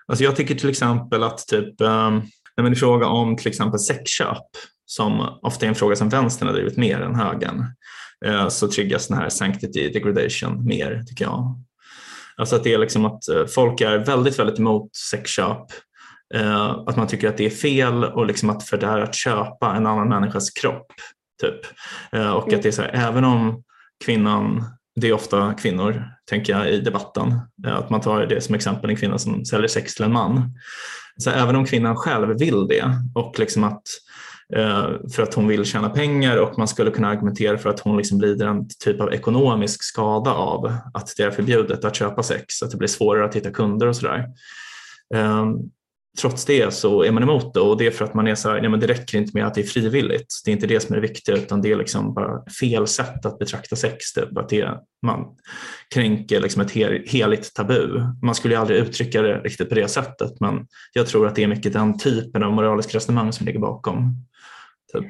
Alltså 0.07 0.23
jag 0.23 0.35
tycker 0.35 0.55
till 0.55 0.69
exempel 0.69 1.23
att 1.23 1.47
typ, 1.47 1.81
ehm, 1.81 2.15
um, 2.15 2.21
Nej, 2.57 2.63
men 2.63 2.73
I 2.73 2.75
fråga 2.75 3.07
om 3.07 3.37
till 3.37 3.47
exempel 3.47 3.79
sexköp, 3.79 4.47
som 4.85 5.39
ofta 5.41 5.65
är 5.65 5.69
en 5.69 5.75
fråga 5.75 5.95
som 5.95 6.09
vänstern 6.09 6.47
har 6.47 6.55
drivit 6.55 6.77
mer 6.77 7.01
än 7.01 7.15
högern, 7.15 7.65
eh, 8.25 8.47
så 8.47 8.67
triggas 8.67 9.07
den 9.07 9.17
här 9.17 9.29
sanctity 9.29 9.89
degradation 9.89 10.65
mer 10.65 11.03
tycker 11.07 11.25
jag. 11.25 11.63
Alltså 12.37 12.55
att 12.55 12.63
det 12.63 12.73
är 12.73 12.77
liksom 12.77 13.05
att 13.05 13.27
eh, 13.27 13.45
folk 13.45 13.81
är 13.81 13.97
väldigt, 13.97 14.39
väldigt 14.39 14.59
emot 14.59 14.95
sexköp, 14.95 15.65
eh, 16.35 16.69
att 16.69 16.95
man 16.95 17.07
tycker 17.07 17.29
att 17.29 17.37
det 17.37 17.45
är 17.45 17.49
fel 17.49 18.03
och 18.03 18.25
liksom 18.25 18.49
att 18.49 18.63
för 18.63 18.77
det 18.77 18.87
här 18.87 18.99
att 18.99 19.15
köpa 19.15 19.75
en 19.75 19.85
annan 19.85 20.09
människas 20.09 20.49
kropp. 20.49 20.87
Typ. 21.41 21.59
Eh, 22.11 22.31
och 22.31 22.53
att 22.53 22.63
det 22.63 22.69
är 22.69 22.71
så 22.71 22.81
här, 22.81 22.91
även 22.93 23.23
om 23.23 23.63
kvinnan 24.05 24.63
det 24.95 25.09
är 25.09 25.13
ofta 25.13 25.53
kvinnor, 25.53 26.03
tänker 26.29 26.53
jag, 26.53 26.69
i 26.69 26.79
debatten. 26.79 27.39
Eh, 27.67 27.75
att 27.75 27.89
man 27.89 28.01
tar 28.01 28.25
det 28.25 28.41
som 28.41 28.55
exempel, 28.55 28.89
en 28.89 28.95
kvinna 28.95 29.17
som 29.17 29.45
säljer 29.45 29.67
sex 29.67 29.95
till 29.95 30.05
en 30.05 30.13
man. 30.13 30.53
Så 31.17 31.29
även 31.29 31.55
om 31.55 31.65
kvinnan 31.65 31.95
själv 31.95 32.39
vill 32.39 32.67
det 32.67 32.95
och 33.15 33.39
liksom 33.39 33.63
att 33.63 33.73
eh, 33.73 33.81
Eh, 34.55 34.89
för 35.15 35.23
att 35.23 35.33
hon 35.33 35.47
vill 35.47 35.65
tjäna 35.65 35.89
pengar 35.89 36.37
och 36.37 36.57
man 36.57 36.67
skulle 36.67 36.91
kunna 36.91 37.07
argumentera 37.07 37.57
för 37.57 37.69
att 37.69 37.79
hon 37.79 37.97
liksom 37.97 38.21
lider 38.21 38.47
en 38.47 38.67
typ 38.83 39.01
av 39.01 39.13
ekonomisk 39.13 39.83
skada 39.83 40.33
av 40.33 40.73
att 40.93 41.13
det 41.17 41.23
är 41.23 41.31
förbjudet 41.31 41.85
att 41.85 41.95
köpa 41.95 42.23
sex, 42.23 42.63
att 42.63 42.71
det 42.71 42.77
blir 42.77 42.87
svårare 42.87 43.25
att 43.25 43.35
hitta 43.35 43.51
kunder 43.51 43.87
och 43.87 43.95
sådär. 43.95 44.25
Ehm, 45.15 45.55
trots 46.21 46.45
det 46.45 46.73
så 46.73 47.03
är 47.03 47.11
man 47.11 47.23
emot 47.23 47.53
det 47.53 47.59
och 47.59 47.77
det 47.77 47.87
är 47.87 47.91
för 47.91 48.05
att 48.05 48.13
man 48.13 48.27
är 48.27 48.35
så 48.35 48.49
här, 48.49 48.61
nej 48.61 48.69
men 48.69 48.79
det 48.79 48.87
räcker 48.87 49.17
inte 49.17 49.31
med 49.33 49.47
att 49.47 49.53
det 49.53 49.61
är 49.61 49.65
frivilligt. 49.65 50.41
Det 50.45 50.51
är 50.51 50.53
inte 50.53 50.67
det 50.67 50.79
som 50.79 50.95
är 50.95 51.01
det 51.01 51.07
viktiga 51.07 51.35
utan 51.35 51.61
det 51.61 51.71
är 51.71 51.75
liksom 51.75 52.13
bara 52.13 52.45
fel 52.59 52.87
sätt 52.87 53.25
att 53.25 53.39
betrakta 53.39 53.75
sex. 53.75 54.13
Typ. 54.13 54.37
Att 54.37 54.49
det, 54.49 54.69
man 55.05 55.25
kränker 55.93 56.39
liksom 56.39 56.61
ett 56.61 56.71
heligt 57.11 57.53
tabu. 57.53 58.01
Man 58.21 58.35
skulle 58.35 58.59
aldrig 58.59 58.79
uttrycka 58.79 59.21
det 59.21 59.37
riktigt 59.37 59.69
på 59.69 59.75
det 59.75 59.87
sättet 59.87 60.39
men 60.39 60.67
jag 60.93 61.07
tror 61.07 61.27
att 61.27 61.35
det 61.35 61.43
är 61.43 61.47
mycket 61.47 61.73
den 61.73 61.99
typen 61.99 62.43
av 62.43 62.53
moralisk 62.53 62.95
resonemang 62.95 63.33
som 63.33 63.45
ligger 63.45 63.59
bakom. 63.59 64.25
Typ. 64.93 65.09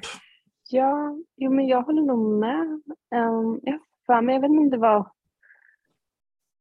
Ja, 0.70 1.18
jo, 1.36 1.52
men 1.52 1.68
jag 1.68 1.82
håller 1.82 2.02
nog 2.02 2.40
med. 2.40 2.82
Um, 3.16 3.60
jag, 3.64 3.80
fan, 4.08 4.26
men 4.26 4.36
jag 4.36 4.42
vet 4.42 4.50
inte 4.50 4.60
om 4.60 4.70
det 4.70 4.78
var 4.78 5.12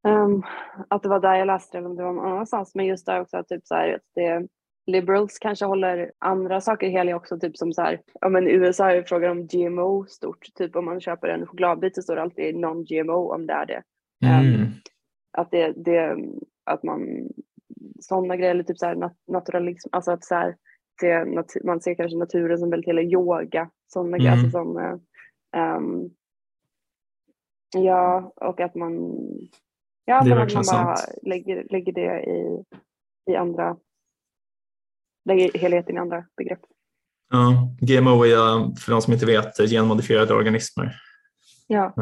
Um, 0.08 0.42
att 0.88 1.02
det 1.02 1.08
var 1.08 1.20
där 1.20 1.34
jag 1.34 1.46
läste 1.46 1.76
det 1.76 1.78
eller 1.78 1.90
om 1.90 1.96
det 1.96 2.02
var 2.02 2.12
någon 2.12 2.32
annanstans. 2.32 2.74
Men 2.74 2.86
just 2.86 3.06
där 3.06 3.20
också 3.20 3.44
typ 3.48 3.66
så 3.66 3.74
här, 3.74 3.94
att 3.94 4.02
det, 4.14 4.48
liberals 4.86 5.38
kanske 5.38 5.64
håller 5.64 6.12
andra 6.18 6.60
saker 6.60 6.88
heliga 6.88 7.16
också. 7.16 7.38
Typ 7.38 7.56
som 7.56 7.72
så 7.72 7.82
här, 7.82 8.00
ja 8.20 8.28
men 8.28 8.48
USA 8.48 8.90
är 8.90 9.02
frågan 9.02 9.30
om 9.30 9.46
GMO 9.46 10.06
stort. 10.06 10.46
Typ 10.54 10.76
om 10.76 10.84
man 10.84 11.00
köper 11.00 11.28
en 11.28 11.46
chokladbit 11.46 11.94
så 11.94 12.02
står 12.02 12.16
det 12.16 12.22
alltid 12.22 12.56
non-GMO 12.56 13.34
om 13.34 13.46
det 13.46 13.52
är 13.52 13.66
det. 13.66 13.82
Mm. 14.26 14.62
Um, 14.62 14.72
att 15.32 15.50
det, 15.50 15.72
det, 15.76 16.16
att 16.64 16.82
man, 16.82 17.28
sådana 18.00 18.36
grejer, 18.36 18.50
eller 18.50 18.64
typ 18.64 18.78
så 18.78 18.86
här 18.86 18.94
nat 18.94 19.16
naturalism, 19.26 19.88
alltså 19.92 20.10
att 20.10 20.24
så 20.24 20.34
här, 20.34 20.56
det, 21.02 21.24
nat 21.24 21.56
man 21.64 21.80
ser 21.80 21.94
kanske 21.94 22.18
naturen 22.18 22.58
som 22.58 22.70
väldigt, 22.70 22.88
eller 22.88 23.02
yoga, 23.02 23.70
sådana 23.92 24.16
mm. 24.16 24.32
Alltså 24.32 24.50
som, 24.50 24.98
um, 25.56 26.10
ja, 27.76 28.32
och 28.36 28.60
att 28.60 28.74
man 28.74 28.92
Ja, 30.04 30.24
men 30.24 30.38
att 30.38 30.54
man 30.54 30.64
bara 30.66 30.96
lägger, 31.22 31.66
lägger 31.70 31.92
det 31.92 32.22
i, 32.22 32.64
i 33.32 33.36
andra, 33.36 33.76
lägger 35.24 35.58
helheten 35.58 35.96
i 35.96 35.98
andra 35.98 36.24
begrepp. 36.36 36.60
Ja, 37.30 37.74
GMO 37.80 38.24
är 38.24 38.76
för 38.80 38.92
de 38.92 39.02
som 39.02 39.12
inte 39.12 39.26
vet 39.26 39.56
genmodifierade 39.56 40.34
organismer. 40.34 40.96
Ja, 41.72 41.92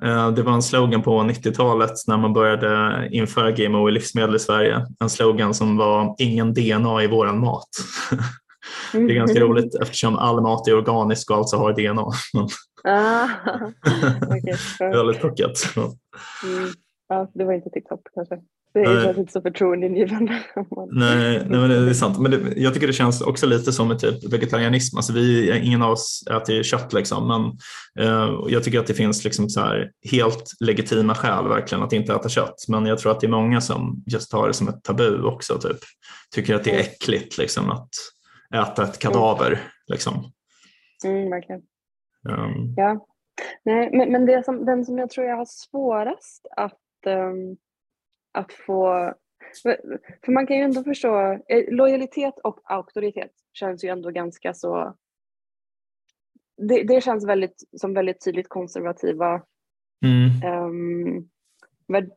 ja. 0.00 0.30
Det 0.30 0.42
var 0.42 0.52
en 0.52 0.62
slogan 0.62 1.02
på 1.02 1.20
90-talet 1.20 1.90
när 2.06 2.16
man 2.16 2.32
började 2.32 3.08
införa 3.12 3.50
GMO 3.50 3.88
i 3.88 3.92
livsmedel 3.92 4.36
i 4.36 4.38
Sverige. 4.38 4.86
En 5.00 5.10
slogan 5.10 5.54
som 5.54 5.76
var 5.76 6.14
ingen 6.18 6.54
DNA 6.54 7.02
i 7.02 7.06
våran 7.06 7.40
mat. 7.40 7.68
Det 8.92 8.98
är 8.98 9.14
ganska 9.14 9.38
mm. 9.38 9.48
roligt 9.48 9.74
eftersom 9.74 10.16
all 10.16 10.42
mat 10.42 10.68
är 10.68 10.76
organisk 10.76 11.30
och 11.30 11.36
alltså 11.36 11.56
har 11.56 11.72
DNA. 11.72 12.12
Ah, 12.84 13.28
okay. 14.36 14.90
Väldigt 14.90 15.20
plockat. 15.20 15.76
Mm. 15.76 16.68
Ja, 17.08 17.30
det 17.34 17.44
var 17.44 17.52
inte 17.52 17.70
TikTok 17.70 18.00
kanske. 18.14 18.38
Det 18.72 18.80
är 18.80 19.18
inte 19.18 19.32
så 19.32 19.40
förtroendeingivande. 19.40 20.32
Nej, 20.92 21.46
nej 21.48 21.60
men 21.60 21.68
det 21.70 21.90
är 21.90 21.92
sant. 21.94 22.18
Men 22.18 22.30
det, 22.30 22.38
jag 22.56 22.74
tycker 22.74 22.86
det 22.86 22.92
känns 22.92 23.20
också 23.20 23.46
lite 23.46 23.72
som 23.72 23.90
ett 23.90 23.98
typ 23.98 24.32
vegetarianism. 24.32 24.96
Alltså 24.96 25.12
vi, 25.12 25.58
ingen 25.64 25.82
av 25.82 25.90
oss 25.90 26.24
äter 26.30 26.62
kött 26.62 26.92
liksom, 26.92 27.28
men 27.28 27.42
eh, 28.06 28.34
jag 28.48 28.64
tycker 28.64 28.80
att 28.80 28.86
det 28.86 28.94
finns 28.94 29.24
liksom 29.24 29.48
så 29.48 29.60
här 29.60 29.90
helt 30.10 30.52
legitima 30.60 31.14
skäl 31.14 31.48
verkligen 31.48 31.84
att 31.84 31.92
inte 31.92 32.14
äta 32.14 32.28
kött. 32.28 32.64
Men 32.68 32.86
jag 32.86 32.98
tror 32.98 33.12
att 33.12 33.20
det 33.20 33.26
är 33.26 33.30
många 33.30 33.60
som 33.60 34.02
just 34.06 34.32
har 34.32 34.48
det 34.48 34.54
som 34.54 34.68
ett 34.68 34.84
tabu 34.84 35.22
också. 35.22 35.58
Typ. 35.58 35.78
Tycker 36.34 36.54
att 36.54 36.64
det 36.64 36.74
är 36.74 36.80
äckligt 36.80 37.38
liksom, 37.38 37.70
att 37.70 37.88
äta 38.54 38.84
ett 38.84 38.98
kadaver. 38.98 39.46
Mm. 39.46 39.58
Liksom. 39.86 40.32
Mm, 41.04 41.30
verkligen. 41.30 41.60
Um. 42.28 42.74
Ja. 42.76 43.06
Nej, 43.64 43.90
men, 43.92 44.12
men 44.12 44.26
det 44.26 44.44
som, 44.44 44.64
den 44.64 44.84
som 44.84 44.98
jag 44.98 45.10
tror 45.10 45.26
jag 45.26 45.36
har 45.36 45.46
svårast 45.48 46.46
att, 46.56 47.06
um, 47.06 47.56
att 48.32 48.52
få 48.52 49.14
för 50.24 50.32
man 50.32 50.46
kan 50.46 50.56
ju 50.56 50.62
ändå 50.62 50.82
förstå, 50.82 51.38
eh, 51.48 51.64
lojalitet 51.68 52.34
och 52.44 52.60
auktoritet 52.64 53.30
känns 53.52 53.84
ju 53.84 53.88
ändå 53.88 54.10
ganska 54.10 54.54
så 54.54 54.94
det, 56.58 56.82
det 56.82 57.00
känns 57.00 57.26
väldigt, 57.26 57.62
som 57.76 57.94
väldigt 57.94 58.24
tydligt 58.24 58.48
konservativa 58.48 59.42
mm. 60.04 60.64
um, 60.64 61.28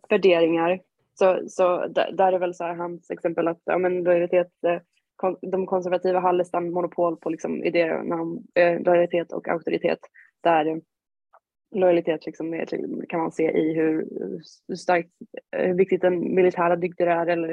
värderingar. 0.09 0.81
Så, 1.13 1.41
så 1.47 1.87
där, 1.87 2.33
är 2.33 2.39
väl 2.39 2.53
så 2.53 2.63
här 2.63 2.75
hans 2.75 3.11
exempel 3.11 3.47
att 3.47 3.61
ja, 3.63 3.77
men 3.77 4.03
lojalitet 4.03 4.51
eh, 4.67 4.81
de 5.51 5.65
konservativa 5.65 6.19
har 6.19 6.33
nästan 6.33 6.71
monopol 6.71 7.17
på 7.17 7.29
liksom 7.29 7.63
idéer 7.63 8.11
om 8.13 8.43
eh, 8.55 8.81
lojalitet 8.81 9.31
och 9.31 9.47
auktoritet 9.47 9.99
där 10.43 10.81
lojalitet 11.71 12.25
liksom 12.25 12.53
är, 12.53 12.65
kan 13.09 13.19
man 13.19 13.31
se 13.31 13.51
i 13.51 13.73
hur 13.73 14.07
starkt, 14.75 15.09
hur 15.51 15.69
eh, 15.69 15.75
viktigt 15.75 16.01
den 16.01 16.35
militära 16.35 16.75
dygder 16.75 17.07
är 17.07 17.27
eller 17.27 17.51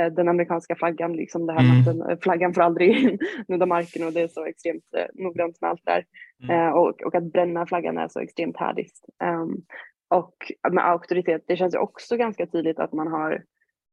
eh, 0.00 0.12
den 0.12 0.28
amerikanska 0.28 0.74
flaggan, 0.74 1.12
liksom 1.12 1.46
det 1.46 1.52
här 1.52 1.60
mm. 1.60 1.78
att 1.78 2.08
den, 2.08 2.18
flaggan 2.18 2.54
får 2.54 2.62
aldrig 2.62 3.18
nudda 3.48 3.66
marken 3.66 4.06
och 4.06 4.12
det 4.12 4.20
är 4.20 4.28
så 4.28 4.44
extremt 4.44 4.94
eh, 4.96 5.06
noggrant 5.24 5.60
med 5.60 5.70
allt 5.70 5.84
där. 5.84 6.04
Mm. 6.42 6.66
Eh, 6.66 6.72
och, 6.72 7.02
och 7.02 7.14
att 7.14 7.32
bränna 7.32 7.66
flaggan 7.66 7.98
är 7.98 8.08
så 8.08 8.20
extremt 8.20 8.56
härdiskt. 8.56 9.04
Um, 9.24 9.62
och 10.10 10.36
med 10.72 10.88
auktoritet, 10.88 11.44
det 11.46 11.56
känns 11.56 11.74
ju 11.74 11.78
också 11.78 12.16
ganska 12.16 12.46
tydligt 12.46 12.78
att 12.78 12.92
man 12.92 13.06
har 13.06 13.42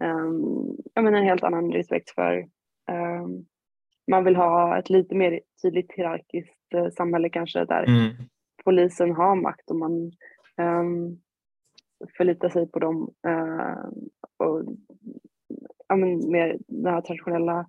um, 0.03 0.77
jag 0.93 1.03
menar, 1.03 1.17
en 1.17 1.25
helt 1.25 1.43
annan 1.43 1.71
respekt 1.71 2.09
för 2.09 2.45
Ehm, 2.89 3.45
man 4.11 4.23
vill 4.23 4.35
ha 4.35 4.77
ett 4.77 4.89
lite 4.89 5.15
mer 5.15 5.39
tydligt 5.61 5.91
hierarkiskt 5.91 6.73
eh, 6.73 6.89
samhälle 6.89 7.29
kanske 7.29 7.65
där 7.65 7.83
mm. 7.83 8.09
Polisen 8.63 9.15
har 9.15 9.35
makt 9.35 9.69
och 9.69 9.75
man 9.75 10.11
um, 10.57 11.19
förlitar 12.17 12.49
sig 12.49 12.71
på 12.71 12.79
dem 12.79 13.13
uh, 13.27 13.89
och 14.37 14.63
ja, 15.87 15.95
men 15.95 16.31
mer 16.31 16.57
den 16.67 16.93
här 16.93 17.01
traditionella 17.01 17.59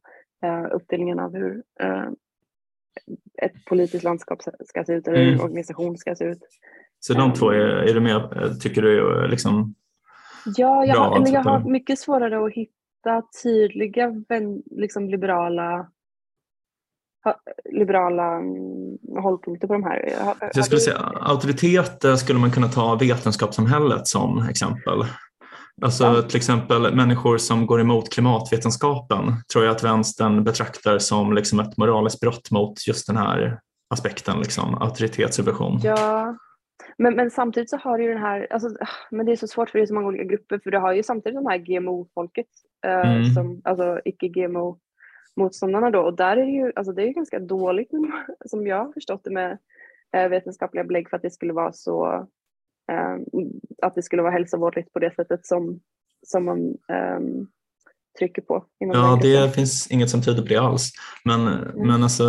uh, 0.45 0.67
uppdelningen 0.73 1.19
av 1.19 1.35
hur 1.35 1.63
uh, 1.83 2.11
ett 3.43 3.65
politiskt 3.65 4.05
landskap 4.05 4.43
ska 4.67 4.85
se 4.85 4.93
ut 4.93 5.09
eller 5.09 5.23
mm. 5.23 5.35
en 5.35 5.41
organisation 5.41 5.99
ska 5.99 6.15
se 6.15 6.25
ut. 6.25 6.43
Så 7.01 7.15
de 7.15 7.23
um, 7.23 7.33
två 7.33 7.51
är, 7.51 7.59
är 7.59 7.95
du 7.95 8.01
med, 8.01 8.31
tycker 8.61 8.83
du 8.83 9.23
är 9.23 9.29
liksom 9.29 9.75
Ja, 10.57 10.85
jag, 10.87 10.97
har, 10.97 11.17
eller 11.17 11.33
jag 11.33 11.43
har 11.43 11.71
mycket 11.71 11.99
svårare 11.99 12.47
att 12.47 12.53
hitta 12.53 12.81
hitta 13.01 13.23
tydliga 13.43 14.15
liksom 14.71 15.09
liberala 15.09 15.91
liberala 17.73 18.37
mm, 18.37 18.99
hållpunkter 19.23 19.67
på 19.67 19.73
de 19.73 19.83
här. 19.83 20.15
Har, 20.25 20.35
jag 20.55 20.65
skulle 20.65 20.81
säga 20.81 20.97
auktoriteter 21.21 22.17
skulle 22.17 22.39
man 22.39 22.51
kunna 22.51 22.69
ta 22.69 22.95
vetenskapssamhället 22.95 24.07
som 24.07 24.49
exempel. 24.49 25.05
Alltså 25.83 26.05
ja. 26.05 26.23
till 26.23 26.37
exempel 26.37 26.95
människor 26.95 27.39
som 27.39 27.67
går 27.67 27.81
emot 27.81 28.13
klimatvetenskapen 28.13 29.35
tror 29.53 29.65
jag 29.65 29.77
att 29.77 29.85
vänstern 29.85 30.45
betraktar 30.45 30.99
som 30.99 31.33
liksom 31.33 31.61
ett 31.61 31.77
moraliskt 31.77 32.21
brott 32.21 32.51
mot 32.51 32.87
just 32.87 33.07
den 33.07 33.17
här 33.17 33.61
aspekten, 33.91 34.39
liksom, 34.39 34.75
auktoritetssubvention. 34.75 35.81
Ja, 35.83 36.37
men, 36.99 37.17
men 37.17 37.31
samtidigt 37.31 37.71
så 37.71 37.77
har 37.77 37.99
du 37.99 38.05
ju 38.05 38.13
den 38.13 38.23
här, 38.23 38.47
alltså, 38.51 38.69
men 39.11 39.27
det 39.27 39.33
är 39.33 39.37
så 39.37 39.47
svårt 39.47 39.71
för 39.71 39.79
det 39.79 39.85
är 39.85 39.87
så 39.87 39.95
många 39.95 40.07
olika 40.07 40.25
grupper 40.25 40.61
för 40.63 40.71
du 40.71 40.79
har 40.79 40.93
ju 40.93 41.03
samtidigt 41.03 41.39
de 41.39 41.47
här 41.47 41.59
GMO-folket, 41.59 42.47
eh, 42.87 43.13
mm. 43.13 43.25
som, 43.25 43.61
alltså 43.65 44.01
icke-GMO 44.05 44.79
motståndarna 45.37 45.91
då 45.91 46.01
och 46.01 46.17
där 46.17 46.37
är 46.37 46.47
det 46.47 46.53
ju, 46.53 46.73
alltså 46.77 46.93
det 46.93 47.03
är 47.03 47.07
ju 47.07 47.13
ganska 47.13 47.39
dåligt 47.39 47.91
som 48.47 48.67
jag 48.67 48.85
har 48.85 48.93
förstått 48.93 49.25
det 49.25 49.31
med 49.31 49.59
eh, 50.17 50.29
vetenskapliga 50.29 50.85
belägg 50.85 51.11
för 51.11 51.17
att 51.17 51.23
det 51.23 51.31
skulle 51.31 51.53
vara 51.53 51.73
så, 51.73 52.29
eh, 52.93 53.17
att 53.83 53.95
det 53.95 54.03
skulle 54.03 54.23
vara 54.23 54.33
hälsovårdligt 54.33 54.93
på 54.93 54.99
det 54.99 55.15
sättet 55.15 55.47
som, 55.47 55.81
som 56.27 56.45
man 56.45 56.59
um, 57.19 57.49
trycker 58.19 58.43
på. 58.43 58.65
ja, 58.79 59.19
det 59.23 59.55
finns 59.55 59.91
inget 59.91 60.11
som 60.11 60.23
tyder 60.23 60.43
på 60.43 60.49
det 60.49 60.57
alls. 60.57 60.93
Men, 61.25 61.47
mm. 61.47 61.87
men, 61.87 62.03
alltså, 62.03 62.25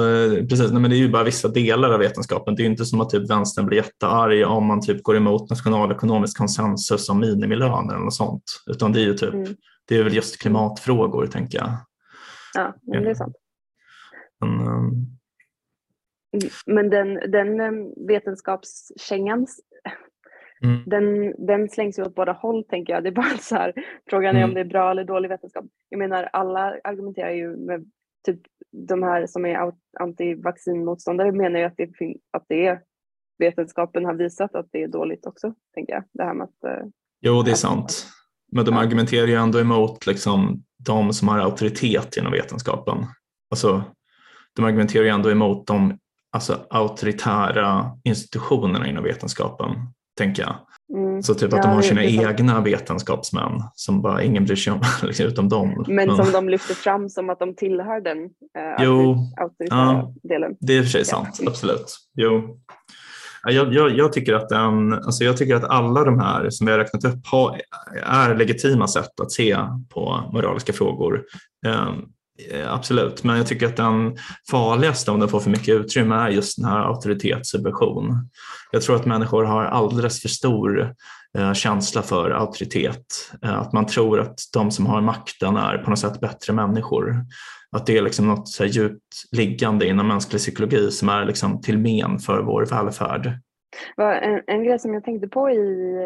precis, 0.49 0.71
nej, 0.71 0.81
men 0.81 0.91
det 0.91 0.95
är 0.95 0.99
ju 0.99 1.09
bara 1.09 1.23
vissa 1.23 1.47
delar 1.47 1.93
av 1.93 1.99
vetenskapen. 1.99 2.55
Det 2.55 2.63
är 2.63 2.65
inte 2.65 2.85
som 2.85 3.01
att 3.01 3.09
typ 3.09 3.29
vänstern 3.29 3.65
blir 3.65 3.77
jättearg 3.77 4.47
om 4.47 4.65
man 4.65 4.81
typ 4.81 5.03
går 5.03 5.17
emot 5.17 5.49
nationalekonomisk 5.49 6.37
konsensus 6.37 7.09
om 7.09 7.19
minimilöner 7.19 7.93
eller 7.93 8.03
något 8.03 8.13
sånt. 8.13 8.43
Utan 8.67 8.93
det 8.93 8.99
är 8.99 9.05
ju 9.05 9.13
typ, 9.13 9.33
mm. 9.33 9.55
det 9.87 9.97
är 9.97 10.03
väl 10.03 10.15
just 10.15 10.41
klimatfrågor 10.41 11.27
tänker 11.27 11.57
jag. 11.57 11.71
Ja, 12.53 12.75
men 12.81 13.03
det 13.03 13.09
är 13.09 13.15
sant. 13.15 13.35
Men, 14.39 14.67
um... 14.67 15.05
men 16.65 16.89
den, 16.89 17.31
den 17.31 17.59
um, 17.59 18.07
vetenskapskängan 18.07 19.47
Mm. 20.63 20.83
Den, 20.85 21.35
den 21.45 21.69
slängs 21.69 21.99
ju 21.99 22.03
åt 22.03 22.15
båda 22.15 22.31
håll 22.31 22.63
tänker 22.63 22.93
jag. 22.93 23.03
Det 23.03 23.09
är 23.09 23.13
bara 23.13 23.37
så 23.37 23.55
här, 23.55 23.73
frågan 24.09 24.35
är 24.35 24.39
mm. 24.39 24.49
om 24.49 24.53
det 24.53 24.59
är 24.59 24.65
bra 24.65 24.91
eller 24.91 25.03
dålig 25.03 25.29
vetenskap. 25.29 25.65
Jag 25.89 25.97
menar 25.97 26.29
alla 26.33 26.79
argumenterar 26.83 27.31
ju 27.31 27.57
med 27.57 27.85
typ 28.25 28.39
de 28.71 29.03
här 29.03 29.27
som 29.27 29.45
är 29.45 29.71
antivaccinmotståndare 29.99 31.31
menar 31.31 31.59
ju 31.59 31.65
att 31.65 31.77
det, 31.77 31.89
att 32.31 32.45
det 32.47 32.65
är 32.65 32.81
vetenskapen 33.37 34.05
har 34.05 34.13
visat 34.13 34.55
att 34.55 34.67
det 34.71 34.83
är 34.83 34.87
dåligt 34.87 35.25
också, 35.25 35.53
tänker 35.73 35.93
jag. 35.93 36.03
Det 36.13 36.23
här 36.23 36.33
med 36.33 36.43
att, 36.43 36.63
eh, 36.63 36.87
jo, 37.21 37.41
det 37.41 37.51
är 37.51 37.55
sant. 37.55 38.07
Men 38.51 38.65
de 38.65 38.77
argumenterar 38.77 39.27
ju 39.27 39.35
ändå 39.35 39.59
emot 39.59 40.05
liksom, 40.05 40.63
de 40.85 41.13
som 41.13 41.27
har 41.27 41.39
auktoritet 41.39 42.17
inom 42.17 42.31
vetenskapen. 42.31 43.05
Alltså, 43.51 43.83
de 44.55 44.65
argumenterar 44.65 45.03
ju 45.03 45.09
ändå 45.09 45.31
emot 45.31 45.67
de 45.67 45.97
alltså, 46.31 46.65
auktoritära 46.69 47.91
institutionerna 48.03 48.87
inom 48.87 49.03
vetenskapen 49.03 49.71
tänker 50.17 50.43
jag. 50.43 50.55
Mm. 50.93 51.23
Så 51.23 51.33
typ 51.33 51.53
att 51.53 51.57
ja, 51.57 51.61
de 51.61 51.75
har 51.75 51.81
sina 51.81 52.03
egna 52.03 52.61
vetenskapsmän 52.61 53.51
som 53.73 54.01
bara 54.01 54.23
ingen 54.23 54.45
bryr 54.45 54.55
sig 54.55 54.73
om 54.73 54.81
liksom, 55.03 55.25
utom 55.25 55.49
dem. 55.49 55.85
Men, 55.87 55.95
Men 55.95 56.15
som 56.15 56.31
de 56.31 56.49
lyfter 56.49 56.73
fram 56.73 57.09
som 57.09 57.29
att 57.29 57.39
de 57.39 57.55
tillhör 57.55 58.01
den 58.01 58.23
eh, 58.23 58.85
jo, 58.85 59.15
auktoritära 59.37 59.79
ja, 59.79 60.13
delen. 60.23 60.55
Det 60.59 60.73
är 60.73 60.77
i 60.77 60.81
och 60.81 60.85
för 60.85 60.91
sig 60.91 61.05
sant, 61.05 61.39
absolut. 61.47 61.97
Jo. 62.13 62.57
Jag, 63.43 63.73
jag, 63.73 63.97
jag, 63.97 64.13
tycker 64.13 64.33
att 64.33 64.49
den, 64.49 64.93
alltså 64.93 65.23
jag 65.23 65.37
tycker 65.37 65.55
att 65.55 65.63
alla 65.63 66.03
de 66.03 66.19
här 66.19 66.49
som 66.49 66.65
vi 66.65 66.71
har 66.71 66.79
räknat 66.79 67.05
upp 67.05 67.27
har, 67.27 67.61
är 68.03 68.35
legitima 68.35 68.87
sätt 68.87 69.19
att 69.19 69.31
se 69.31 69.57
på 69.89 70.29
moraliska 70.33 70.73
frågor. 70.73 71.23
Um, 71.67 72.05
Eh, 72.49 72.73
absolut, 72.73 73.23
men 73.23 73.37
jag 73.37 73.47
tycker 73.47 73.65
att 73.65 73.77
den 73.77 74.17
farligaste 74.51 75.11
om 75.11 75.19
den 75.19 75.29
får 75.29 75.39
för 75.39 75.49
mycket 75.49 75.75
utrymme 75.75 76.15
är 76.15 76.29
just 76.29 76.57
den 76.57 76.65
här 76.65 76.79
auktoritetssubvention. 76.79 78.29
Jag 78.71 78.81
tror 78.81 78.95
att 78.95 79.05
människor 79.05 79.43
har 79.43 79.63
alldeles 79.63 80.21
för 80.21 80.29
stor 80.29 80.93
eh, 81.37 81.53
känsla 81.53 82.01
för 82.01 82.31
auktoritet. 82.31 83.31
Eh, 83.43 83.59
att 83.59 83.73
man 83.73 83.85
tror 83.85 84.19
att 84.19 84.39
de 84.53 84.71
som 84.71 84.85
har 84.85 85.01
makten 85.01 85.57
är 85.57 85.77
på 85.77 85.89
något 85.89 85.99
sätt 85.99 86.19
bättre 86.19 86.53
människor. 86.53 87.25
Att 87.71 87.85
det 87.85 87.97
är 87.97 88.01
liksom 88.01 88.27
något 88.27 88.47
så 88.47 88.65
djupt 88.65 89.15
liggande 89.31 89.87
inom 89.87 90.07
mänsklig 90.07 90.39
psykologi 90.39 90.91
som 90.91 91.09
är 91.09 91.25
liksom 91.25 91.61
till 91.61 91.77
men 91.77 92.19
för 92.19 92.41
vår 92.41 92.65
välfärd. 92.65 93.31
En, 93.97 94.41
en 94.47 94.63
grej 94.63 94.79
som 94.79 94.93
jag 94.93 95.03
tänkte 95.03 95.27
på 95.27 95.49
i, 95.49 95.55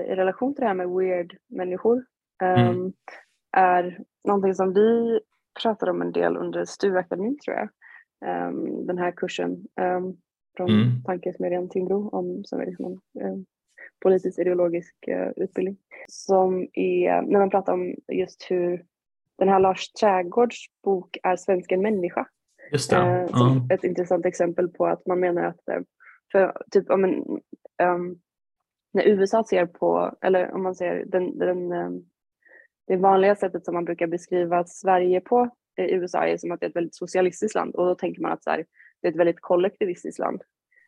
i 0.10 0.16
relation 0.16 0.56
till 0.56 0.62
det 0.62 0.68
här 0.68 0.74
med 0.74 0.90
weird-människor 0.90 2.06
mm. 2.44 2.68
um, 2.68 2.94
är 3.58 4.00
någonting 4.28 4.56
som 4.56 4.74
vi 4.74 5.20
pratade 5.62 5.92
om 5.92 6.02
en 6.02 6.12
del 6.12 6.38
under 6.38 6.66
STU-akademin 6.66 7.38
tror 7.40 7.58
jag. 7.58 7.70
Um, 8.50 8.88
den 8.88 8.98
här 8.98 9.12
kursen 9.12 9.52
um, 9.82 10.18
från 10.58 10.70
mm. 10.70 11.04
Tankesmedjan 11.04 11.70
Timbro 11.70 12.10
om, 12.10 12.44
som 12.44 12.60
är 12.60 12.66
liksom 12.66 13.02
en 13.20 13.46
politisk 14.04 14.40
ideologisk 14.40 14.96
uh, 15.08 15.44
utbildning. 15.44 15.78
Som 16.08 16.68
är, 16.74 17.22
när 17.22 17.40
man 17.40 17.50
pratar 17.50 17.74
om 17.74 17.96
just 18.08 18.48
hur 18.50 18.86
den 19.38 19.50
här 19.50 19.60
Lars 19.60 19.92
Trädgårds 19.92 20.58
bok 20.84 21.18
Är 21.24 21.36
svensken 21.36 21.82
människa? 21.82 22.28
Just 22.72 22.90
det. 22.90 23.28
Som 23.30 23.52
mm. 23.52 23.72
Ett 23.72 23.84
intressant 23.84 24.26
exempel 24.26 24.68
på 24.68 24.86
att 24.86 25.06
man 25.06 25.20
menar 25.20 25.44
att 25.44 25.76
uh, 25.76 25.82
för 26.32 26.58
typ 26.72 26.90
om 26.90 27.04
en, 27.04 27.14
um, 27.84 28.20
när 28.94 29.04
USA 29.04 29.44
ser 29.44 29.66
på, 29.66 30.16
eller 30.22 30.52
om 30.52 30.64
man 30.64 30.76
ser 30.76 31.06
den, 31.06 31.38
den 31.38 31.72
um, 31.72 32.06
det 32.88 32.98
vanliga 32.98 33.36
sättet 33.36 33.66
som 33.66 33.74
man 33.74 33.86
brukar 33.86 34.08
beskriva 34.08 34.66
Sverige 34.66 35.22
på 35.22 35.50
i 35.78 35.94
USA 35.94 36.26
är 36.26 36.38
som 36.38 36.52
att 36.52 36.60
det 36.60 36.66
är 36.66 36.70
ett 36.70 36.76
väldigt 36.76 36.96
socialistiskt 36.96 37.56
land 37.56 37.76
och 37.76 37.86
då 37.86 37.96
tänker 37.96 38.22
man 38.22 38.32
att 38.32 38.44
så 38.44 38.50
här, 38.50 38.66
det 39.02 39.08
är 39.08 39.12
ett 39.12 39.18
väldigt 39.18 39.42
kollektivistiskt 39.42 40.20
land. 40.20 40.42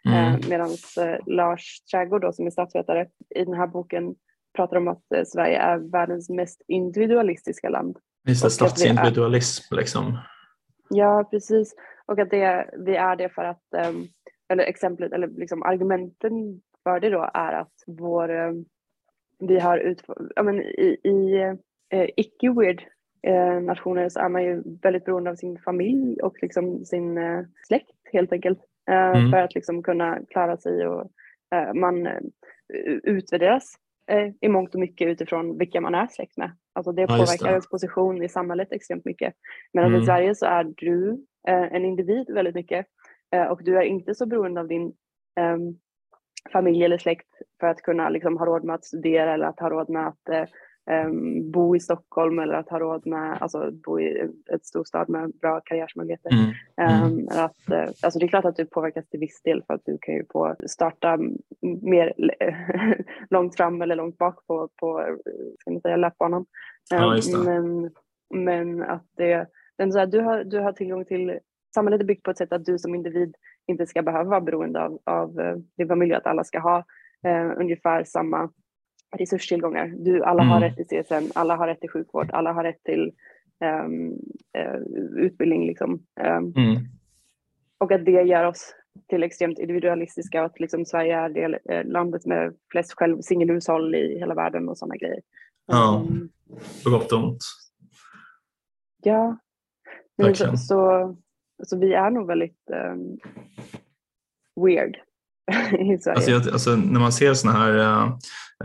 Mm. 0.08 0.34
Eh, 0.34 0.50
Medan 0.50 0.70
eh, 0.98 1.18
Lars 1.26 1.82
Trädgård 1.92 2.22
då, 2.22 2.34
som 2.34 2.46
är 2.46 2.52
statsvetare 2.52 3.08
i 3.36 3.46
den 3.46 3.54
här 3.54 3.68
boken 3.68 4.16
pratar 4.56 4.78
om 4.78 4.88
att 4.88 5.12
eh, 5.16 5.24
Sverige 5.26 5.58
är 5.58 5.78
världens 5.78 6.30
mest 6.30 6.62
individualistiska 6.68 7.70
land. 7.70 7.98
Just 8.28 8.44
det, 8.44 8.50
statsindividualism 8.50 9.74
är, 9.74 9.78
liksom. 9.78 10.18
Ja, 10.90 11.28
precis. 11.32 11.76
Och 12.06 12.20
att 12.20 12.30
det, 12.30 12.70
vi 12.78 12.96
är 12.96 13.16
det 13.16 13.30
för 13.30 13.44
att, 13.44 13.64
um, 13.88 14.08
eller 14.50 14.64
exemplet, 14.64 15.14
eller 15.14 15.28
liksom 15.28 15.64
argumenten 15.64 16.62
för 16.84 17.00
det 17.00 17.10
då 17.10 17.30
är 17.34 17.54
att 17.54 17.74
vår, 17.88 18.30
um, 18.30 18.66
vi 19.40 19.60
har 19.60 19.78
utfört, 19.78 20.18
ja 20.36 20.44
men 20.44 20.62
i, 20.62 20.98
i 21.04 21.42
eh, 21.90 22.10
icke-weird 22.16 22.82
eh, 23.28 23.62
nationer 23.62 24.10
så 24.10 24.20
är 24.20 24.30
man 24.30 24.44
ju 24.44 24.64
väldigt 24.82 25.06
beroende 25.06 25.30
av 25.30 25.36
sin 25.36 25.60
familj 25.60 26.22
och 26.22 26.38
liksom 26.42 26.86
sin 26.86 27.18
eh, 27.18 27.42
släkt 27.68 27.96
helt 28.14 28.32
enkelt. 28.32 28.60
Eh, 28.90 29.18
mm. 29.18 29.32
För 29.32 29.38
att 29.38 29.56
liksom 29.56 29.84
kunna 29.84 30.20
klara 30.30 30.58
sig 30.58 30.88
och 30.88 31.12
eh, 31.56 31.74
man 31.74 32.08
eh, 32.08 32.22
utvärderas 33.04 33.76
i 34.42 34.48
mångt 34.48 34.74
och 34.74 34.80
mycket 34.80 35.08
utifrån 35.08 35.58
vilka 35.58 35.82
man 35.82 35.96
är 35.96 36.08
släkt 36.08 36.38
med. 36.38 36.52
Alltså 36.78 36.92
det 36.92 37.08
påverkar 37.08 37.46
ja, 37.46 37.52
ens 37.52 37.70
position 37.70 38.24
i 38.24 38.30
samhället 38.30 38.72
extremt 38.72 39.06
mycket. 39.06 39.34
Medan 39.74 39.90
mm. 39.90 40.02
i 40.02 40.06
Sverige 40.06 40.36
så 40.36 40.46
är 40.46 40.64
du 40.64 41.26
en 41.48 41.86
individ 41.86 42.30
väldigt 42.30 42.56
mycket 42.56 42.86
och 43.50 43.64
du 43.64 43.78
är 43.78 43.82
inte 43.82 44.16
så 44.16 44.26
beroende 44.26 44.62
av 44.62 44.68
din 44.68 44.94
ehm, 45.40 45.76
familj 46.52 46.84
eller 46.84 46.98
släkt 46.98 47.28
för 47.60 47.68
att 47.68 47.82
kunna 47.82 48.10
liksom, 48.10 48.38
ha 48.38 48.46
råd 48.46 48.64
med 48.64 48.76
att 48.76 48.86
studera 48.86 49.34
eller 49.34 49.46
att 49.46 49.60
ha 49.60 49.70
råd 49.70 49.90
med 49.90 50.08
att 50.08 50.50
um, 50.90 51.52
bo 51.52 51.76
i 51.76 51.80
Stockholm 51.80 52.40
eller 52.40 52.54
att 52.54 52.70
ha 52.70 52.80
råd 52.80 53.08
med, 53.08 53.38
alltså 53.42 53.72
bo 53.72 54.00
i 54.00 54.30
ett 54.54 54.66
storstad 54.66 55.10
med 55.10 55.32
bra 55.42 55.62
karriärsmöjligheter. 55.66 56.32
Mm. 56.32 56.54
Mm. 56.78 57.14
Um, 57.14 57.28
att, 57.32 57.72
uh, 57.72 57.94
alltså 58.02 58.20
det 58.20 58.26
är 58.26 58.28
klart 58.28 58.46
att 58.46 58.56
du 58.56 58.66
påverkas 58.66 59.10
till 59.10 59.20
viss 59.20 59.42
del 59.42 59.64
för 59.68 59.74
att 59.74 59.86
du 59.86 59.98
kan 60.02 60.16
ju 60.16 60.26
få 60.32 60.56
starta 60.68 61.18
mer 61.82 62.14
långt 63.30 63.56
fram 63.56 63.82
eller 63.82 63.96
långt 63.96 64.18
bak 64.18 64.48
på, 64.48 64.70
på 64.76 65.18
ska 65.60 65.72
man 65.72 65.82
säga, 65.82 65.96
löpbanan. 65.96 66.46
Ja, 66.90 67.20
um, 67.36 67.44
men, 67.46 67.92
men 68.34 68.84
att 68.84 69.06
det, 69.18 69.48
den, 69.78 69.92
så 69.92 70.00
här, 70.00 70.08
du, 70.08 70.20
har, 70.20 70.44
du 70.44 70.60
har 70.60 70.72
tillgång 70.72 71.06
till 71.06 71.40
samhället 71.74 72.02
är 72.02 72.06
byggt 72.06 72.24
på 72.24 72.32
ett 72.32 72.38
sätt 72.38 72.54
att 72.54 72.66
du 72.66 72.80
som 72.80 72.96
individ 72.96 73.36
inte 73.68 73.88
ska 73.88 74.02
behöva 74.02 74.30
vara 74.30 74.42
beroende 74.42 74.82
av, 74.82 75.00
av 75.04 75.40
uh, 75.40 75.58
din 75.78 75.88
familj, 75.88 76.14
att 76.14 76.28
alla 76.28 76.44
ska 76.44 76.60
ha 76.60 76.78
uh, 77.28 77.54
ungefär 77.58 78.04
samma 78.04 78.50
resurstillgångar. 79.12 79.88
Du, 79.88 80.24
alla 80.24 80.44
mm. 80.44 80.52
har 80.52 80.62
rätt 80.62 80.76
till 80.76 81.04
CSN, 81.04 81.32
alla 81.36 81.56
har 81.56 81.68
rätt 81.68 81.80
till 81.80 81.90
sjukvård, 81.90 82.30
alla 82.32 82.54
har 82.54 82.64
rätt 82.64 82.84
till 82.84 83.12
um, 83.86 84.12
uh, 84.58 85.24
utbildning. 85.26 85.68
Liksom. 85.68 85.94
Um, 86.22 86.54
mm. 86.56 86.78
Och 87.78 87.92
att 87.92 88.06
det 88.06 88.12
gör 88.12 88.44
oss 88.44 88.76
till 89.08 89.24
extremt 89.24 89.60
individualistiska 89.60 90.40
och 90.40 90.46
att 90.46 90.60
liksom 90.60 90.86
Sverige 90.86 91.18
är 91.18 91.30
det 91.30 91.60
eh, 91.74 91.86
landet 91.86 92.26
med 92.26 92.56
flest 92.72 92.94
själv 92.94 93.22
singelhushåll 93.22 93.96
i 93.96 94.20
hela 94.20 94.36
världen 94.36 94.70
och 94.70 94.78
sådana 94.78 94.96
grejer. 94.96 95.22
Ja, 95.66 96.06
um, 96.10 96.30
på 96.84 96.90
gott 96.90 97.12
och 97.12 97.24
ont. 97.24 97.44
Ja, 99.04 99.38
så, 100.36 100.58
så, 100.58 101.16
så, 101.64 101.80
vi 101.80 101.94
är 101.94 102.10
nog 102.10 102.28
väldigt 102.28 102.70
um, 102.92 103.20
weird 104.66 104.98
i 105.80 105.98
Sverige. 105.98 106.16
Alltså, 106.16 106.32
jag, 106.32 106.50
alltså, 106.50 106.76
när 106.76 107.00
man 107.00 107.12
ser 107.12 107.34
sådana 107.34 107.60
här 107.60 107.78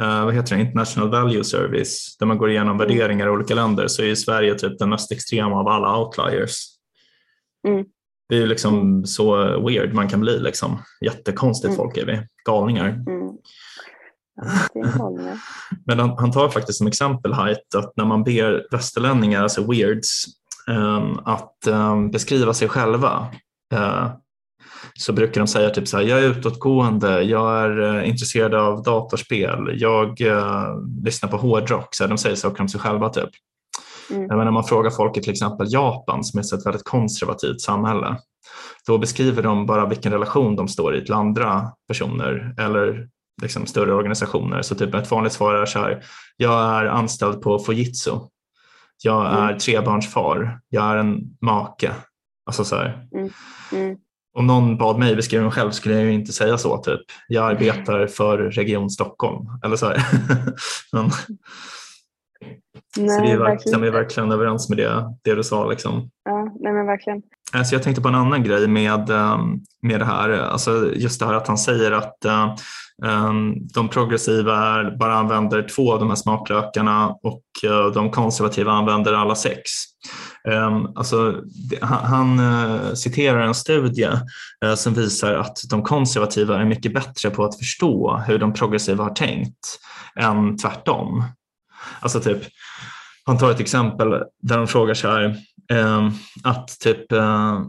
uh, 0.01 0.25
vad 0.25 0.35
heter 0.35 0.57
det, 0.57 0.63
International 0.63 1.11
Value 1.11 1.45
Service 1.45 2.17
där 2.19 2.27
man 2.27 2.39
går 2.39 2.51
igenom 2.51 2.77
mm. 2.77 2.79
värderingar 2.79 3.27
i 3.27 3.31
olika 3.31 3.55
länder 3.55 3.89
så 3.89 4.03
är 4.03 4.15
Sverige 4.15 4.55
typ 4.55 4.79
den 4.79 4.91
mest 4.91 5.13
extrema 5.13 5.57
av 5.57 5.69
alla 5.69 5.99
outliers. 5.99 6.67
Mm. 7.69 7.85
Det 8.29 8.37
är 8.37 8.41
ju 8.41 8.47
liksom 8.47 8.81
mm. 8.81 9.07
så 9.07 9.37
weird 9.67 9.95
man 9.95 10.09
kan 10.09 10.21
bli. 10.21 10.39
Liksom. 10.39 10.79
Jättekonstigt 11.01 11.75
mm. 11.75 11.77
folk 11.77 11.97
är 11.97 12.07
vi, 12.07 12.27
galningar. 12.45 12.89
Mm. 12.89 13.33
Men 15.87 15.99
han, 15.99 16.11
han, 16.19 16.33
tar 16.33 16.49
faktiskt 16.49 16.79
som 16.79 16.87
exempel 16.87 17.33
Haidt 17.33 17.75
att 17.75 17.97
när 17.97 18.05
man 18.05 18.25
ber 18.25 18.67
västerlänningar, 18.71 19.43
alltså 19.43 19.71
weirds, 19.71 20.25
um, 20.69 21.19
att 21.25 21.67
um, 21.67 22.11
beskriva 22.11 22.55
sig 22.55 22.69
själva 22.69 23.29
uh, 23.75 24.11
så 24.95 25.13
brukar 25.13 25.41
de 25.41 25.47
säga 25.47 25.71
typ 25.71 25.89
så 25.89 25.97
här, 25.97 26.05
jag 26.05 26.19
är 26.19 26.29
utåtgående, 26.29 27.23
jag 27.23 27.59
är 27.59 27.99
eh, 27.99 28.09
intresserad 28.09 28.55
av 28.55 28.83
datorspel, 28.83 29.75
jag 29.75 30.21
eh, 30.21 30.67
lyssnar 31.05 31.31
på 31.31 31.37
hårdrock. 31.37 31.95
Så 31.95 32.05
här, 32.05 32.09
de 32.09 32.19
säger 32.19 32.37
saker 32.37 32.61
om 32.61 32.69
sig 32.69 32.81
själva. 32.81 33.09
Typ. 33.09 33.31
Mm. 34.11 34.27
Men 34.27 34.39
när 34.39 34.51
man 34.51 34.65
frågar 34.65 34.91
folk 34.91 35.17
i 35.17 35.23
till 35.23 35.33
exempel 35.33 35.67
Japan 35.73 36.25
som 36.25 36.39
är 36.39 36.55
ett 36.55 36.67
väldigt 36.67 36.85
konservativt 36.85 37.61
samhälle, 37.61 38.17
då 38.87 38.99
beskriver 38.99 39.43
de 39.43 39.67
bara 39.67 39.89
vilken 39.89 40.13
relation 40.13 40.57
de 40.57 40.69
står 40.69 40.97
i 40.97 41.05
till 41.05 41.15
andra 41.15 41.73
personer 41.89 42.55
eller 42.59 43.09
liksom 43.43 43.67
större 43.67 43.95
organisationer. 43.95 44.63
Så 44.63 44.75
typ 44.75 44.95
ett 44.95 45.11
vanligt 45.11 45.33
svar 45.33 45.55
är 45.55 45.67
så 45.67 45.79
här, 45.79 46.05
jag 46.37 46.61
är 46.61 46.85
anställd 46.85 47.41
på 47.41 47.59
Fujitsu, 47.59 48.13
jag 49.03 49.27
är 49.27 49.49
mm. 49.49 49.59
trebarnsfar, 49.59 50.61
jag 50.69 50.85
är 50.85 50.97
en 50.97 51.21
make. 51.41 51.93
Alltså 52.47 52.65
så 52.65 52.77
mm. 52.77 53.31
Mm 53.73 53.97
om 54.35 54.47
någon 54.47 54.77
bad 54.77 54.99
mig 54.99 55.17
beskriva 55.17 55.43
mig 55.43 55.53
själv 55.53 55.71
skulle 55.71 55.95
jag 55.95 56.05
ju 56.05 56.13
inte 56.13 56.33
säga 56.33 56.59
så. 56.59 56.79
Typ. 56.79 57.01
Jag 57.29 57.51
arbetar 57.51 58.07
för 58.07 58.39
Region 58.39 58.91
Stockholm. 58.91 59.47
Eller 59.65 59.77
så 59.77 59.87
Men, 60.93 61.11
Nej, 62.97 63.09
så 63.09 63.23
vi 63.23 63.31
är 63.31 63.39
verkligen, 63.39 63.93
verkligen 63.93 64.33
överens 64.33 64.69
med 64.69 64.79
det, 64.79 65.15
det 65.25 65.35
du 65.35 65.43
sa. 65.45 65.67
Liksom. 65.67 66.11
Ja, 66.25 66.53
nej 66.61 66.73
men 66.73 66.87
verkligen. 66.87 67.23
Alltså 67.53 67.75
jag 67.75 67.83
tänkte 67.83 68.03
på 68.03 68.09
en 68.09 68.15
annan 68.15 68.43
grej 68.43 68.69
med, 68.69 69.11
ehm, 69.11 69.61
med 69.83 70.01
det 70.01 70.05
här, 70.05 70.31
alltså 70.31 70.93
just 70.95 71.21
det 71.21 71.27
här 71.27 71.35
att 71.35 71.49
han 71.49 71.59
säger 71.59 71.93
att 71.93 72.17
um, 73.03 73.69
de 73.75 73.89
progressiva 73.89 74.85
bara 74.99 75.15
använder 75.15 75.63
två 75.63 75.93
av 75.93 75.99
de 75.99 76.09
här 76.09 76.17
smaklökarna 76.17 77.09
och 77.09 77.43
uh, 77.67 77.93
de 77.95 78.11
konservativa 78.11 78.73
använder 78.73 79.13
alla 79.13 79.35
sex. 79.35 79.71
Ehm, 80.49 80.97
alltså, 80.97 81.43
han, 81.81 82.39
eh, 82.39 82.95
citerar 82.95 83.41
en 83.41 83.55
studie 83.55 84.09
eh, 84.65 84.75
som 84.75 84.95
visar 84.95 85.35
att 85.35 85.59
de 85.71 85.83
konservativa 85.83 86.61
är 86.61 86.65
mycket 86.65 86.95
bättre 86.95 87.31
på 87.31 87.45
att 87.45 87.59
förstå 87.59 88.17
hur 88.27 88.39
de 88.39 88.53
progressiva 88.53 89.05
har 89.05 89.15
tänkt 89.15 89.79
än 90.17 90.59
tvärtom. 90.59 91.25
Alltså 92.01 92.21
typ, 92.21 92.43
han 93.25 93.39
tar 93.39 93.51
ett 93.51 93.61
exempel 93.61 94.11
där 94.43 94.59
de 94.59 94.69
frågar 94.69 94.95
så 94.95 95.11
här, 95.11 95.37
ehm, 95.73 96.11
att 96.45 96.79
typ 96.81 97.13
eh, 97.13 97.61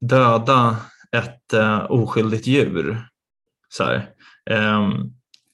döda 0.00 0.76
ett 1.16 1.54
oskyldigt 1.88 2.46
djur. 2.46 3.06
Så 3.68 3.84
här, 3.84 4.08
ehm, 4.50 4.92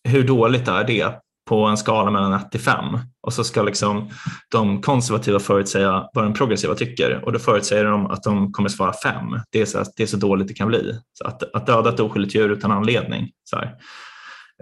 hur 0.05 0.25
dåligt 0.25 0.69
är 0.69 0.85
det 0.85 1.21
på 1.49 1.65
en 1.65 1.77
skala 1.77 2.11
mellan 2.11 2.33
1 2.33 2.51
till 2.51 2.61
5? 2.61 2.85
Och 3.23 3.33
så 3.33 3.45
ska 3.45 3.63
liksom 3.63 4.11
de 4.51 4.83
konservativa 4.83 5.41
förutsäga 5.41 6.09
vad 6.13 6.25
de 6.25 6.35
progressiva 6.35 6.75
tycker 6.75 7.25
och 7.25 7.33
då 7.33 7.39
förutsäger 7.39 7.85
de 7.85 8.07
att 8.07 8.23
de 8.23 8.53
kommer 8.53 8.69
svara 8.69 8.93
5. 8.93 9.15
Det 9.51 9.61
är 9.61 9.67
så, 9.67 9.85
det 9.97 10.03
är 10.03 10.07
så 10.07 10.17
dåligt 10.17 10.49
det 10.49 10.55
kan 10.55 10.69
bli. 10.69 11.01
Så 11.13 11.27
att, 11.27 11.55
att 11.55 11.67
döda 11.67 11.91
ett 11.91 12.01
oskyldigt 12.01 12.35
djur 12.35 12.51
utan 12.51 12.71
anledning. 12.71 13.31
Så 13.45 13.57
här. 13.57 13.75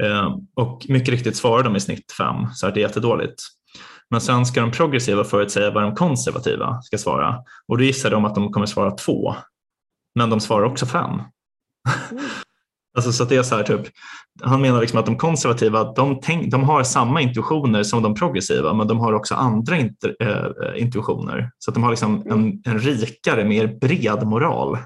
Eh, 0.03 0.37
och 0.55 0.87
mycket 0.89 1.09
riktigt 1.09 1.37
svarar 1.37 1.63
de 1.63 1.77
i 1.77 1.81
snitt 1.81 2.13
5, 2.19 2.35
så 2.55 2.67
här, 2.67 2.75
det 2.75 2.81
är 2.81 2.83
jättedåligt. 2.83 3.43
Men 4.11 4.21
sen 4.21 4.47
ska 4.47 4.61
de 4.61 4.71
progressiva 4.71 5.25
förutsäga 5.25 5.71
vad 5.71 5.83
de 5.83 5.95
konservativa 5.95 6.83
ska 6.83 6.99
svara 6.99 7.37
och 7.69 7.79
då 7.79 7.85
gissar 7.85 8.11
de 8.11 8.25
att 8.25 8.35
de 8.35 8.53
kommer 8.53 8.67
svara 8.67 8.91
2, 8.91 9.35
Men 10.15 10.31
de 10.31 10.41
svarar 10.41 10.65
också 10.65 10.87
5. 10.87 11.11
Mm 12.11 12.25
alltså 12.95 13.13
så 13.13 13.25
det 13.25 13.37
är 13.37 13.43
så 13.43 13.57
här, 13.57 13.63
typ, 13.63 13.81
han 14.43 14.61
menar 14.61 14.81
liksom 14.81 14.99
att 14.99 15.07
de 15.07 15.17
konservativa 15.17 15.93
de, 15.93 16.21
tänk, 16.23 16.51
de 16.51 16.65
har 16.65 16.83
samma 16.83 17.21
intuitioner 17.21 17.83
som 17.83 18.03
de 18.03 18.15
progressiva 18.15 18.75
men 18.75 18.89
de 18.89 19.01
har 19.01 19.13
också 19.13 19.35
andra 19.35 19.77
inter, 19.77 20.17
äh, 20.21 20.83
intuitioner. 20.83 21.51
Så 21.59 21.71
de 21.71 21.83
har 21.83 21.91
liksom 21.91 22.23
mm. 22.23 22.33
en, 22.33 22.63
en 22.65 22.79
rikare, 22.79 23.45
mer 23.45 23.67
bred 23.81 24.27
moral. 24.27 24.79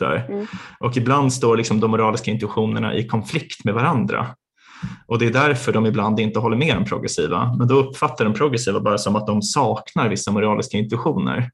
Mm. 0.00 0.46
Och 0.80 0.96
ibland 0.96 1.32
står 1.32 1.56
liksom 1.56 1.80
de 1.80 1.90
moraliska 1.90 2.30
intuitionerna 2.30 2.94
i 2.94 3.06
konflikt 3.06 3.64
med 3.64 3.74
varandra. 3.74 4.26
Och 5.06 5.18
det 5.18 5.26
är 5.26 5.32
därför 5.32 5.72
de 5.72 5.86
ibland 5.86 6.20
inte 6.20 6.38
håller 6.38 6.56
med 6.56 6.76
de 6.76 6.84
progressiva. 6.84 7.54
Men 7.58 7.68
då 7.68 7.74
uppfattar 7.74 8.24
de 8.24 8.34
progressiva 8.34 8.80
bara 8.80 8.98
som 8.98 9.16
att 9.16 9.26
de 9.26 9.42
saknar 9.42 10.08
vissa 10.08 10.30
moraliska 10.32 10.78
intuitioner. 10.78 11.50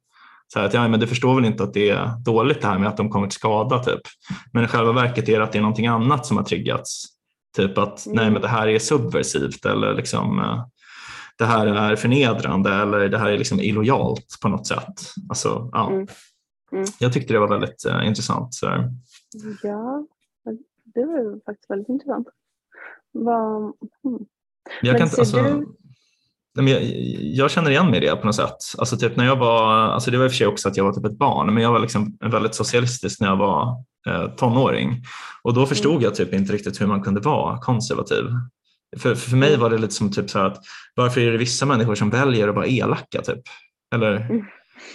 Så 0.53 0.61
att, 0.61 0.75
ja, 0.75 0.89
men 0.89 1.01
du 1.01 1.07
förstår 1.07 1.35
väl 1.35 1.45
inte 1.45 1.63
att 1.63 1.75
det 1.75 1.91
är 1.91 2.11
dåligt 2.25 2.61
det 2.61 2.67
här 2.67 2.79
med 2.79 2.89
att 2.89 2.97
de 2.97 3.11
kommer 3.11 3.27
till 3.27 3.39
skada 3.39 3.79
typ. 3.79 4.01
Men 4.53 4.65
i 4.65 4.67
själva 4.67 4.93
verket 4.93 5.29
är 5.29 5.39
det 5.39 5.45
att 5.45 5.53
det 5.53 5.59
är 5.59 5.63
någonting 5.63 5.87
annat 5.87 6.27
som 6.27 6.37
har 6.37 6.45
triggats. 6.45 7.05
Typ 7.57 7.79
att 7.79 8.07
mm. 8.07 8.17
nej 8.17 8.31
men 8.31 8.43
det 8.43 8.49
här 8.49 8.69
är 8.69 8.79
subversivt 8.79 9.65
eller 9.65 9.95
liksom 9.95 10.39
eh, 10.39 10.67
det 11.39 11.45
här 11.45 11.67
är 11.67 11.97
förnedrande 11.97 12.75
eller 12.75 13.09
det 13.09 13.19
här 13.19 13.31
är 13.31 13.39
liksom 13.39 13.61
illojalt 13.61 14.39
på 14.43 14.49
något 14.49 14.67
sätt. 14.67 15.01
Alltså, 15.29 15.71
ja. 15.73 15.91
Mm. 15.91 16.07
Mm. 16.73 16.85
Jag 16.99 17.13
tyckte 17.13 17.33
det 17.33 17.39
var 17.39 17.49
väldigt 17.49 17.87
uh, 17.89 18.07
intressant. 18.07 18.55
Så. 18.55 18.67
Ja, 19.63 20.07
det 20.85 21.05
var 21.05 21.45
faktiskt 21.45 21.71
väldigt 21.71 21.89
intressant. 21.89 22.29
Vad, 23.13 23.63
hmm. 24.03 24.27
Jag, 24.83 24.99
kan, 24.99 25.09
alltså, 25.19 25.43
du... 25.43 25.67
jag, 26.57 26.83
jag, 27.21 27.51
känner 27.51 27.71
igen 27.71 27.91
mig 27.91 27.97
i 27.97 28.07
det 28.07 28.17
på 28.17 28.27
något 28.27 28.35
sätt. 28.35 28.57
Alltså 28.79 28.97
typ 28.97 29.17
när 29.17 29.27
jag 29.27 29.37
var, 29.37 29.73
alltså 29.73 30.11
det 30.11 30.19
var 30.19 30.25
i 30.25 30.29
och 30.29 30.33
för 30.33 30.37
sig 30.37 30.47
också 30.47 30.69
att 30.69 30.77
jag 30.77 30.85
var 30.85 30.93
typ 30.93 31.05
ett 31.05 31.19
barn, 31.19 31.55
men 31.55 31.63
jag 31.63 31.73
var 31.73 31.79
liksom 31.79 32.19
väldigt 32.21 32.55
socialistisk 32.55 33.21
när 33.21 33.29
jag 33.29 33.37
var 33.37 33.85
eh, 34.09 34.31
tonåring. 34.31 35.03
Och 35.43 35.55
då 35.55 35.67
förstod 35.67 35.93
mm. 35.93 36.03
jag 36.03 36.15
typ 36.15 36.35
inte 36.35 36.53
riktigt 36.53 36.81
hur 36.81 36.87
man 36.87 37.03
kunde 37.03 37.21
vara 37.21 37.59
konservativ. 37.59 38.25
För, 38.97 39.15
för 39.15 39.37
mig 39.37 39.49
mm. 39.49 39.61
var 39.61 39.71
det 39.71 39.79
lite 39.79 39.95
som 39.95 40.13
typ 40.13 40.31
så 40.31 40.39
att 40.39 40.59
varför 40.95 41.21
är 41.21 41.33
det 41.33 41.39
vissa 41.39 41.67
människor 41.67 41.95
som 41.95 42.11
väljer 42.11 42.49
att 42.49 42.55
vara 42.55 42.67
elaka? 42.67 43.23
Typ? 43.23 43.43
Eller, 43.95 44.17
mm. 44.17 44.45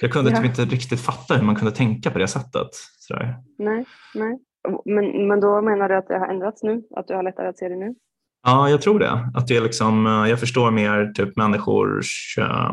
Jag 0.01 0.11
kunde 0.11 0.29
typ 0.29 0.37
ja. 0.37 0.43
typ 0.43 0.59
inte 0.59 0.75
riktigt 0.75 0.99
fatta 0.99 1.35
hur 1.35 1.45
man 1.45 1.55
kunde 1.55 1.71
tänka 1.71 2.11
på 2.11 2.19
det 2.19 2.27
sättet. 2.27 2.69
Sådär. 2.99 3.35
Nej, 3.57 3.85
nej. 4.15 4.39
Men, 4.85 5.27
men 5.27 5.39
då 5.39 5.61
menar 5.61 5.89
du 5.89 5.95
att 5.95 6.07
det 6.07 6.19
har 6.19 6.27
ändrats 6.27 6.63
nu? 6.63 6.83
Att 6.95 7.07
du 7.07 7.15
har 7.15 7.23
lättare 7.23 7.47
att 7.47 7.57
se 7.57 7.69
det 7.69 7.75
nu? 7.75 7.95
Ja, 8.43 8.69
jag 8.69 8.81
tror 8.81 8.99
det. 8.99 9.29
Att 9.33 9.47
det 9.47 9.57
är 9.57 9.61
liksom, 9.61 10.07
eh, 10.07 10.29
jag 10.29 10.39
förstår 10.39 10.71
mer 10.71 11.11
typ 11.15 11.37
människors 11.37 12.37
eh, 12.37 12.71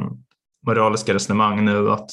moraliska 0.67 1.15
resonemang 1.15 1.65
nu. 1.65 1.91
Att 1.91 2.11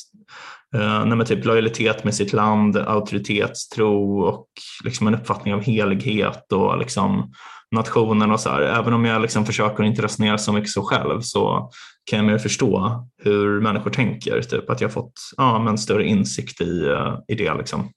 eh, 0.76 1.06
nej, 1.06 1.26
typ 1.26 1.46
lojalitet 1.46 2.04
med 2.04 2.16
sitt 2.16 2.34
land, 2.34 2.78
auktoritetstro 2.78 4.20
och 4.20 4.48
liksom 4.84 5.08
en 5.08 5.16
uppfattning 5.16 5.54
av 5.54 5.62
helighet 5.62 6.52
och 6.52 6.78
liksom 6.78 7.34
nationen 7.72 8.32
och 8.32 8.40
så 8.40 8.50
här. 8.50 8.62
Även 8.62 8.94
om 8.94 9.06
jag 9.06 9.22
liksom 9.22 9.46
försöker 9.46 9.84
inte 9.84 10.02
resonera 10.02 10.38
så 10.38 10.54
mycket 10.54 10.70
så 10.70 10.82
själv 10.82 11.22
så 11.22 11.72
kan 12.10 12.18
jag 12.20 12.26
mer 12.26 12.38
förstå 12.38 13.06
hur 13.24 13.62
människor 13.62 13.92
tänker. 13.92 14.42
Typ 14.42 14.70
att 14.70 14.82
jag 14.82 14.94
fått 14.94 15.14
ja, 15.38 15.60
men 15.60 15.78
större 15.78 16.06
insikt 16.06 16.62
i, 16.62 16.96
i 17.28 17.36
det. 17.36 17.54
Liksom. 17.54 17.90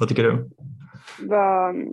Vad 0.00 0.08
tycker 0.08 0.24
du? 0.24 0.50
Var, 1.18 1.86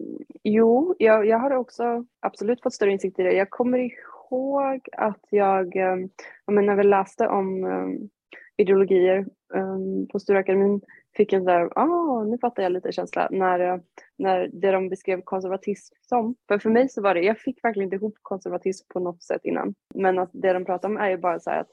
jo, 0.44 0.96
jag, 1.00 1.26
jag 1.26 1.38
har 1.38 1.52
också 1.52 2.06
absolut 2.20 2.62
fått 2.62 2.74
större 2.74 2.92
insikt 2.92 3.20
i 3.20 3.24
det. 3.24 3.34
Jag 3.34 3.50
kommer 3.50 3.78
ihåg 3.78 4.88
att 4.92 5.26
jag, 5.30 5.76
eh, 5.76 5.98
jag 6.46 6.54
menar, 6.54 6.68
när 6.68 6.76
vi 6.76 6.84
läste 6.84 7.28
om 7.28 7.64
um, 7.64 8.10
ideologier 8.58 9.26
um, 9.54 10.08
på 10.08 10.20
Sturakademin 10.20 10.82
fick 11.18 11.34
en 11.34 11.46
där, 11.46 11.80
ah, 11.80 12.24
nu 12.24 12.38
fattar 12.38 12.64
jag 12.64 12.72
lite 12.72 12.92
känsla, 12.92 13.28
när, 13.32 13.82
när 14.18 14.50
det 14.54 14.72
de 14.72 14.90
beskrev 14.90 15.22
konservatism 15.22 15.96
som. 16.02 16.36
För 16.48 16.58
för 16.58 16.70
mig 16.70 16.90
så 16.90 17.02
var 17.02 17.14
det, 17.14 17.22
jag 17.22 17.40
fick 17.40 17.64
verkligen 17.64 17.88
inte 17.88 17.96
ihop 17.96 18.16
konservatism 18.22 18.88
på 18.94 19.00
något 19.00 19.24
sätt 19.24 19.42
innan. 19.44 19.76
Men 19.96 20.20
att 20.20 20.30
det 20.34 20.54
de 20.54 20.66
pratar 20.66 20.90
om 20.90 20.98
är 20.98 21.10
ju 21.10 21.18
bara 21.18 21.40
så 21.40 21.50
här 21.50 21.62
att 21.62 21.72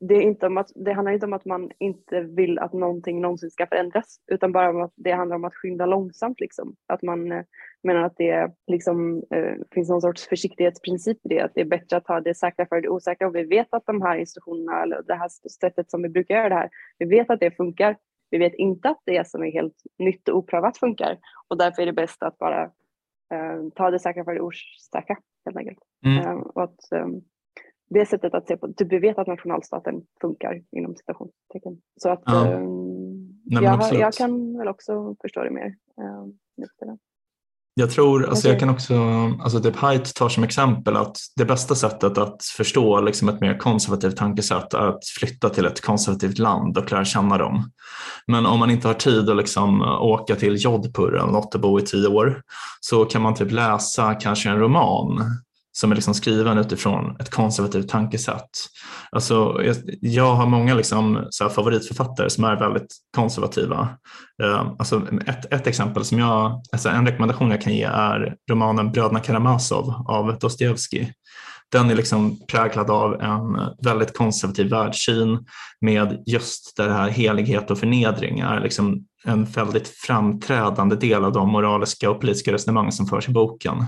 det, 0.00 0.14
är 0.14 0.20
inte 0.20 0.46
om 0.46 0.56
att, 0.56 0.72
det 0.74 0.92
handlar 0.92 1.12
inte 1.12 1.26
om 1.26 1.32
att 1.32 1.44
man 1.44 1.70
inte 1.78 2.20
vill 2.20 2.58
att 2.58 2.72
någonting 2.72 3.20
någonsin 3.20 3.50
ska 3.50 3.66
förändras 3.66 4.20
utan 4.26 4.52
bara 4.52 4.70
om 4.70 4.82
att 4.82 4.92
det 4.96 5.12
handlar 5.12 5.36
om 5.36 5.44
att 5.44 5.54
skynda 5.54 5.86
långsamt. 5.86 6.40
Liksom. 6.40 6.76
Att 6.86 7.02
man 7.02 7.32
eh, 7.32 7.44
menar 7.82 8.02
att 8.02 8.16
det 8.16 8.52
liksom, 8.66 9.22
eh, 9.30 9.54
finns 9.70 9.88
någon 9.88 10.00
sorts 10.00 10.28
försiktighetsprincip 10.28 11.16
i 11.16 11.28
det. 11.28 11.40
Att 11.40 11.54
det 11.54 11.60
är 11.60 11.64
bättre 11.64 11.96
att 11.96 12.04
ta 12.04 12.20
det 12.20 12.34
säkra 12.34 12.66
för 12.66 12.80
det 12.80 12.88
osäkra. 12.88 13.26
Och 13.26 13.36
vi 13.36 13.44
vet 13.44 13.74
att 13.74 13.86
de 13.86 14.02
här 14.02 14.16
institutionerna 14.16 14.82
eller 14.82 15.02
det 15.02 15.14
här 15.14 15.28
sättet 15.60 15.90
som 15.90 16.02
vi 16.02 16.08
brukar 16.08 16.34
göra 16.34 16.48
det 16.48 16.54
här, 16.54 16.70
vi 16.98 17.06
vet 17.06 17.30
att 17.30 17.40
det 17.40 17.56
funkar. 17.56 17.96
Vi 18.30 18.38
vet 18.38 18.54
inte 18.54 18.88
att 18.88 19.02
det 19.04 19.28
som 19.28 19.42
är 19.42 19.52
helt 19.52 19.82
nytt 19.98 20.28
och 20.28 20.36
oprövat 20.36 20.78
funkar. 20.78 21.18
Och 21.48 21.58
därför 21.58 21.82
är 21.82 21.86
det 21.86 21.92
bäst 21.92 22.22
att 22.22 22.38
bara 22.38 22.62
eh, 23.34 23.68
ta 23.74 23.90
det 23.90 23.98
säkra 23.98 24.24
för 24.24 24.34
det 24.34 24.40
osäkra 24.40 25.16
helt 25.44 25.56
enkelt. 25.56 25.78
Mm. 26.06 26.18
Eh, 26.18 26.34
och 26.34 26.62
att, 26.62 26.78
um, 26.90 27.22
det 27.88 28.06
sättet 28.06 28.34
att 28.34 28.46
se 28.46 28.56
på, 28.56 28.72
typ 28.72 28.92
vi 28.92 28.98
vet 28.98 29.18
att 29.18 29.26
nationalstaten 29.26 30.02
funkar 30.20 30.62
inom 30.72 30.96
citationstecken. 30.96 31.80
Så 31.96 32.08
att 32.08 32.22
ja. 32.24 32.46
eh, 32.46 32.60
Nej, 33.48 33.64
jag, 33.64 33.94
jag, 33.94 34.12
kan 34.12 34.58
väl 34.58 34.68
också 34.68 35.16
förstå 35.22 35.44
det 35.44 35.50
mer. 35.50 35.66
Eh, 35.98 36.26
jag 37.78 37.90
tror, 37.90 38.28
alltså 38.28 38.48
jag 38.48 38.60
kan 38.60 38.70
också, 38.70 38.94
alltså 39.40 39.60
typ 39.60 39.76
Haidt 39.76 40.14
tar 40.14 40.28
som 40.28 40.44
exempel 40.44 40.96
att 40.96 41.18
det 41.36 41.44
bästa 41.44 41.74
sättet 41.74 42.18
att 42.18 42.44
förstå 42.44 43.00
liksom 43.00 43.28
ett 43.28 43.40
mer 43.40 43.58
konservativt 43.58 44.16
tankesätt 44.16 44.74
är 44.74 44.88
att 44.88 45.06
flytta 45.06 45.48
till 45.48 45.66
ett 45.66 45.80
konservativt 45.80 46.38
land 46.38 46.78
och 46.78 46.92
lära 46.92 47.04
känna 47.04 47.38
dem. 47.38 47.70
Men 48.26 48.46
om 48.46 48.58
man 48.58 48.70
inte 48.70 48.88
har 48.88 48.94
tid 48.94 49.30
att 49.30 49.36
liksom 49.36 49.80
åka 50.00 50.36
till 50.36 50.64
Jodhpur 50.64 51.14
eller 51.16 51.32
något 51.32 51.54
och 51.54 51.60
bo 51.60 51.78
i 51.78 51.82
tio 51.82 52.08
år 52.08 52.42
så 52.80 53.04
kan 53.04 53.22
man 53.22 53.34
typ 53.34 53.52
läsa 53.52 54.14
kanske 54.14 54.48
en 54.48 54.58
roman 54.58 55.18
som 55.76 55.90
är 55.90 55.94
liksom 55.94 56.14
skriven 56.14 56.58
utifrån 56.58 57.16
ett 57.20 57.30
konservativt 57.30 57.88
tankesätt. 57.88 58.50
Alltså, 59.10 59.60
jag, 59.64 59.76
jag 60.00 60.34
har 60.34 60.46
många 60.46 60.74
liksom, 60.74 61.26
så 61.30 61.48
favoritförfattare 61.48 62.30
som 62.30 62.44
är 62.44 62.56
väldigt 62.56 62.96
konservativa. 63.16 63.88
Uh, 64.42 64.74
alltså, 64.78 65.02
ett, 65.26 65.52
ett 65.52 65.66
exempel 65.66 66.04
som 66.04 66.18
jag, 66.18 66.62
alltså 66.72 66.88
en 66.88 67.06
rekommendation 67.06 67.50
jag 67.50 67.62
kan 67.62 67.74
ge 67.74 67.82
är 67.82 68.34
romanen 68.50 68.92
Bröderna 68.92 69.20
Karamazov 69.20 70.04
av 70.08 70.38
Dostojevskij. 70.38 71.12
Den 71.72 71.90
är 71.90 71.94
liksom 71.94 72.46
präglad 72.46 72.90
av 72.90 73.20
en 73.20 73.60
väldigt 73.84 74.16
konservativ 74.16 74.70
världssyn 74.70 75.46
med 75.80 76.22
just 76.26 76.76
det 76.76 76.92
här 76.92 77.08
helighet 77.08 77.70
och 77.70 77.78
förnedring 77.78 78.40
är 78.40 78.60
liksom 78.60 79.04
en 79.24 79.44
väldigt 79.44 79.88
framträdande 79.88 80.96
del 80.96 81.24
av 81.24 81.32
de 81.32 81.48
moraliska 81.48 82.10
och 82.10 82.20
politiska 82.20 82.52
resonemang 82.52 82.92
som 82.92 83.06
förs 83.06 83.28
i 83.28 83.32
boken. 83.32 83.84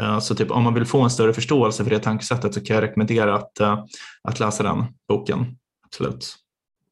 Eh, 0.00 0.18
så 0.18 0.34
typ, 0.34 0.50
om 0.50 0.62
man 0.62 0.74
vill 0.74 0.86
få 0.86 1.00
en 1.00 1.10
större 1.10 1.32
förståelse 1.32 1.84
för 1.84 1.90
det 1.90 1.98
tankesättet 1.98 2.54
så 2.54 2.60
kan 2.60 2.76
jag 2.76 2.82
rekommendera 2.82 3.34
att, 3.34 3.60
eh, 3.60 3.84
att 4.22 4.40
läsa 4.40 4.62
den 4.62 4.84
boken. 5.08 5.38
Absolut. 5.84 6.36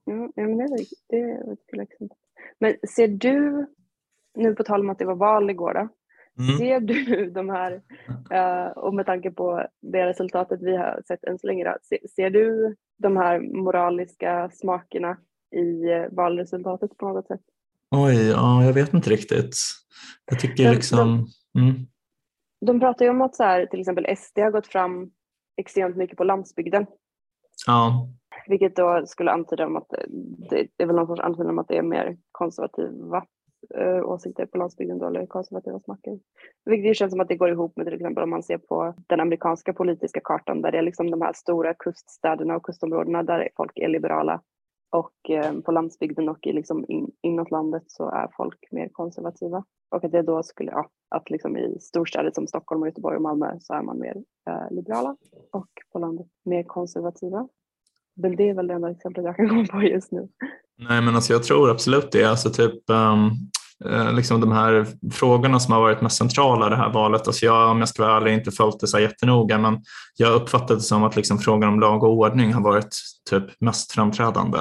Ja, 0.05 0.13
men 0.37 0.59
det, 0.59 0.65
var, 0.65 0.79
det 1.09 1.47
var 1.47 1.57
tillräckligt. 1.71 2.13
Men 2.61 2.75
ser 2.97 3.09
du, 3.09 3.67
nu 4.35 4.55
på 4.55 4.65
tal 4.65 4.81
om 4.81 4.91
att 4.91 4.99
det 4.99 5.05
var 5.05 5.15
val 5.15 5.51
igår, 5.51 5.75
då, 5.75 5.89
mm. 6.43 6.59
ser 6.59 6.81
du 6.81 7.31
de 7.35 7.49
här, 7.49 7.73
uh, 8.33 8.79
och 8.79 8.95
med 8.95 9.07
tanke 9.07 9.31
på 9.31 9.67
det 9.83 10.07
resultatet 10.07 10.63
vi 10.63 10.77
har 10.77 11.03
sett 11.07 11.25
än 11.25 11.39
så 11.39 11.47
länge, 11.47 11.65
då, 11.65 11.77
ser, 11.83 11.99
ser, 12.17 12.31
du 12.31 12.77
de 12.99 13.17
här 13.17 13.41
moraliska 13.41 14.51
smakerna 14.55 15.17
i 15.57 15.91
eh, 15.91 16.05
valresultatet 16.11 16.97
på 16.97 17.09
något 17.09 17.27
sätt? 17.27 17.41
Oj, 17.91 18.29
ja, 18.29 18.65
jag 18.65 18.73
vet 18.73 18.95
inte 18.95 19.11
riktigt. 19.11 19.57
Jag 20.31 20.41
tycker 20.41 20.75
liksom... 20.75 21.29
Mm. 21.59 21.87
De 22.67 22.81
pratar 22.81 23.05
ju 23.05 23.11
om 23.11 23.23
att 23.23 23.37
så 23.37 23.43
här, 23.43 23.67
till 23.67 23.81
exempel 23.81 24.17
SD 24.17 24.39
har 24.39 24.51
gått 24.51 24.67
fram 24.67 25.11
extremt 25.57 25.97
mycket 25.97 26.17
på 26.17 26.25
landsbygden. 26.25 26.87
Ja. 27.67 28.09
Vilket 28.47 28.77
då 28.77 29.03
skulle 29.07 29.31
antyda 29.31 29.67
om 29.67 29.77
att 29.77 29.89
det, 30.51 30.69
det 30.77 30.83
är 30.83 30.87
väl 30.87 30.97
någon 30.97 31.07
sorts 31.07 31.21
antydan 31.21 31.51
om 31.51 31.59
att 31.59 31.69
det 31.69 31.77
är 31.77 31.83
mer 31.83 32.17
konservativa 32.33 33.25
äh, 33.75 34.05
åsikter 34.05 34.47
på 34.47 34.59
landsbygden 34.59 34.99
då, 34.99 35.07
eller 35.07 35.27
konservativa 35.27 35.81
smaker. 35.81 36.19
Vilket 36.65 36.97
känns 36.97 37.13
som 37.13 37.21
att 37.21 37.29
det 37.29 37.37
går 37.37 37.51
ihop 37.51 37.77
med 37.77 37.87
till 37.87 37.95
exempel 37.95 38.25
om 38.25 38.31
man 38.31 38.43
ser 38.43 38.59
på 38.59 38.95
den 39.07 39.21
amerikanska 39.21 39.73
politiska 39.73 40.21
kartan 40.25 40.63
där 40.63 40.73
det 40.73 40.79
är 40.79 40.83
liksom 40.83 41.11
de 41.11 41.23
här 41.23 41.33
stora 41.33 41.75
kuststäderna 41.75 42.57
och 42.57 42.63
kustområdena 42.63 43.23
där 43.23 43.49
folk 43.57 43.73
är 43.75 43.89
liberala 43.89 44.41
och 44.95 45.31
eh, 45.31 45.53
på 45.61 45.73
landsbygden 45.73 46.29
och 46.29 46.47
i 46.47 46.53
liksom 46.53 46.85
in, 46.89 47.11
inåt 47.23 47.51
landet 47.51 47.83
så 47.87 48.11
är 48.11 48.29
folk 48.37 48.59
mer 48.71 48.89
konservativa. 48.93 49.65
Och 49.91 50.05
att 50.05 50.13
det 50.13 50.23
då 50.23 50.43
skulle, 50.43 50.71
ja, 50.71 50.91
att 51.09 51.31
liksom 51.31 51.57
i 51.57 51.81
storstäder 51.81 52.31
som 52.35 52.47
Stockholm, 52.47 52.83
och 52.83 52.89
Göteborg 52.89 53.17
och 53.17 53.23
Malmö 53.23 53.57
så 53.61 53.75
är 53.75 53.83
man 53.83 53.99
mer 53.99 54.17
eh, 54.51 54.77
liberala 54.77 55.17
och 55.53 55.69
på 55.93 55.99
landet 55.99 56.27
mer 56.45 56.63
konservativa. 56.63 57.49
Men 58.17 58.37
det 58.37 58.49
är 58.49 58.55
väl 58.55 58.67
det 58.67 58.75
enda 58.75 58.91
exemplet 58.91 59.25
jag 59.25 59.37
kan 59.37 59.49
komma 59.49 59.67
på 59.67 59.83
just 59.83 60.13
nu. 60.13 60.29
Nej 60.89 61.03
men 61.03 61.15
alltså 61.15 61.33
jag 61.33 61.43
tror 61.43 61.71
absolut 61.71 62.13
det. 62.13 62.25
Alltså 62.25 62.51
typ 62.51 62.91
um, 62.91 63.31
liksom 64.13 64.41
de 64.41 64.53
här 64.53 64.87
frågorna 65.13 65.61
som 65.61 65.73
har 65.73 65.81
varit 65.81 66.01
mest 66.01 66.17
centrala 66.17 66.67
i 66.67 66.71
det 66.71 66.77
här 66.77 66.93
valet. 66.93 67.27
Alltså 67.27 67.47
jag, 67.47 67.71
om 67.71 67.79
jag 67.79 67.89
ska 67.89 68.03
vara 68.03 68.17
ärlig, 68.17 68.35
inte 68.35 68.51
följt 68.51 68.81
det 68.81 68.87
så 68.87 68.99
jättenoga 68.99 69.59
men 69.59 69.79
jag 70.17 70.33
uppfattade 70.33 70.75
det 70.75 70.81
som 70.81 71.05
att 71.05 71.17
liksom 71.17 71.39
frågan 71.39 71.69
om 71.69 71.81
lag 71.81 72.03
och 72.03 72.13
ordning 72.13 72.53
har 72.53 72.63
varit 72.63 72.97
typ 73.31 73.61
mest 73.61 73.93
framträdande. 73.93 74.59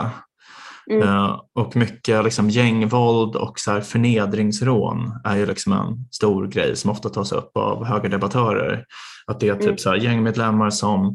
Mm. 0.91 1.09
Uh, 1.09 1.39
och 1.55 1.75
mycket 1.75 2.23
liksom 2.23 2.49
gängvåld 2.49 3.35
och 3.35 3.59
så 3.59 3.71
här 3.71 3.81
förnedringsrån 3.81 5.19
är 5.23 5.37
ju 5.37 5.45
liksom 5.45 5.73
en 5.73 6.07
stor 6.11 6.47
grej 6.47 6.75
som 6.75 6.91
ofta 6.91 7.09
tas 7.09 7.31
upp 7.31 7.57
av 7.57 7.85
högerdebattörer. 7.85 8.85
Att 9.27 9.39
det 9.39 9.49
är 9.49 9.55
typ 9.55 9.63
mm. 9.63 9.77
så 9.77 9.89
här 9.89 9.97
gängmedlemmar 9.97 10.69
som 10.69 11.07
eh, 11.07 11.13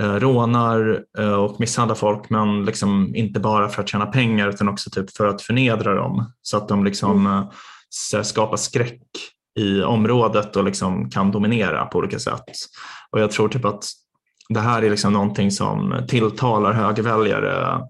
rånar 0.00 1.04
eh, 1.18 1.32
och 1.32 1.60
misshandlar 1.60 1.94
folk 1.94 2.30
men 2.30 2.64
liksom 2.64 3.14
inte 3.14 3.40
bara 3.40 3.68
för 3.68 3.82
att 3.82 3.88
tjäna 3.88 4.06
pengar 4.06 4.48
utan 4.48 4.68
också 4.68 4.90
typ 4.90 5.16
för 5.16 5.26
att 5.26 5.42
förnedra 5.42 5.94
dem 5.94 6.32
så 6.42 6.56
att 6.56 6.68
de 6.68 6.84
liksom 6.84 7.26
mm. 7.26 7.44
eh, 8.14 8.22
skapar 8.22 8.56
skräck 8.56 9.02
i 9.58 9.82
området 9.82 10.56
och 10.56 10.64
liksom 10.64 11.10
kan 11.10 11.30
dominera 11.30 11.84
på 11.84 11.98
olika 11.98 12.18
sätt. 12.18 12.44
Och 13.10 13.20
jag 13.20 13.30
tror 13.30 13.48
typ 13.48 13.64
att 13.64 13.84
det 14.48 14.60
här 14.60 14.82
är 14.82 14.90
liksom 14.90 15.12
någonting 15.12 15.50
som 15.50 16.04
tilltalar 16.08 16.72
högerväljare 16.72 17.80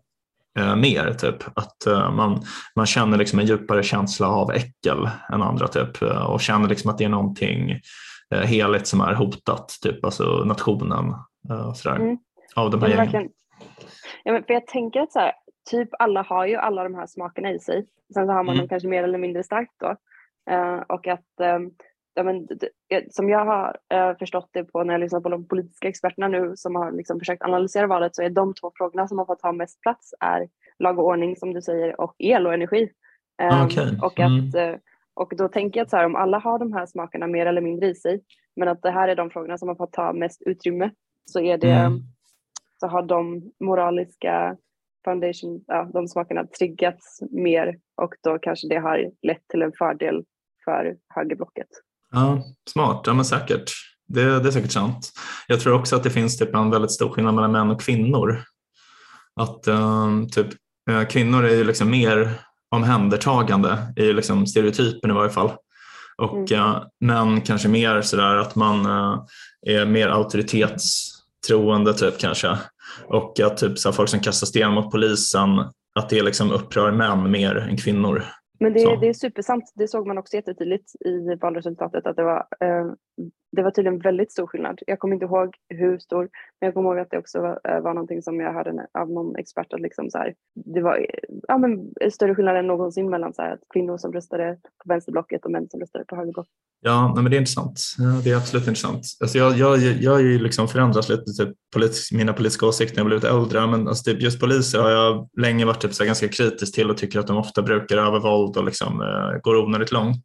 eh, 0.59 0.77
mer. 0.77 1.15
Typ. 1.15 1.37
Att 1.55 1.87
eh, 1.87 2.13
man, 2.13 2.43
man 2.77 2.87
känner 2.87 3.19
liksom 3.19 3.39
en 3.39 3.47
djupare 3.47 3.83
känsla 3.83 4.29
av 4.29 4.53
äckel 4.53 5.11
än 5.33 5.43
andra 5.43 5.69
typ, 5.69 6.03
och 6.03 6.41
känner 6.41 6.69
liksom 6.69 6.91
att 6.91 6.99
det 6.99 7.05
är 7.05 7.09
någonting 7.09 7.81
eh, 8.35 8.41
heligt 8.41 8.87
som 8.87 9.01
är 9.01 9.15
hotat, 9.15 9.79
typ, 9.83 10.05
alltså 10.05 10.25
nationen 10.47 11.15
uh, 11.51 11.73
sådär, 11.73 11.97
mm. 11.97 12.19
av 12.57 12.71
de 12.71 12.83
här 12.83 12.89
gängen. 12.89 13.31
Ja, 14.25 14.33
men 14.33 14.45
för 14.45 14.55
jag 14.55 14.67
tänker 14.67 15.01
att 15.01 15.13
så 15.13 15.19
här, 15.19 15.33
typ 15.71 15.89
alla 15.99 16.23
har 16.23 16.47
ju 16.47 16.57
alla 16.57 16.83
de 16.83 16.95
här 16.95 17.07
smakerna 17.07 17.51
i 17.51 17.59
sig. 17.59 17.87
Sen 18.15 18.27
så 18.27 18.33
har 18.33 18.43
man 18.43 18.55
mm. 18.55 18.59
dem 18.59 18.69
kanske 18.69 18.89
mer 18.89 19.05
eller 19.05 19.19
mindre 19.19 19.43
starkt 19.43 19.73
då. 19.77 19.97
Uh, 20.51 20.83
och 20.89 21.07
att 21.07 21.27
um, 21.41 21.75
ja, 22.15 22.23
men, 22.23 22.49
som 23.11 23.29
jag 23.29 23.45
har 23.45 23.77
uh, 23.95 24.19
förstått 24.19 24.49
det 24.53 24.65
på 24.65 24.85
när 24.85 24.95
jag 24.95 25.01
lyssnar 25.01 25.21
på 25.21 25.29
de 25.29 25.49
politiska 25.49 25.89
experterna 25.89 26.29
nu 26.29 26.53
som 26.57 26.75
har 26.75 26.93
liksom 26.93 27.19
försökt 27.19 27.43
analysera 27.43 27.87
valet 27.87 28.17
så 28.17 28.23
är 28.23 28.31
de 28.31 28.55
två 28.55 28.73
frågorna 28.75 29.09
som 29.09 29.19
har 29.19 29.27
fått 29.27 29.43
ha 29.43 29.53
mest 29.53 29.81
plats 29.81 30.15
är 30.21 30.49
lag 30.79 30.99
och 30.99 31.07
ordning 31.07 31.37
som 31.37 31.55
du 31.55 31.63
säger 31.63 32.01
och 32.01 32.15
el 32.19 32.47
och 32.47 32.55
energi. 32.55 32.91
Ah, 33.43 33.67
okay. 33.67 33.99
och, 34.03 34.21
att, 34.21 34.55
mm. 34.55 34.79
och 35.15 35.33
då 35.37 35.49
tänker 35.49 35.81
jag 35.81 35.85
att 35.85 35.91
så 35.91 35.97
här, 35.97 36.07
om 36.07 36.17
alla 36.17 36.39
har 36.39 36.59
de 36.59 36.73
här 36.73 36.87
smakerna 36.87 37.27
mer 37.27 37.47
eller 37.47 37.61
mindre 37.61 37.89
i 37.89 37.95
sig 37.95 38.23
men 38.57 38.69
att 38.69 38.83
det 38.83 38.91
här 38.91 39.09
är 39.09 39.17
de 39.17 39.31
frågorna 39.31 39.59
som 39.59 39.69
har 39.69 39.77
fått 39.77 39.93
ta 39.93 40.13
mest 40.13 40.43
utrymme 40.43 40.91
så 41.25 41.41
är 41.41 41.59
det 41.59 41.73
mm. 41.73 42.03
så 42.81 42.87
har 42.87 43.03
de 43.03 43.53
moraliska 43.61 44.57
foundation, 45.05 45.65
ja, 45.67 45.91
de 45.93 46.09
smakerna 46.09 46.47
triggats 46.47 47.23
mer 47.31 47.79
och 48.03 48.15
då 48.23 48.39
kanske 48.39 48.69
det 48.69 48.79
har 48.79 49.11
lett 49.23 49.49
till 49.49 49.63
en 49.63 49.73
fördel 49.79 50.25
för 50.65 50.97
högerblocket. 51.15 51.69
Ja, 52.11 52.43
smart, 52.71 53.03
ja 53.07 53.15
men 53.15 53.25
säkert. 53.25 53.71
Det, 54.09 54.25
det 54.41 54.49
är 54.49 54.53
säkert 54.53 54.73
sant. 54.73 55.13
Jag 55.47 55.61
tror 55.61 55.75
också 55.75 55.97
att 55.97 56.03
det 56.03 56.11
finns 56.11 56.39
typ 56.39 56.55
en 56.55 56.71
väldigt 56.71 56.91
stor 56.91 57.09
skillnad 57.11 57.35
mellan 57.35 57.53
män 57.53 57.71
och 57.71 57.81
kvinnor. 57.81 58.43
Att 59.37 59.69
um, 59.69 60.29
typ, 60.29 60.47
uh, 60.91 61.05
kvinnor 61.05 61.45
är 61.45 61.55
ju 61.55 61.65
liksom 61.65 61.91
mer 61.91 62.41
omhändertagande 62.71 63.79
i 63.97 64.13
liksom 64.13 64.47
stereotypen 64.47 65.11
i 65.11 65.15
varje 65.15 65.31
fall. 65.31 65.53
Och 66.17 66.53
mm. 66.53 66.67
uh, 66.67 66.83
män 67.01 67.41
kanske 67.41 67.69
mer 67.69 68.03
sådär 68.03 68.37
att 68.37 68.57
man 68.57 68.87
uh, 68.87 69.25
är 69.67 69.87
mer 69.87 70.09
auktoritetstroende 71.41 71.95
typ 71.95 72.19
kanske. 72.19 72.59
Och 73.07 73.41
att 73.41 73.57
typ 73.57 73.79
så 73.79 73.93
folk 73.93 74.09
som 74.09 74.21
kastar 74.21 74.47
sten 74.47 74.73
mot 74.73 74.91
polisen, 74.91 75.59
att 75.95 76.09
det 76.09 76.23
liksom 76.23 76.53
upprör 76.53 76.93
män 76.93 77.31
mer 77.31 77.57
än 77.57 77.77
kvinnor. 77.77 78.25
Men 78.61 78.73
det, 78.73 78.97
det 79.01 79.09
är 79.09 79.13
supersant. 79.13 79.73
Det 79.75 79.89
såg 79.89 80.07
man 80.07 80.19
också 80.19 80.37
jättetydligt 80.37 80.95
i 81.05 81.35
valresultatet 81.41 82.07
att 82.07 82.17
det 82.17 82.25
var, 82.25 82.47
eh, 82.61 82.87
det 83.53 83.63
var 83.63 83.71
tydligen 83.71 83.99
väldigt 83.99 84.33
stor 84.33 84.47
skillnad. 84.47 84.81
Jag 84.87 84.99
kommer 84.99 85.15
inte 85.15 85.27
ihåg 85.27 85.55
hur 85.69 85.99
stor, 85.99 86.29
men 86.61 86.67
jag 86.67 86.75
kommer 86.75 86.91
ihåg 86.91 86.99
att 86.99 87.11
det 87.11 87.19
också 87.19 87.41
var, 87.41 87.61
eh, 87.65 87.81
var 87.81 87.95
någonting 87.95 88.23
som 88.23 88.41
jag 88.41 88.53
hörde 88.53 88.87
av 88.99 89.11
någon 89.11 89.37
expert 89.37 89.73
att 89.73 89.81
liksom 89.81 90.11
så 90.11 90.19
här, 90.19 90.35
det 90.55 90.83
var 90.83 91.07
ja, 91.49 91.59
men 91.59 91.93
större 92.13 92.35
skillnad 92.35 92.57
än 92.57 92.67
någonsin 92.67 93.11
mellan 93.11 93.35
så 93.35 93.43
här, 93.43 93.53
att 93.53 93.61
kvinnor 93.73 93.99
som 93.99 94.13
röstade 94.13 94.59
på 94.63 94.89
vänsterblocket 94.89 95.45
och 95.45 95.51
män 95.51 95.69
som 95.71 95.81
röstade 95.81 96.05
på 96.05 96.17
högerblocket. 96.17 96.53
Ja, 96.83 97.13
nej, 97.15 97.23
men 97.23 97.31
det 97.31 97.37
är 97.37 97.39
intressant. 97.39 97.81
Det 98.25 98.31
är 98.31 98.37
absolut 98.37 98.67
intressant. 98.67 99.05
Alltså 99.21 99.39
jag, 99.39 99.57
jag, 99.57 99.79
jag 99.79 100.13
har 100.13 100.21
ju 100.21 100.39
liksom 100.39 100.69
förändrats 100.69 101.09
lite, 101.09 101.25
typ, 101.25 101.57
politisk, 101.75 102.13
mina 102.13 102.33
politiska 102.33 102.67
åsikter 102.67 102.97
när 102.97 103.01
jag 103.01 103.07
blivit 103.07 103.25
äldre, 103.25 103.67
men 103.67 103.89
alltså 103.89 104.11
typ 104.11 104.23
just 104.23 104.41
poliser 104.41 104.79
har 104.79 104.91
jag 104.91 105.29
länge 105.41 105.65
varit 105.65 105.81
typ, 105.81 105.95
så 105.95 106.05
ganska 106.05 106.29
kritisk 106.29 106.75
till 106.75 106.91
och 106.91 106.97
tycker 106.97 107.19
att 107.19 107.27
de 107.27 107.37
ofta 107.37 107.63
brukar 107.63 107.97
övervåld 107.97 108.57
och 108.57 108.65
liksom, 108.65 109.01
eh, 109.01 109.41
går 109.43 109.57
onödigt 109.57 109.93
långt. 109.93 110.23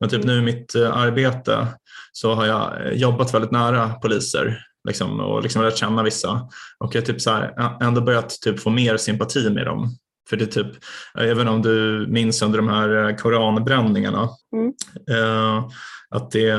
Men 0.00 0.10
typ 0.10 0.24
mm. 0.24 0.36
nu 0.36 0.42
i 0.42 0.54
mitt 0.54 0.74
eh, 0.74 0.96
arbete 0.96 1.66
så 2.12 2.34
har 2.34 2.46
jag 2.46 2.86
eh, 2.86 2.92
jobbat 2.92 3.34
väldigt 3.34 3.50
nära 3.50 3.88
poliser 3.88 4.58
liksom, 4.88 5.20
och 5.20 5.42
liksom 5.42 5.62
lärt 5.62 5.76
känna 5.76 6.02
vissa 6.02 6.48
och 6.78 6.94
jag 6.94 7.06
typ 7.06 7.20
så 7.20 7.30
här, 7.30 7.76
ändå 7.82 8.00
börjat 8.00 8.30
typ 8.40 8.60
få 8.60 8.70
mer 8.70 8.96
sympati 8.96 9.50
med 9.50 9.66
dem. 9.66 9.96
För 10.30 10.36
det 10.36 10.44
är 10.44 10.62
typ, 10.62 10.72
även 11.18 11.48
om 11.48 11.62
du 11.62 12.06
minns 12.08 12.42
under 12.42 12.58
de 12.58 12.68
här 12.68 13.08
eh, 13.08 13.16
koranbränningarna, 13.16 14.28
mm. 14.52 14.72
eh, 15.10 15.64
att 16.10 16.30
det, 16.30 16.50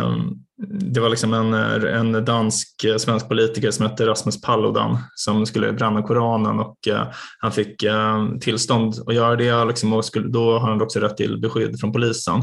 det 0.70 1.00
var 1.00 1.10
liksom 1.10 1.34
en, 1.34 1.54
en 1.84 2.26
dansk-svensk 2.26 3.26
eh, 3.26 3.30
politiker 3.30 3.72
som 3.72 3.86
hette 3.86 4.08
Rasmus 4.08 4.42
Paludan 4.42 4.98
som 5.16 5.46
skulle 5.46 5.74
bränna 5.74 6.02
Koranen 6.02 6.60
och 6.60 6.88
eh, 6.88 7.08
han 7.40 7.52
fick 7.52 7.84
eh, 7.84 8.28
tillstånd 8.42 8.94
att 9.08 9.16
göra 9.16 9.36
det 9.36 9.66
liksom, 9.66 9.94
och 9.94 10.06
skulle, 10.06 10.28
då 10.28 10.60
har 10.60 10.70
han 10.70 10.82
också 10.82 11.00
rätt 11.00 11.18
till 11.18 11.42
beskydd 11.42 11.80
från 11.80 11.92
polisen. 11.92 12.42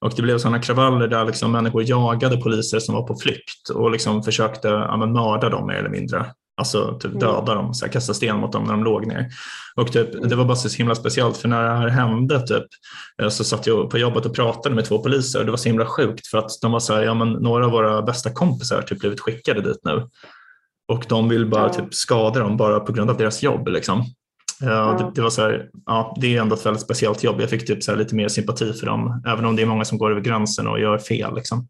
Och 0.00 0.12
det 0.16 0.22
blev 0.22 0.38
sådana 0.38 0.58
kravaller 0.58 1.08
där 1.08 1.24
liksom 1.24 1.52
människor 1.52 1.82
jagade 1.86 2.36
poliser 2.36 2.78
som 2.78 2.94
var 2.94 3.06
på 3.06 3.16
flykt 3.16 3.68
och 3.74 3.90
liksom 3.90 4.22
försökte 4.22 4.68
ja, 4.68 4.96
mörda 4.96 5.48
dem 5.48 5.66
mer 5.66 5.74
eller 5.74 5.90
mindre. 5.90 6.26
Alltså 6.60 6.98
typ 6.98 7.10
mm. 7.10 7.18
döda 7.18 7.54
dem, 7.54 7.74
så 7.74 7.84
här, 7.84 7.92
kasta 7.92 8.14
sten 8.14 8.36
mot 8.36 8.52
dem 8.52 8.64
när 8.64 8.72
de 8.72 8.84
låg 8.84 9.06
ner. 9.06 9.28
Och 9.76 9.92
typ, 9.92 10.28
det 10.28 10.36
var 10.36 10.44
bara 10.44 10.56
så 10.56 10.76
himla 10.78 10.94
speciellt 10.94 11.36
för 11.36 11.48
när 11.48 11.62
det 11.62 11.78
här 11.78 11.88
hände 11.88 12.46
typ, 12.46 12.66
eh, 13.22 13.28
så 13.28 13.44
satt 13.44 13.66
jag 13.66 13.90
på 13.90 13.98
jobbet 13.98 14.26
och 14.26 14.34
pratade 14.34 14.74
med 14.74 14.84
två 14.84 14.98
poliser 14.98 15.38
och 15.38 15.44
det 15.44 15.50
var 15.50 15.58
så 15.58 15.68
himla 15.68 15.86
sjukt 15.86 16.26
för 16.26 16.38
att 16.38 16.50
de 16.62 16.72
var 16.72 16.80
så 16.80 16.94
här, 16.94 17.02
ja 17.02 17.14
men 17.14 17.32
några 17.32 17.66
av 17.66 17.72
våra 17.72 18.02
bästa 18.02 18.30
kompisar 18.30 18.76
har 18.76 18.82
typ 18.82 18.98
blivit 18.98 19.20
skickade 19.20 19.60
dit 19.60 19.80
nu. 19.84 20.08
Och 20.88 21.04
de 21.08 21.28
vill 21.28 21.50
bara 21.50 21.66
ja. 21.66 21.72
typ 21.72 21.94
skada 21.94 22.40
dem 22.40 22.56
bara 22.56 22.80
på 22.80 22.92
grund 22.92 23.10
av 23.10 23.16
deras 23.16 23.42
jobb. 23.42 23.68
Liksom. 23.68 24.04
Ja, 24.60 24.96
det, 24.98 25.12
det, 25.14 25.22
var 25.22 25.30
så 25.30 25.42
här, 25.42 25.70
ja, 25.86 26.16
det 26.20 26.36
är 26.36 26.40
ändå 26.40 26.54
ett 26.54 26.66
väldigt 26.66 26.82
speciellt 26.82 27.24
jobb. 27.24 27.40
Jag 27.40 27.50
fick 27.50 27.66
typ 27.66 27.82
så 27.82 27.94
lite 27.94 28.14
mer 28.14 28.28
sympati 28.28 28.72
för 28.72 28.86
dem, 28.86 29.22
även 29.26 29.44
om 29.44 29.56
det 29.56 29.62
är 29.62 29.66
många 29.66 29.84
som 29.84 29.98
går 29.98 30.10
över 30.10 30.20
gränsen 30.20 30.66
och 30.66 30.80
gör 30.80 30.98
fel. 30.98 31.34
Liksom. 31.34 31.68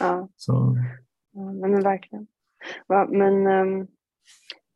Ja. 0.00 0.28
Så. 0.36 0.76
ja 1.32 1.68
men 1.68 1.82
verkligen. 1.82 2.26
Va, 2.88 3.06
men 3.10 3.46
um, 3.46 3.86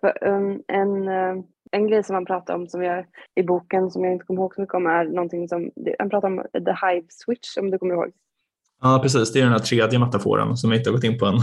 för, 0.00 0.28
um, 0.28 0.62
en, 0.68 1.08
uh, 1.08 1.44
en 1.70 1.86
grej 1.86 2.04
som 2.04 2.14
man 2.14 2.26
pratar 2.26 2.54
om 2.54 2.68
som 2.68 2.82
jag, 2.82 3.06
i 3.34 3.42
boken 3.42 3.90
som 3.90 4.04
jag 4.04 4.12
inte 4.12 4.24
kommer 4.24 4.40
ihåg 4.40 4.54
så 4.54 4.60
mycket 4.60 4.74
om 4.74 4.86
är 4.86 5.04
någonting 5.04 5.48
som, 5.48 5.70
han 5.98 6.10
pratar 6.10 6.28
om 6.28 6.42
the 6.52 6.86
hive 6.86 7.06
switch 7.08 7.56
om 7.56 7.70
du 7.70 7.78
kommer 7.78 7.94
ihåg. 7.94 8.12
Ja 8.80 9.00
precis, 9.02 9.32
det 9.32 9.38
är 9.38 9.42
den 9.42 9.52
här 9.52 9.58
tredje 9.58 9.98
metaforen 9.98 10.56
som 10.56 10.70
jag 10.70 10.80
inte 10.80 10.90
har 10.90 10.94
gått 10.94 11.04
in 11.04 11.18
på 11.18 11.26
än. 11.26 11.34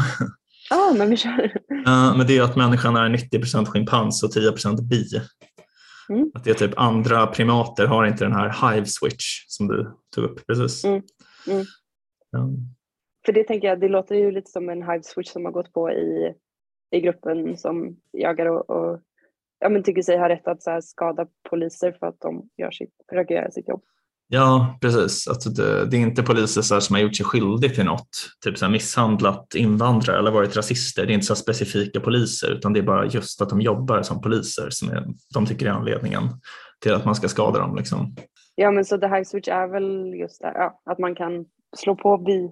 Ja, 0.69 0.89
ah, 0.89 0.93
men 0.97 1.09
vi 1.09 1.17
kör. 1.17 1.51
Uh, 1.87 2.17
men 2.17 2.27
det 2.27 2.37
är 2.37 2.43
att 2.43 2.55
människan 2.55 2.95
är 2.95 3.09
90% 3.09 3.65
schimpans 3.65 4.23
och 4.23 4.31
10 4.31 4.51
bi. 4.89 5.03
Mm. 6.09 6.31
Att 6.33 6.43
det 6.43 6.49
är 6.49 6.53
typ 6.53 6.73
andra 6.77 7.27
primater 7.27 7.87
har 7.87 8.05
inte 8.05 8.23
den 8.23 8.33
här 8.33 8.73
hive 8.73 8.85
switch 8.85 9.45
som 9.47 9.67
du 9.67 9.91
tog 10.15 10.25
upp 10.25 10.47
precis. 10.47 10.83
Mm. 10.83 11.01
Mm. 11.47 11.65
För 13.25 13.33
det 13.33 13.43
tänker 13.43 13.67
jag, 13.67 13.79
det 13.79 13.87
låter 13.87 14.15
ju 14.15 14.31
lite 14.31 14.51
som 14.51 14.69
en 14.69 14.81
hive 14.81 15.03
switch 15.03 15.31
som 15.31 15.45
har 15.45 15.51
gått 15.51 15.73
på 15.73 15.91
i, 15.91 16.33
i 16.91 17.01
gruppen 17.01 17.57
som 17.57 17.95
jagar 18.11 18.45
och, 18.45 18.69
och 18.69 18.99
ja, 19.59 19.69
men 19.69 19.83
tycker 19.83 20.01
sig 20.01 20.17
ha 20.17 20.29
rätt 20.29 20.47
att 20.47 20.63
så 20.63 20.79
skada 20.81 21.27
poliser 21.49 21.91
för 21.99 22.07
att 22.07 22.19
de 22.19 22.49
gör 22.57 22.71
sitt, 22.71 22.93
försöker 23.09 23.35
göra 23.35 23.51
sitt 23.51 23.67
jobb. 23.67 23.81
Ja, 24.27 24.77
precis. 24.81 25.27
Alltså 25.27 25.49
det, 25.49 25.85
det 25.85 25.97
är 25.97 26.01
inte 26.01 26.23
poliser 26.23 26.61
så 26.61 26.81
som 26.81 26.95
har 26.95 27.01
gjort 27.01 27.15
sig 27.15 27.25
skyldig 27.25 27.75
till 27.75 27.85
något, 27.85 28.09
typ 28.43 28.57
så 28.57 28.69
misshandlat 28.69 29.55
invandrare 29.55 30.17
eller 30.19 30.31
varit 30.31 30.57
rasister. 30.57 31.05
Det 31.05 31.11
är 31.11 31.13
inte 31.13 31.25
så 31.25 31.35
specifika 31.35 31.99
poliser 31.99 32.51
utan 32.51 32.73
det 32.73 32.79
är 32.79 32.83
bara 32.83 33.05
just 33.05 33.41
att 33.41 33.49
de 33.49 33.61
jobbar 33.61 34.01
som 34.01 34.21
poliser 34.21 34.67
som 34.69 34.89
är, 34.89 35.05
de 35.33 35.45
tycker 35.45 35.65
är 35.65 35.69
anledningen 35.69 36.23
till 36.81 36.93
att 36.93 37.05
man 37.05 37.15
ska 37.15 37.27
skada 37.27 37.59
dem. 37.59 37.75
Liksom. 37.75 38.15
Ja, 38.55 38.71
men 38.71 38.85
så 38.85 38.97
the 38.97 39.07
high 39.07 39.23
switch 39.23 39.47
är 39.47 39.67
väl 39.67 40.13
just 40.13 40.41
det, 40.41 40.51
ja, 40.55 40.81
att 40.85 40.99
man 40.99 41.15
kan 41.15 41.45
slå 41.77 41.95
på 41.95 42.17
bi, 42.17 42.51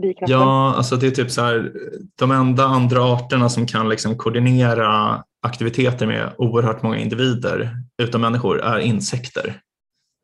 biknappen? 0.00 0.36
Ja, 0.36 0.74
alltså 0.74 0.96
det 0.96 1.06
är 1.06 1.10
typ 1.10 1.30
så 1.30 1.42
här, 1.42 1.72
de 2.18 2.30
enda 2.30 2.64
andra 2.64 3.02
arterna 3.02 3.48
som 3.48 3.66
kan 3.66 3.88
liksom 3.88 4.16
koordinera 4.16 5.22
aktiviteter 5.42 6.06
med 6.06 6.32
oerhört 6.38 6.82
många 6.82 6.98
individer 6.98 7.76
utan 8.02 8.20
människor 8.20 8.60
är 8.60 8.78
insekter. 8.78 9.60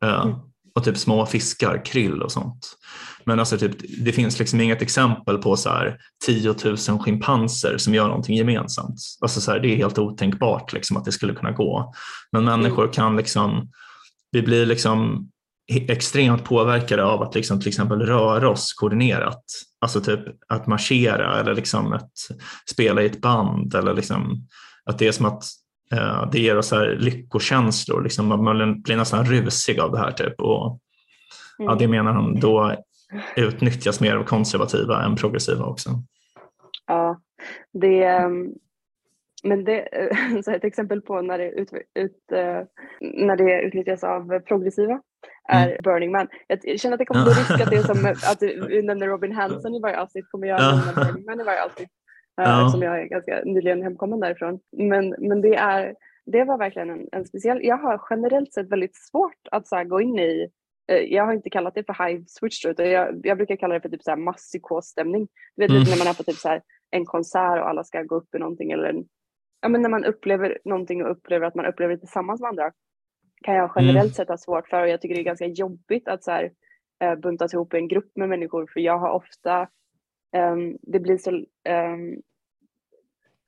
Mm. 0.05 0.35
Och 0.75 0.83
typ 0.83 0.97
små 0.97 1.25
fiskar, 1.25 1.85
krill 1.85 2.21
och 2.21 2.31
sånt. 2.31 2.77
Men 3.23 3.39
alltså 3.39 3.57
typ, 3.57 3.75
det 4.05 4.11
finns 4.11 4.39
liksom 4.39 4.61
inget 4.61 4.81
exempel 4.81 5.37
på 5.37 5.55
så 5.55 5.69
här 5.69 5.97
10 6.25 6.55
000 6.65 6.99
schimpanser 6.99 7.77
som 7.77 7.93
gör 7.93 8.07
någonting 8.07 8.35
gemensamt. 8.35 8.99
Alltså 9.21 9.41
så 9.41 9.51
här, 9.51 9.59
det 9.59 9.67
är 9.67 9.75
helt 9.75 9.97
otänkbart 9.97 10.73
liksom 10.73 10.97
att 10.97 11.05
det 11.05 11.11
skulle 11.11 11.33
kunna 11.33 11.51
gå. 11.51 11.93
Men 12.31 12.45
människor 12.45 12.93
kan 12.93 13.15
liksom, 13.17 13.71
vi 14.31 14.41
blir 14.41 14.65
liksom 14.65 15.29
extremt 15.67 16.43
påverkade 16.43 17.03
av 17.03 17.21
att 17.21 17.35
liksom 17.35 17.59
till 17.59 17.67
exempel 17.67 18.01
röra 18.01 18.49
oss 18.49 18.73
koordinerat. 18.73 19.43
Alltså 19.81 20.01
typ 20.01 20.19
att 20.47 20.67
marschera 20.67 21.39
eller 21.39 21.55
liksom 21.55 21.93
att 21.93 22.11
spela 22.71 23.01
i 23.01 23.05
ett 23.05 23.21
band 23.21 23.75
eller 23.75 23.93
liksom 23.93 24.47
att 24.85 24.99
det 24.99 25.07
är 25.07 25.11
som 25.11 25.25
att 25.25 25.43
uh, 25.93 26.29
det 26.31 26.39
ger 26.39 26.57
oss 26.57 26.71
här 26.71 26.97
lyckokänslor, 26.99 28.03
liksom, 28.03 28.27
man 28.27 28.81
blir 28.81 28.97
nästan 28.97 29.25
rusig 29.25 29.79
av 29.79 29.91
det 29.91 29.97
här. 29.97 30.11
Typ. 30.11 30.39
Och, 30.39 30.79
mm. 31.59 31.69
ja, 31.69 31.75
det 31.75 31.87
menar 31.87 32.11
han 32.11 32.39
då 32.39 32.75
utnyttjas 33.35 34.01
mer 34.01 34.15
av 34.15 34.23
konservativa 34.23 35.03
än 35.03 35.15
progressiva 35.15 35.65
också. 35.65 35.89
Ja, 36.87 37.21
det, 37.73 38.03
ehm, 38.03 38.53
men 39.43 39.63
det, 39.63 39.87
så 40.45 40.51
ett 40.51 40.63
exempel 40.63 41.01
på 41.01 41.21
när 41.21 41.37
det, 41.37 41.49
ut, 41.49 41.73
ut, 41.93 42.31
eh, 42.31 42.61
när 43.01 43.35
det 43.35 43.61
utnyttjas 43.61 44.03
av 44.03 44.39
progressiva 44.39 45.01
är 45.47 45.67
mm. 45.67 45.77
Burning 45.83 46.11
Man. 46.11 46.27
Jag 46.47 46.79
känner 46.79 46.93
att 46.93 46.99
det 46.99 47.05
kommer 47.05 47.23
bli 47.23 47.33
risk 47.33 47.61
att 47.61 47.69
det 47.69 47.75
är 47.75 47.83
som 47.83 48.05
att 48.31 48.39
du 48.39 48.81
nämner 48.81 49.07
Robin 49.07 49.31
Hanson 49.31 49.75
i 49.75 49.79
varje 49.79 49.99
avsnitt, 49.99 50.25
kommer 50.31 50.47
jag 50.47 50.61
nämna 50.61 51.05
Burning 51.05 51.25
Man 51.25 51.41
i 51.41 51.43
varje 51.43 51.63
avsnitt. 51.63 51.89
Eh, 52.41 52.49
ja. 52.49 52.69
som 52.69 52.81
jag 52.81 53.01
är 53.01 53.05
ganska 53.05 53.41
nyligen 53.45 53.83
hemkommen 53.83 54.19
därifrån. 54.19 54.59
Men, 54.71 55.15
men 55.17 55.41
det, 55.41 55.55
är, 55.55 55.95
det 56.25 56.43
var 56.43 56.57
verkligen 56.57 56.89
en, 56.89 57.07
en 57.11 57.25
speciell, 57.25 57.59
jag 57.63 57.77
har 57.77 58.01
generellt 58.09 58.53
sett 58.53 58.71
väldigt 58.71 58.95
svårt 58.95 59.47
att 59.51 59.67
så 59.67 59.83
gå 59.83 60.01
in 60.01 60.19
i 60.19 60.49
eh, 60.91 60.97
jag 60.97 61.25
har 61.25 61.33
inte 61.33 61.49
kallat 61.49 61.75
det 61.75 61.83
för 61.83 62.07
hive 62.07 62.23
switch 62.27 62.65
utan 62.65 62.89
jag, 62.89 63.21
jag 63.23 63.37
brukar 63.37 63.55
kalla 63.55 63.73
det 63.73 63.81
för 63.81 63.89
typ 63.89 64.03
så 64.03 64.11
här 64.11 64.17
masspsykosstämning. 64.17 65.27
Du 65.55 65.63
vet 65.63 65.71
mm. 65.71 65.83
när 65.83 65.97
man 65.97 66.07
är 66.07 66.13
på 66.13 66.23
typ 66.23 66.35
så 66.35 66.49
här 66.49 66.61
en 66.91 67.05
konsert 67.05 67.59
och 67.59 67.69
alla 67.69 67.83
ska 67.83 68.03
gå 68.03 68.15
upp 68.15 68.35
i 68.35 68.39
någonting 68.39 68.71
eller 68.71 68.89
en, 68.89 69.05
ja, 69.61 69.69
men 69.69 69.81
när 69.81 69.89
man 69.89 70.05
upplever 70.05 70.57
någonting 70.65 71.03
och 71.03 71.11
upplever 71.11 71.47
att 71.47 71.55
man 71.55 71.65
upplever 71.65 71.93
det 71.93 71.99
tillsammans 71.99 72.41
med 72.41 72.49
andra 72.49 72.71
kan 73.45 73.55
jag 73.55 73.71
generellt 73.75 74.03
mm. 74.03 74.13
sett 74.13 74.29
ha 74.29 74.37
svårt 74.37 74.67
för 74.67 74.81
och 74.81 74.89
jag 74.89 75.01
tycker 75.01 75.15
det 75.15 75.21
är 75.21 75.25
ganska 75.25 75.47
jobbigt 75.47 76.07
att 76.07 76.23
så 76.23 76.31
här, 76.31 76.51
äh, 76.99 77.15
buntas 77.15 77.53
ihop 77.53 77.73
i 77.73 77.77
en 77.77 77.87
grupp 77.87 78.11
med 78.15 78.29
människor 78.29 78.67
för 78.73 78.79
jag 78.79 78.97
har 78.97 79.09
ofta 79.09 79.67
um, 80.37 80.77
det 80.81 80.99
blir 80.99 81.17
så 81.17 81.31
um, 81.31 82.21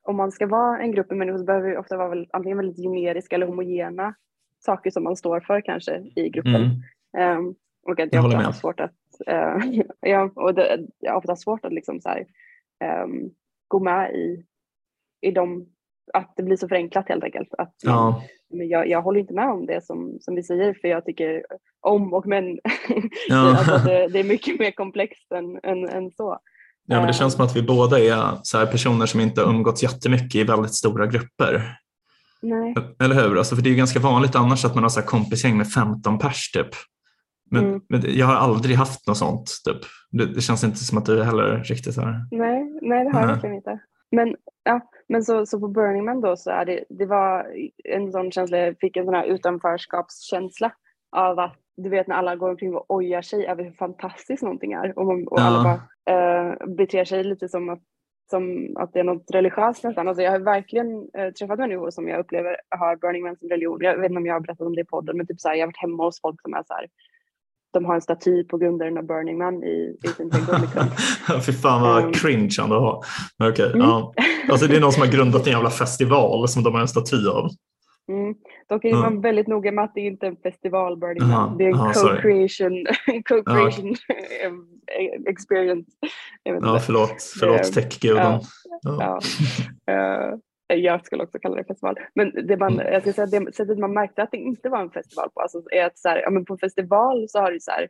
om 0.01 0.15
man 0.15 0.31
ska 0.31 0.47
vara 0.47 0.79
en 0.79 0.91
grupp 0.91 1.09
med 1.09 1.17
människor 1.17 1.37
så 1.37 1.45
behöver 1.45 1.69
det 1.69 1.77
ofta 1.77 1.97
vara 1.97 2.09
väl, 2.09 2.27
antingen 2.33 2.57
väldigt 2.57 2.83
generiska 2.83 3.35
eller 3.35 3.47
homogena 3.47 4.15
saker 4.59 4.91
som 4.91 5.03
man 5.03 5.15
står 5.15 5.39
för 5.39 5.61
kanske 5.61 6.03
i 6.15 6.29
gruppen. 6.29 6.69
Mm. 7.17 7.37
Um, 7.37 7.55
och 7.83 7.99
att 7.99 8.13
jag, 8.13 8.23
jag 8.23 8.25
ofta 8.25 8.37
har 8.37 8.51
svårt 8.51 8.79
att, 8.79 8.95
uh, 9.31 9.81
ja, 9.99 10.31
och 10.35 10.53
det, 10.53 10.87
jag 10.99 11.11
har 11.11 11.17
ofta 11.17 11.35
svårt 11.35 11.65
att 11.65 11.73
liksom 11.73 12.01
så 12.01 12.09
här, 12.09 12.25
um, 13.03 13.31
gå 13.67 13.79
med 13.79 14.15
i, 14.15 14.45
i 15.21 15.31
de, 15.31 15.65
att 16.13 16.33
det 16.35 16.43
blir 16.43 16.57
så 16.57 16.67
förenklat 16.67 17.09
helt 17.09 17.23
enkelt. 17.23 17.53
Att 17.57 17.75
ja. 17.83 18.23
men 18.49 18.67
jag, 18.69 18.89
jag 18.89 19.01
håller 19.01 19.19
inte 19.19 19.33
med 19.33 19.49
om 19.49 19.65
det 19.65 19.85
som, 19.85 20.17
som 20.21 20.35
vi 20.35 20.43
säger 20.43 20.73
för 20.81 20.87
jag 20.87 21.05
tycker 21.05 21.43
om 21.81 22.13
och 22.13 22.27
men. 22.27 22.45
Ja. 23.29 23.49
alltså 23.57 23.77
det, 23.77 24.07
det, 24.07 24.19
är 24.19 24.23
mycket 24.23 24.59
mer 24.59 24.71
komplext 24.71 25.31
än, 25.31 25.59
än, 25.63 25.89
än 25.89 26.11
så. 26.11 26.39
Ja, 26.89 26.97
men 26.97 27.07
det 27.07 27.13
känns 27.13 27.33
som 27.33 27.45
att 27.45 27.55
vi 27.55 27.61
båda 27.61 27.99
är 27.99 28.39
så 28.43 28.65
personer 28.65 29.05
som 29.05 29.19
inte 29.19 29.41
umgåtts 29.41 29.83
jättemycket 29.83 30.35
i 30.35 30.43
väldigt 30.43 30.73
stora 30.73 31.07
grupper. 31.07 31.77
Nej. 32.41 32.75
Eller 32.99 33.15
hur? 33.15 33.37
Alltså, 33.37 33.55
för 33.55 33.63
det 33.63 33.69
är 33.69 33.75
ganska 33.75 33.99
vanligt 33.99 34.35
annars 34.35 34.65
att 34.65 34.75
man 34.75 34.83
har 34.83 34.89
så 34.89 35.01
kompisgäng 35.01 35.57
med 35.57 35.71
15 35.71 36.19
pers 36.19 36.51
typ. 36.51 36.69
Men, 37.51 37.65
mm. 37.65 37.81
men, 37.89 38.03
jag 38.17 38.25
har 38.25 38.35
aldrig 38.35 38.75
haft 38.75 39.07
något 39.07 39.17
sånt. 39.17 39.51
Typ. 39.65 39.77
Det, 40.11 40.25
det, 40.25 40.41
känns 40.41 40.63
inte 40.63 40.77
som 40.77 40.97
att 40.97 41.05
du 41.05 41.23
heller 41.23 41.63
riktigt 41.63 41.97
har. 41.97 42.27
Nej, 42.31 42.79
nej 42.81 43.03
det 43.05 43.11
har 43.11 43.21
jag 43.21 43.27
verkligen 43.27 43.55
inte. 43.55 43.79
Men, 44.11 44.35
ja, 44.63 44.81
men 45.07 45.23
så, 45.23 45.45
så 45.45 45.59
på 45.59 45.67
Burning 45.67 46.05
Man 46.05 46.21
då 46.21 46.37
så 46.37 46.51
är 46.51 46.65
det, 46.65 46.83
det 46.89 47.05
var 47.05 47.55
en 47.83 48.11
sån 48.11 48.31
känsla, 48.31 48.57
jag 48.57 48.79
fick 48.79 48.97
en 48.97 49.05
sån 49.05 49.13
här 49.13 49.25
utanförskapskänsla 49.25 50.71
av 51.11 51.39
att 51.39 51.55
du 51.77 51.89
vet 51.89 52.07
när 52.07 52.15
alla 52.15 52.35
går 52.35 52.49
omkring 52.49 52.75
och 52.75 52.85
ojar 52.91 53.21
sig 53.21 53.47
över 53.47 53.63
hur 53.63 53.71
fantastiskt 53.71 54.43
någonting 54.43 54.73
är 54.73 54.99
och, 54.99 55.05
man, 55.05 55.27
och 55.27 55.39
ja. 55.39 55.43
alla 55.43 55.63
bara 55.63 56.51
uh, 56.51 56.75
beter 56.75 57.05
sig 57.05 57.23
lite 57.23 57.49
som 57.49 57.69
att, 57.69 57.81
som 58.29 58.73
att 58.77 58.93
det 58.93 58.99
är 58.99 59.03
något 59.03 59.31
religiöst 59.31 59.83
nästan. 59.83 60.07
Alltså 60.07 60.23
jag 60.23 60.31
har 60.31 60.39
verkligen 60.39 60.87
uh, 60.87 61.31
träffat 61.39 61.59
människor 61.59 61.91
som 61.91 62.07
jag 62.07 62.19
upplever 62.19 62.57
har 62.69 62.95
Burning 62.95 63.23
Man 63.23 63.37
som 63.37 63.49
religion. 63.49 63.77
Jag 63.81 63.97
vet 63.97 64.09
inte 64.09 64.19
om 64.19 64.25
jag 64.25 64.35
har 64.35 64.39
berättat 64.39 64.67
om 64.67 64.75
det 64.75 64.81
i 64.81 64.85
podden 64.85 65.17
men 65.17 65.27
typ 65.27 65.39
så 65.39 65.49
här, 65.49 65.55
jag 65.55 65.61
har 65.61 65.67
varit 65.67 65.81
hemma 65.81 66.03
hos 66.03 66.21
folk 66.21 66.41
som 66.41 66.53
är 66.53 66.63
så 66.63 66.73
här 66.73 66.87
de 67.77 67.85
har 67.85 67.95
en 67.95 68.01
staty 68.01 68.43
på 68.43 68.57
grundaren 68.57 68.97
av 68.97 69.03
Burning 69.03 69.37
Man 69.37 69.63
i, 69.63 69.97
i 70.03 70.07
sin 70.07 70.29
trädgård. 70.31 70.61
Liksom. 70.61 71.41
Fy 71.45 71.51
fan 71.51 71.81
vad 71.81 72.03
um, 72.03 72.13
cringe 72.13 72.55
han 72.59 72.71
har. 72.71 73.03
Okay, 73.49 73.65
mm. 73.65 73.79
ja. 73.79 74.13
Alltså 74.49 74.67
det 74.67 74.75
är 74.75 74.81
någon 74.81 74.91
som 74.91 75.01
har 75.01 75.09
grundat 75.09 75.47
en 75.47 75.53
jävla 75.53 75.69
festival 75.83 76.47
som 76.47 76.63
de 76.63 76.73
har 76.73 76.81
en 76.81 76.87
staty 76.87 77.27
av. 77.27 77.49
Mm. 78.11 78.35
Dock 78.69 78.85
är 78.85 78.93
man 78.93 79.21
väldigt 79.21 79.47
noga 79.47 79.71
med 79.71 79.83
att 79.83 79.93
det 79.95 80.01
inte 80.01 80.25
är 80.25 80.29
en 80.29 80.37
festival 80.37 80.97
Burning 80.97 81.27
Man. 81.27 81.57
Det 81.57 81.63
är 81.63 81.67
en 81.67 81.93
co-creation 81.93 82.85
co 83.29 83.43
creation 83.43 83.95
experience. 85.29 85.91
ja, 86.43 86.79
förlåt, 86.79 87.23
förlåt 87.39 87.67
um, 87.67 87.73
techguden. 87.73 88.39
Ja. 88.81 89.19
Uh, 89.91 90.39
jag 90.67 91.05
skulle 91.05 91.23
också 91.23 91.39
kalla 91.39 91.55
det 91.55 91.63
festival. 91.63 91.99
Men 92.15 92.47
det, 92.47 92.57
man, 92.57 92.73
mm. 92.73 92.93
jag 92.93 93.01
ska 93.01 93.13
säga, 93.13 93.39
det 93.39 93.55
sättet 93.55 93.77
man 93.77 93.93
märkte 93.93 94.23
att 94.23 94.31
det 94.31 94.37
inte 94.37 94.69
var 94.69 94.81
en 94.81 94.91
festival 94.91 95.29
på 95.33 95.41
alltså, 95.41 95.63
är 95.71 95.85
att 95.85 95.99
så 95.99 96.09
här, 96.09 96.21
ja, 96.21 96.29
men 96.29 96.45
på 96.45 96.57
festival 96.57 97.29
så 97.29 97.39
har 97.39 97.51
det 97.51 97.61
så 97.61 97.71
här, 97.71 97.89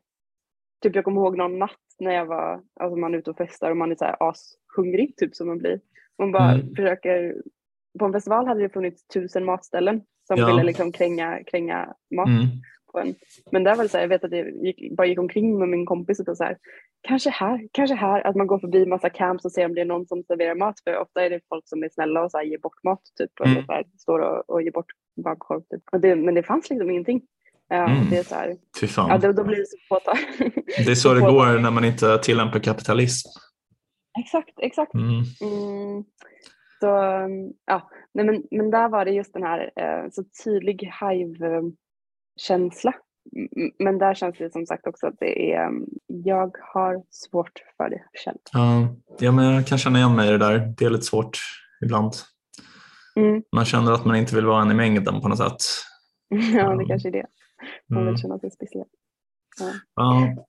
typ 0.84 0.96
jag 0.96 1.04
kommer 1.04 1.22
ihåg 1.22 1.38
någon 1.38 1.60
natt 1.60 1.72
när 2.00 2.12
jag 2.12 2.26
var, 2.26 2.62
alltså 2.80 2.96
man 2.96 3.14
är 3.14 3.18
ute 3.18 3.30
och 3.30 3.38
festar 3.38 3.72
och 3.72 3.78
man 3.78 3.92
är 3.92 3.96
så 3.96 4.06
här 4.06 4.18
ashungrig 4.20 5.18
typ 5.18 5.36
som 5.36 5.48
man 5.48 5.58
blir. 5.58 5.80
Man 6.18 6.32
bara 6.32 6.52
mm. 6.52 6.76
försöker 6.76 7.36
på 8.00 8.06
en 8.06 8.14
festival 8.14 8.48
hade 8.48 8.62
det 8.62 8.70
funnits 8.70 9.08
tusen 9.08 9.46
matställen 9.46 10.02
som 10.28 10.38
ja. 10.38 10.48
ville 10.48 10.64
liksom 10.64 10.92
kränga, 10.92 11.44
kränga 11.44 11.94
mat 12.16 12.28
mm. 12.28 12.48
På 12.98 13.08
en. 13.08 13.16
Men 13.52 13.64
där 13.64 13.76
var 13.76 13.84
det 13.84 13.90
så 13.90 13.98
här, 13.98 14.04
jag 14.04 14.10
vet 14.10 14.24
att 14.24 14.32
jag 14.32 14.66
gick, 14.66 14.98
bara 14.98 15.08
gick 15.08 15.20
omkring 15.20 15.60
med 15.60 15.70
min 15.70 15.86
kompis 15.86 16.20
och 16.20 16.38
så 16.38 16.44
här, 16.44 16.58
kanske 17.02 17.30
här, 17.30 17.68
kanske 17.72 17.96
här, 17.96 18.28
att 18.28 18.36
man 18.36 18.48
går 18.48 18.60
förbi 18.60 18.86
massa 18.86 19.10
camps 19.10 19.46
och 19.46 19.52
ser 19.52 19.66
om 19.66 19.76
det 19.76 19.82
är 19.82 19.86
någon 19.86 20.08
som 20.08 20.24
serverar 20.24 20.56
mat, 20.56 20.76
för 20.84 20.98
ofta 20.98 21.26
är 21.26 21.30
det 21.30 21.40
folk 21.50 21.68
som 21.68 21.84
är 21.84 21.90
snälla 21.90 22.24
och 22.24 22.32
så 22.32 22.38
här, 22.38 22.46
ger 22.46 22.58
bort 22.58 22.84
mat, 22.84 23.02
typ, 23.18 23.40
mm. 23.40 23.52
eller 23.52 23.66
så 23.66 23.72
här, 23.72 23.84
står 23.98 24.20
och, 24.20 24.50
och 24.50 24.62
ger 24.62 24.72
bort 24.72 24.92
bagkorv. 25.24 25.62
Typ. 25.62 26.02
Det, 26.02 26.16
men 26.16 26.36
det 26.36 26.44
fanns 26.44 26.70
liksom 26.70 26.90
ingenting. 26.90 27.22
Ja, 27.70 27.90
mm. 27.90 28.10
det 28.10 28.18
är 28.18 28.24
så 28.24 28.36
här. 28.36 28.58
Ja, 28.98 29.18
då, 29.18 29.32
då 29.32 29.44
blir 29.44 29.58
det 29.58 29.66
så 29.66 29.78
påtagligt. 29.90 30.56
Det 30.86 30.92
är 30.92 30.96
så 30.96 31.14
det 31.14 31.22
går 31.22 31.60
när 31.60 31.72
man 31.72 31.86
inte 31.86 32.18
tillämpar 32.18 32.60
kapitalism. 32.60 33.30
Exakt, 34.20 34.54
exakt. 34.62 34.94
Mm. 34.94 35.10
Mm. 35.42 36.04
Så 36.80 36.88
ja, 37.66 37.90
nej 38.14 38.26
men, 38.26 38.44
men 38.52 38.72
där 38.72 38.90
var 38.90 39.06
det 39.06 39.12
just 39.12 39.34
den 39.34 39.44
här 39.44 39.72
eh, 39.76 40.10
så 40.12 40.24
tydlig 40.44 40.90
hive-känsla. 42.38 42.94
Men 43.80 43.98
där 43.98 44.14
känns 44.14 44.38
det 44.38 44.52
som 44.52 44.66
sagt 44.66 44.88
också 44.88 45.08
att 45.08 45.16
det 45.20 45.54
är, 45.54 45.70
jag 46.08 46.56
har 46.74 47.04
svårt 47.10 47.52
för 47.78 47.90
det 47.90 48.02
själv. 48.26 48.38
Ja, 48.54 48.96
ja 49.20 49.32
men 49.32 49.46
jag 49.46 49.68
kan 49.68 49.78
känna 49.78 50.00
igen 50.00 50.16
mig 50.16 50.28
i 50.28 50.32
det 50.32 50.38
där. 50.38 50.74
Det 50.78 50.86
är 50.86 50.90
lite 50.90 51.04
svårt 51.04 51.38
ibland. 51.84 52.14
Mm. 53.16 53.44
Man 53.56 53.66
känner 53.66 53.92
att 53.92 54.06
man 54.06 54.16
inte 54.16 54.36
vill 54.36 54.46
vara 54.46 54.62
en 54.62 54.72
i 54.72 54.74
mängden 54.74 55.22
på 55.22 55.28
något 55.28 55.38
sätt. 55.38 55.62
ja, 56.54 56.76
det 56.76 56.86
kanske 56.86 57.10
är 57.10 57.12
det. 57.12 57.26
Man 57.90 58.00
vill 58.00 58.08
mm. 58.08 58.18
känna 58.18 58.40
sig 58.40 58.52
speciell. 58.52 58.86
Ja. 59.60 59.72
ja. 59.96 60.46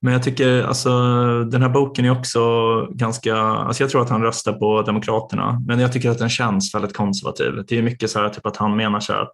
Men 0.00 0.12
jag 0.12 0.22
tycker 0.22 0.62
alltså 0.62 0.90
den 1.44 1.62
här 1.62 1.68
boken 1.68 2.04
är 2.04 2.10
också 2.10 2.40
ganska, 2.90 3.36
alltså 3.36 3.82
jag 3.82 3.90
tror 3.90 4.02
att 4.02 4.10
han 4.10 4.22
röstar 4.22 4.52
på 4.52 4.82
Demokraterna, 4.82 5.62
men 5.66 5.80
jag 5.80 5.92
tycker 5.92 6.10
att 6.10 6.18
den 6.18 6.28
känns 6.28 6.74
väldigt 6.74 6.96
konservativ. 6.96 7.64
Det 7.68 7.78
är 7.78 7.82
mycket 7.82 8.10
så 8.10 8.18
här 8.18 8.28
typ 8.28 8.46
att 8.46 8.56
han 8.56 8.76
menar 8.76 9.00
så 9.00 9.12
att 9.12 9.32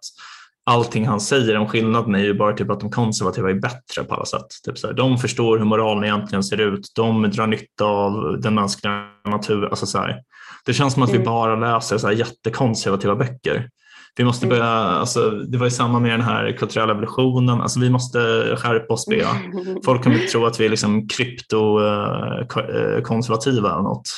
allting 0.67 1.07
han 1.07 1.21
säger 1.21 1.57
om 1.57 1.67
skillnaden 1.67 2.15
är 2.15 2.19
ju 2.19 2.33
bara 2.33 2.53
typ 2.53 2.69
att 2.69 2.79
de 2.79 2.91
konservativa 2.91 3.49
är 3.49 3.53
bättre 3.53 4.03
på 4.07 4.15
alla 4.15 4.25
sätt. 4.25 4.45
Typ 4.65 4.77
så 4.77 4.87
här, 4.87 4.93
de 4.93 5.17
förstår 5.17 5.57
hur 5.57 5.65
moralen 5.65 6.03
egentligen 6.03 6.43
ser 6.43 6.61
ut, 6.61 6.91
de 6.95 7.31
drar 7.31 7.47
nytta 7.47 7.85
av 7.85 8.41
den 8.41 8.55
mänskliga 8.55 9.03
naturen. 9.29 9.69
Alltså 9.69 9.85
så 9.85 9.97
här, 9.97 10.19
Det 10.65 10.73
känns 10.73 10.93
som 10.93 11.03
att 11.03 11.09
mm. 11.09 11.21
vi 11.21 11.25
bara 11.25 11.55
läser 11.55 11.97
så 11.97 12.07
här 12.07 12.13
jättekonservativa 12.13 13.15
böcker. 13.15 13.69
Vi 14.17 14.23
måste 14.23 14.45
mm. 14.45 14.57
börja, 14.57 14.71
alltså, 14.71 15.29
det 15.29 15.57
var 15.57 15.65
ju 15.65 15.71
samma 15.71 15.99
med 15.99 16.11
den 16.11 16.21
här 16.21 16.51
kulturella 16.51 16.91
evolutionen, 16.91 17.61
alltså, 17.61 17.79
vi 17.79 17.89
måste 17.89 18.19
skärpa 18.57 18.93
oss 18.93 19.05
Bea. 19.05 19.29
Folk 19.85 20.03
kommer 20.03 20.19
tro 20.19 20.45
att 20.45 20.59
vi 20.59 20.65
är 20.65 20.69
liksom 20.69 21.07
kryptokonservativa 21.07 23.71
eller 23.71 23.83
något. 23.83 24.09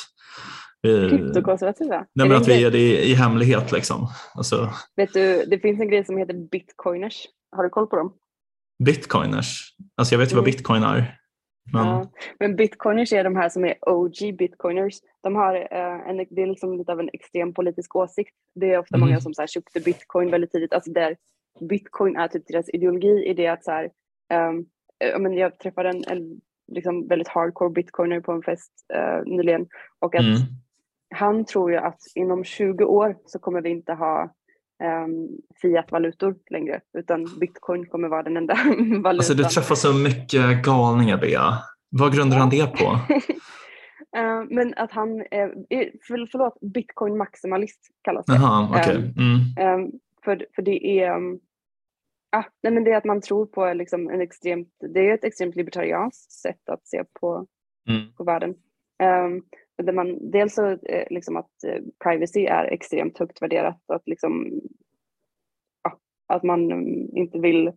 Kryptokonservativa? 0.84 2.06
Nej, 2.14 2.28
men 2.28 2.38
att 2.38 2.48
vi 2.48 2.64
är 2.64 2.72
det 2.72 2.78
i, 2.78 3.12
i 3.12 3.14
hemlighet 3.14 3.72
liksom. 3.72 4.08
Alltså. 4.36 4.70
Vet 4.96 5.14
du, 5.14 5.46
det 5.46 5.60
finns 5.60 5.80
en 5.80 5.90
grej 5.90 6.06
som 6.06 6.18
heter 6.18 6.34
bitcoiners. 6.34 7.28
Har 7.56 7.64
du 7.64 7.70
koll 7.70 7.88
på 7.88 7.96
dem? 7.96 8.14
Bitcoiners? 8.84 9.76
Alltså 9.98 10.16
jag 10.16 10.20
vet 10.20 10.32
ju 10.32 10.34
mm. 10.34 10.44
vad 10.44 10.46
bitcoin 10.46 10.84
är. 10.84 11.20
Men... 11.74 11.88
Ja, 11.88 12.12
men 12.40 12.56
bitcoiners 12.56 13.14
är 13.14 13.24
de 13.24 13.36
här 13.36 13.50
som 13.50 13.66
är 13.66 13.76
OG 13.82 14.38
bitcoiners. 14.38 14.94
De 15.24 15.36
har 15.36 15.56
eh, 15.56 16.10
en, 16.10 16.18
det 16.30 16.42
är 16.42 16.48
liksom 16.48 16.78
lite 16.78 16.92
av 16.92 17.00
en 17.00 17.10
extrem 17.14 17.54
politisk 17.54 17.96
åsikt. 17.96 18.36
Det 18.56 18.74
är 18.74 18.80
ofta 18.80 18.96
mm. 18.96 19.08
många 19.08 19.22
som 19.22 19.34
så 19.34 19.42
här, 19.42 19.48
köpte 19.48 19.80
bitcoin 19.80 20.32
väldigt 20.32 20.52
tidigt. 20.52 20.74
Alltså 20.74 20.92
där 20.92 21.18
bitcoin 21.60 22.16
är 22.16 22.28
typ 22.28 22.48
deras 22.48 22.70
ideologi 22.70 23.26
i 23.26 23.34
det 23.34 23.48
att 23.48 23.64
så 23.64 23.72
här, 23.72 23.90
um, 24.34 24.66
men 25.22 25.34
jag 25.34 25.60
träffade 25.60 25.90
en, 25.90 26.04
en 26.08 26.42
liksom 26.72 27.08
väldigt 27.08 27.28
hardcore 27.28 27.70
bitcoiner 27.70 28.20
på 28.20 28.32
en 28.32 28.42
fest 28.42 28.72
uh, 28.96 29.34
nyligen 29.34 29.68
och 30.00 30.16
att 30.16 30.22
mm. 30.22 30.38
Han 31.16 31.46
tror 31.46 31.72
ju 31.72 31.78
att 31.78 32.02
inom 32.16 32.44
20 32.44 32.84
år 32.84 33.18
så 33.26 33.40
kommer 33.40 33.62
vi 33.62 33.70
inte 33.70 33.94
ha 33.94 34.34
um, 35.04 35.28
fiatvalutor 35.62 36.36
längre 36.50 36.82
utan 36.98 37.28
bitcoin 37.40 37.86
kommer 37.86 38.08
vara 38.08 38.24
den 38.24 38.38
enda 38.38 38.54
valutan. 39.04 39.06
Alltså 39.06 39.34
du 39.34 39.44
träffar 39.44 39.76
så 39.76 39.94
mycket 39.94 40.64
galningar 40.66 41.18
Bea. 41.18 41.54
Vad 41.90 42.16
grundar 42.16 42.38
han 42.38 42.50
det 42.50 42.68
på? 42.68 42.86
uh, 44.18 44.44
men 44.50 44.74
att 44.78 44.92
han 44.92 45.20
är, 45.20 45.48
för, 46.08 46.28
förlåt, 46.32 46.58
bitcoin 46.62 47.18
maximalist 47.18 47.80
kallas 48.02 48.26
det. 48.26 48.34
Aha, 48.34 48.70
okay. 48.70 48.96
mm. 48.96 49.82
um, 49.82 49.92
för, 50.24 50.46
för 50.56 50.62
det 50.62 51.00
är 51.00 51.16
um, 51.16 51.40
Ah, 52.32 52.44
nej 52.64 52.74
men 52.74 52.84
det 52.84 52.92
är 52.92 52.98
att 52.98 53.06
man 53.06 53.22
tror 53.22 53.46
på 53.46 53.74
liksom 53.74 54.10
en 54.10 54.22
extremt, 54.22 54.70
det 54.94 55.10
är 55.10 55.14
ett 55.14 55.24
extremt 55.24 55.56
libertarianskt 55.56 56.32
sätt 56.32 56.70
att 56.70 56.88
se 56.88 57.04
på, 57.20 57.48
mm. 57.90 58.14
på 58.14 58.24
världen. 58.24 58.50
Um, 59.04 59.44
där 59.84 59.94
man, 59.94 60.32
dels 60.32 60.56
så, 60.56 60.66
eh, 60.66 61.08
liksom 61.10 61.38
att 61.38 61.64
eh, 61.68 61.82
privacy 62.04 62.46
är 62.46 62.66
extremt 62.66 63.18
högt 63.18 63.42
värderat. 63.42 63.82
Att, 63.88 64.08
liksom, 64.08 64.62
ja, 65.84 66.00
att 66.28 66.44
man 66.44 66.72
mm, 66.72 67.16
inte 67.16 67.40
vill 67.40 67.68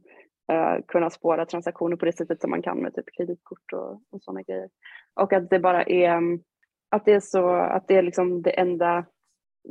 uh, 0.52 0.84
kunna 0.88 1.10
spåra 1.10 1.46
transaktioner 1.46 1.96
på 1.96 2.04
det 2.04 2.16
sättet 2.16 2.40
som 2.40 2.50
man 2.50 2.62
kan 2.62 2.78
med 2.78 2.94
typ 2.94 3.06
kreditkort 3.16 3.72
och, 3.72 3.92
och 4.10 4.22
sådana 4.22 4.42
grejer. 4.42 4.68
Och 5.20 5.32
att 5.32 5.50
det 5.50 5.58
bara 5.58 5.82
är 5.82 6.08
mm, 6.08 6.40
att 6.90 7.04
det 7.04 7.12
är 7.12 7.20
så 7.20 7.48
att 7.48 7.88
det 7.88 7.96
är 7.96 8.02
liksom 8.02 8.42
det 8.42 8.50
enda 8.50 9.04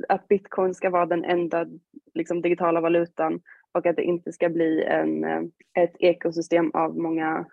att 0.09 0.27
bitcoin 0.27 0.73
ska 0.73 0.89
vara 0.89 1.05
den 1.05 1.23
enda 1.23 1.65
liksom, 2.13 2.41
digitala 2.41 2.81
valutan 2.81 3.41
och 3.71 3.85
att 3.85 3.95
det 3.95 4.03
inte 4.03 4.31
ska 4.31 4.49
bli 4.49 4.83
en, 4.83 5.23
ett 5.79 5.95
ekosystem 5.99 6.71
av 6.73 6.97
många 6.97 7.45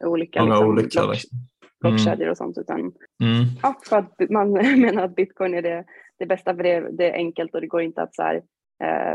olika, 0.00 0.40
många 0.40 0.54
liksom, 0.54 0.68
olika 0.68 1.00
block, 1.00 1.14
liksom 1.14 1.38
blockkedjor 1.80 2.22
mm. 2.22 2.30
och 2.30 2.36
sånt. 2.36 2.58
Utan, 2.58 2.80
mm. 2.80 3.44
ja, 3.62 3.78
för 3.88 3.98
att 3.98 4.30
man 4.30 4.52
menar 4.80 5.02
att 5.02 5.16
bitcoin 5.16 5.54
är 5.54 5.62
det, 5.62 5.84
det 6.18 6.26
bästa 6.26 6.56
för 6.56 6.62
det, 6.62 6.90
det 6.90 7.10
är 7.10 7.14
enkelt 7.14 7.54
och 7.54 7.60
det 7.60 7.66
går 7.66 7.82
inte 7.82 8.02
att 8.02 8.14
så 8.14 8.22
här, 8.22 8.42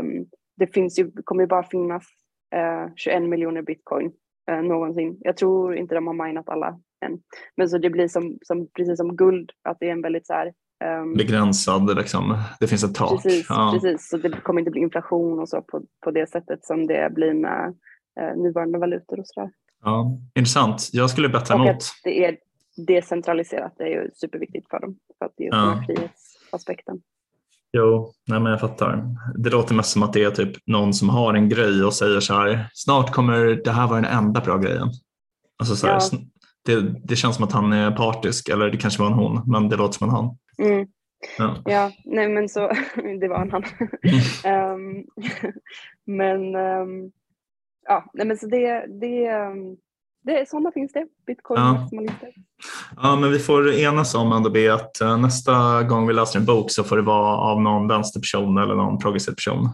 um, 0.00 0.26
det 0.56 0.74
finns 0.74 0.98
ju, 0.98 1.10
kommer 1.24 1.42
ju 1.42 1.46
bara 1.46 1.62
finnas 1.62 2.04
uh, 2.56 2.92
21 2.96 3.22
miljoner 3.22 3.62
bitcoin 3.62 4.12
uh, 4.50 4.62
någonsin. 4.62 5.18
Jag 5.20 5.36
tror 5.36 5.76
inte 5.76 5.94
de 5.94 6.06
har 6.06 6.26
minat 6.26 6.48
alla 6.48 6.80
än. 7.04 7.18
Men 7.56 7.68
så 7.68 7.78
det 7.78 7.90
blir 7.90 8.08
som, 8.08 8.38
som, 8.42 8.68
precis 8.76 8.96
som 8.96 9.16
guld, 9.16 9.50
att 9.68 9.76
det 9.80 9.88
är 9.88 9.92
en 9.92 10.02
väldigt 10.02 10.26
så 10.26 10.32
här, 10.32 10.52
um, 11.02 11.14
begränsad, 11.14 11.96
liksom. 11.96 12.38
det 12.60 12.66
finns 12.66 12.84
ett 12.84 12.94
tak. 12.94 13.22
Precis, 13.22 13.46
ja. 13.48 13.70
precis, 13.74 14.08
så 14.08 14.16
det 14.16 14.30
kommer 14.30 14.60
inte 14.60 14.70
bli 14.70 14.80
inflation 14.80 15.40
och 15.40 15.48
så 15.48 15.62
på, 15.62 15.82
på 16.04 16.10
det 16.10 16.30
sättet 16.30 16.64
som 16.64 16.86
det 16.86 17.14
blir 17.14 17.34
med 17.34 17.74
uh, 18.20 18.42
nuvarande 18.42 18.78
valutor 18.78 19.20
och 19.20 19.26
sådär. 19.26 19.50
Ja, 19.84 20.18
intressant. 20.34 20.90
Jag 20.92 21.10
skulle 21.10 21.28
betta 21.28 21.54
emot. 21.54 21.84
det 22.04 22.24
är 22.24 22.36
decentraliserat 22.76 23.80
är 23.80 23.86
ju 23.86 24.10
superviktigt 24.14 24.70
för 24.70 24.80
dem 24.80 24.96
för 25.18 25.26
att 25.26 25.32
det 25.36 25.46
är 25.46 25.48
ja. 25.48 25.82
frihetsaspekten. 25.86 27.00
Jo, 27.76 28.12
nej 28.28 28.40
men 28.40 28.52
jag 28.52 28.60
fattar. 28.60 29.04
Det 29.34 29.50
låter 29.50 29.74
mest 29.74 29.90
som 29.90 30.02
att 30.02 30.12
det 30.12 30.24
är 30.24 30.30
typ 30.30 30.66
någon 30.66 30.94
som 30.94 31.08
har 31.08 31.34
en 31.34 31.48
grej 31.48 31.84
och 31.84 31.94
säger 31.94 32.20
så 32.20 32.34
här, 32.34 32.66
snart 32.72 33.12
kommer 33.12 33.60
det 33.64 33.70
här 33.70 33.88
vara 33.88 34.00
den 34.00 34.10
enda 34.10 34.40
bra 34.40 34.58
grejen. 34.58 34.88
Alltså 35.58 35.76
så 35.76 35.86
här, 35.86 35.94
ja. 35.94 36.18
det, 36.64 36.94
det 37.04 37.16
känns 37.16 37.36
som 37.36 37.44
att 37.44 37.52
han 37.52 37.72
är 37.72 37.90
partisk, 37.90 38.48
eller 38.48 38.70
det 38.70 38.76
kanske 38.76 39.02
var 39.02 39.10
en 39.10 39.18
hon, 39.18 39.42
men 39.52 39.68
det 39.68 39.76
låter 39.76 39.98
som 39.98 40.08
en 40.08 40.14
han. 40.14 40.38
Mm. 40.58 40.86
Ja. 41.38 41.62
ja, 41.64 41.92
nej 42.04 42.28
men 42.28 42.48
så, 42.48 42.60
det 43.20 43.28
var 43.28 43.42
en 43.42 43.50
han. 43.50 43.64
um, 44.74 45.04
men 46.16 46.54
um, 46.54 47.12
ja, 47.88 48.10
nej 48.14 48.26
men 48.26 48.36
så 48.36 48.46
det, 48.46 48.86
det, 49.00 49.34
um, 49.34 49.76
det, 50.24 50.48
sådana 50.48 50.72
finns 50.72 50.92
det, 50.92 51.06
bitcoin-maximalister. 51.26 52.32
Ja. 52.96 53.02
ja, 53.02 53.16
men 53.16 53.30
vi 53.30 53.38
får 53.38 53.72
enas 53.72 54.14
om 54.14 54.32
ändå 54.32 54.50
be 54.50 54.74
att 54.74 54.98
uh, 55.02 55.16
nästa 55.16 55.82
gång 55.82 56.06
vi 56.06 56.14
läser 56.14 56.38
en 56.38 56.46
bok 56.46 56.70
så 56.70 56.84
får 56.84 56.96
det 56.96 57.02
vara 57.02 57.36
av 57.36 57.62
någon 57.62 57.88
vänsterperson 57.88 58.58
eller 58.58 58.74
någon 58.74 58.98
progressiv 58.98 59.32
person. 59.32 59.64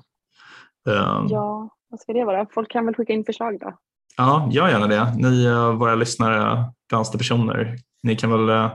Uh, 0.89 1.27
ja, 1.29 1.71
vad 1.89 2.01
ska 2.01 2.13
det 2.13 2.25
vara? 2.25 2.47
Folk 2.55 2.71
kan 2.71 2.87
väl 2.87 2.95
skicka 2.95 3.13
in 3.13 3.25
förslag 3.25 3.61
då? 3.61 3.77
Ja, 4.17 4.49
gör 4.51 4.69
gärna 4.69 4.87
det. 4.87 5.15
Ni, 5.17 5.49
uh, 5.49 5.73
våra 5.73 5.95
lyssnare, 5.95 6.65
vänsterpersoner, 6.93 7.77
ni 8.03 8.17
kan 8.17 8.31
väl 8.31 8.51
uh, 8.51 8.73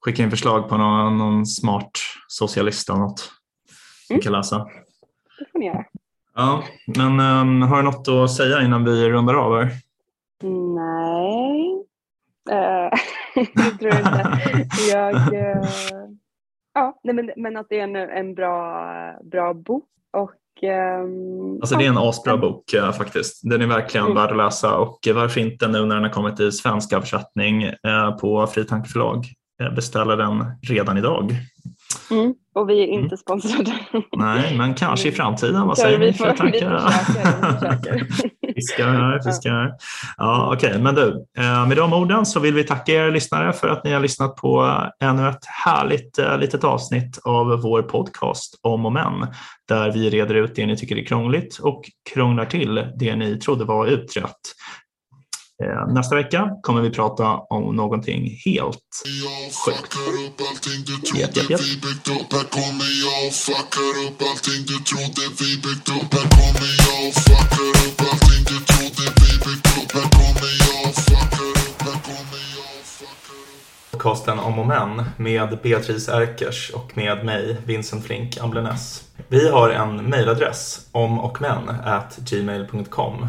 skicka 0.00 0.22
in 0.22 0.30
förslag 0.30 0.68
på 0.68 0.76
någon, 0.76 1.18
någon 1.18 1.46
smart 1.46 1.90
socialist 2.28 2.88
eller 2.88 3.00
något 3.00 3.32
mm. 4.10 4.18
vi 4.18 4.22
kan 4.22 4.32
läsa. 4.32 4.58
Det 5.38 5.44
får 5.52 5.58
ni 5.58 5.66
göra. 5.66 5.84
Ja, 6.34 6.62
men 6.96 7.20
um, 7.20 7.62
har 7.62 7.76
du 7.76 7.82
något 7.82 8.08
att 8.08 8.32
säga 8.32 8.62
innan 8.62 8.84
vi 8.84 9.10
rundar 9.10 9.34
av? 9.34 9.58
Här? 9.58 9.70
Nej, 10.42 11.84
uh, 12.50 12.90
det 13.54 13.78
tror 13.78 13.92
jag 13.92 13.98
inte. 13.98 14.38
Jag, 14.92 15.14
uh, 15.14 15.68
ja, 16.74 17.00
nej, 17.02 17.14
men, 17.14 17.30
men 17.36 17.56
att 17.56 17.66
det 17.68 17.80
är 17.80 17.84
en, 17.84 17.96
en 17.96 18.34
bra, 18.34 19.20
bra 19.22 19.54
bok. 19.54 19.84
Och, 20.12 20.62
um, 21.02 21.58
alltså 21.60 21.76
det 21.76 21.84
är 21.84 21.88
en 21.88 21.98
asbra 21.98 22.36
bok 22.36 22.74
uh, 22.74 22.92
faktiskt. 22.92 23.40
Den 23.42 23.62
är 23.62 23.66
verkligen 23.66 24.06
mm. 24.06 24.16
värd 24.16 24.30
att 24.30 24.36
läsa 24.36 24.78
och 24.78 24.98
varför 25.14 25.40
inte 25.40 25.68
nu 25.68 25.84
när 25.84 25.94
den 25.94 26.04
har 26.04 26.10
kommit 26.10 26.40
i 26.40 26.52
svensk 26.52 26.92
översättning 26.92 27.72
på 28.20 28.46
Fritanke 28.46 28.88
förlag 28.88 29.24
beställa 29.76 30.16
den 30.16 30.44
redan 30.62 30.98
idag. 30.98 31.32
Mm. 32.10 32.34
Och 32.54 32.70
vi 32.70 32.82
är 32.82 32.86
inte 32.86 33.06
mm. 33.06 33.16
sponsrade. 33.16 33.72
Nej, 34.16 34.56
men 34.56 34.74
kanske 34.74 35.08
i 35.08 35.12
framtiden. 35.12 35.66
Vad 35.66 35.78
säger 35.78 35.98
ni 35.98 36.12
för 36.12 36.32
tankar? 36.32 36.92
Fiskar, 38.54 39.22
fiskar. 39.24 39.72
Ja, 40.16 40.52
Okej, 40.54 40.68
okay. 40.68 40.82
men 40.82 40.94
du, 40.94 41.26
eh, 41.38 41.66
med 41.66 41.76
de 41.76 41.92
orden 41.92 42.26
så 42.26 42.40
vill 42.40 42.54
vi 42.54 42.64
tacka 42.64 42.92
er 42.92 43.10
lyssnare 43.10 43.52
för 43.52 43.68
att 43.68 43.84
ni 43.84 43.92
har 43.92 44.00
lyssnat 44.00 44.36
på 44.36 44.80
ännu 45.00 45.28
ett 45.28 45.46
härligt 45.64 46.18
eh, 46.18 46.38
litet 46.38 46.64
avsnitt 46.64 47.18
av 47.24 47.60
vår 47.62 47.82
podcast 47.82 48.54
Om 48.62 48.86
och 48.86 48.92
men, 48.92 49.26
där 49.68 49.92
vi 49.92 50.10
reder 50.10 50.34
ut 50.34 50.54
det 50.54 50.66
ni 50.66 50.76
tycker 50.76 50.96
är 50.96 51.04
krångligt 51.04 51.58
och 51.58 51.84
krånglar 52.14 52.44
till 52.44 52.86
det 52.96 53.16
ni 53.16 53.38
trodde 53.38 53.64
var 53.64 53.86
utrett. 53.86 54.40
Eh, 55.64 55.92
nästa 55.92 56.14
vecka 56.14 56.50
kommer 56.62 56.80
vi 56.80 56.90
prata 56.90 57.24
om 57.36 57.76
någonting 57.76 58.40
helt 58.44 59.04
sjukt. 59.64 59.94
Japp, 61.18 61.36
japp, 61.36 61.50
japp. 61.50 61.60
Podcasten 73.90 74.38
Om 74.38 74.58
och 74.58 74.66
Men 74.66 75.04
med 75.16 75.58
Beatrice 75.62 76.08
Erkers 76.08 76.70
och 76.70 76.96
med 76.96 77.24
mig, 77.24 77.56
Vincent 77.66 78.04
Flink 78.04 78.38
Amblenäs. 78.38 79.04
Vi 79.28 79.48
har 79.50 79.70
en 79.70 80.04
mejladress, 80.04 80.88
omochmän 80.92 81.74
gmail.com 82.30 83.28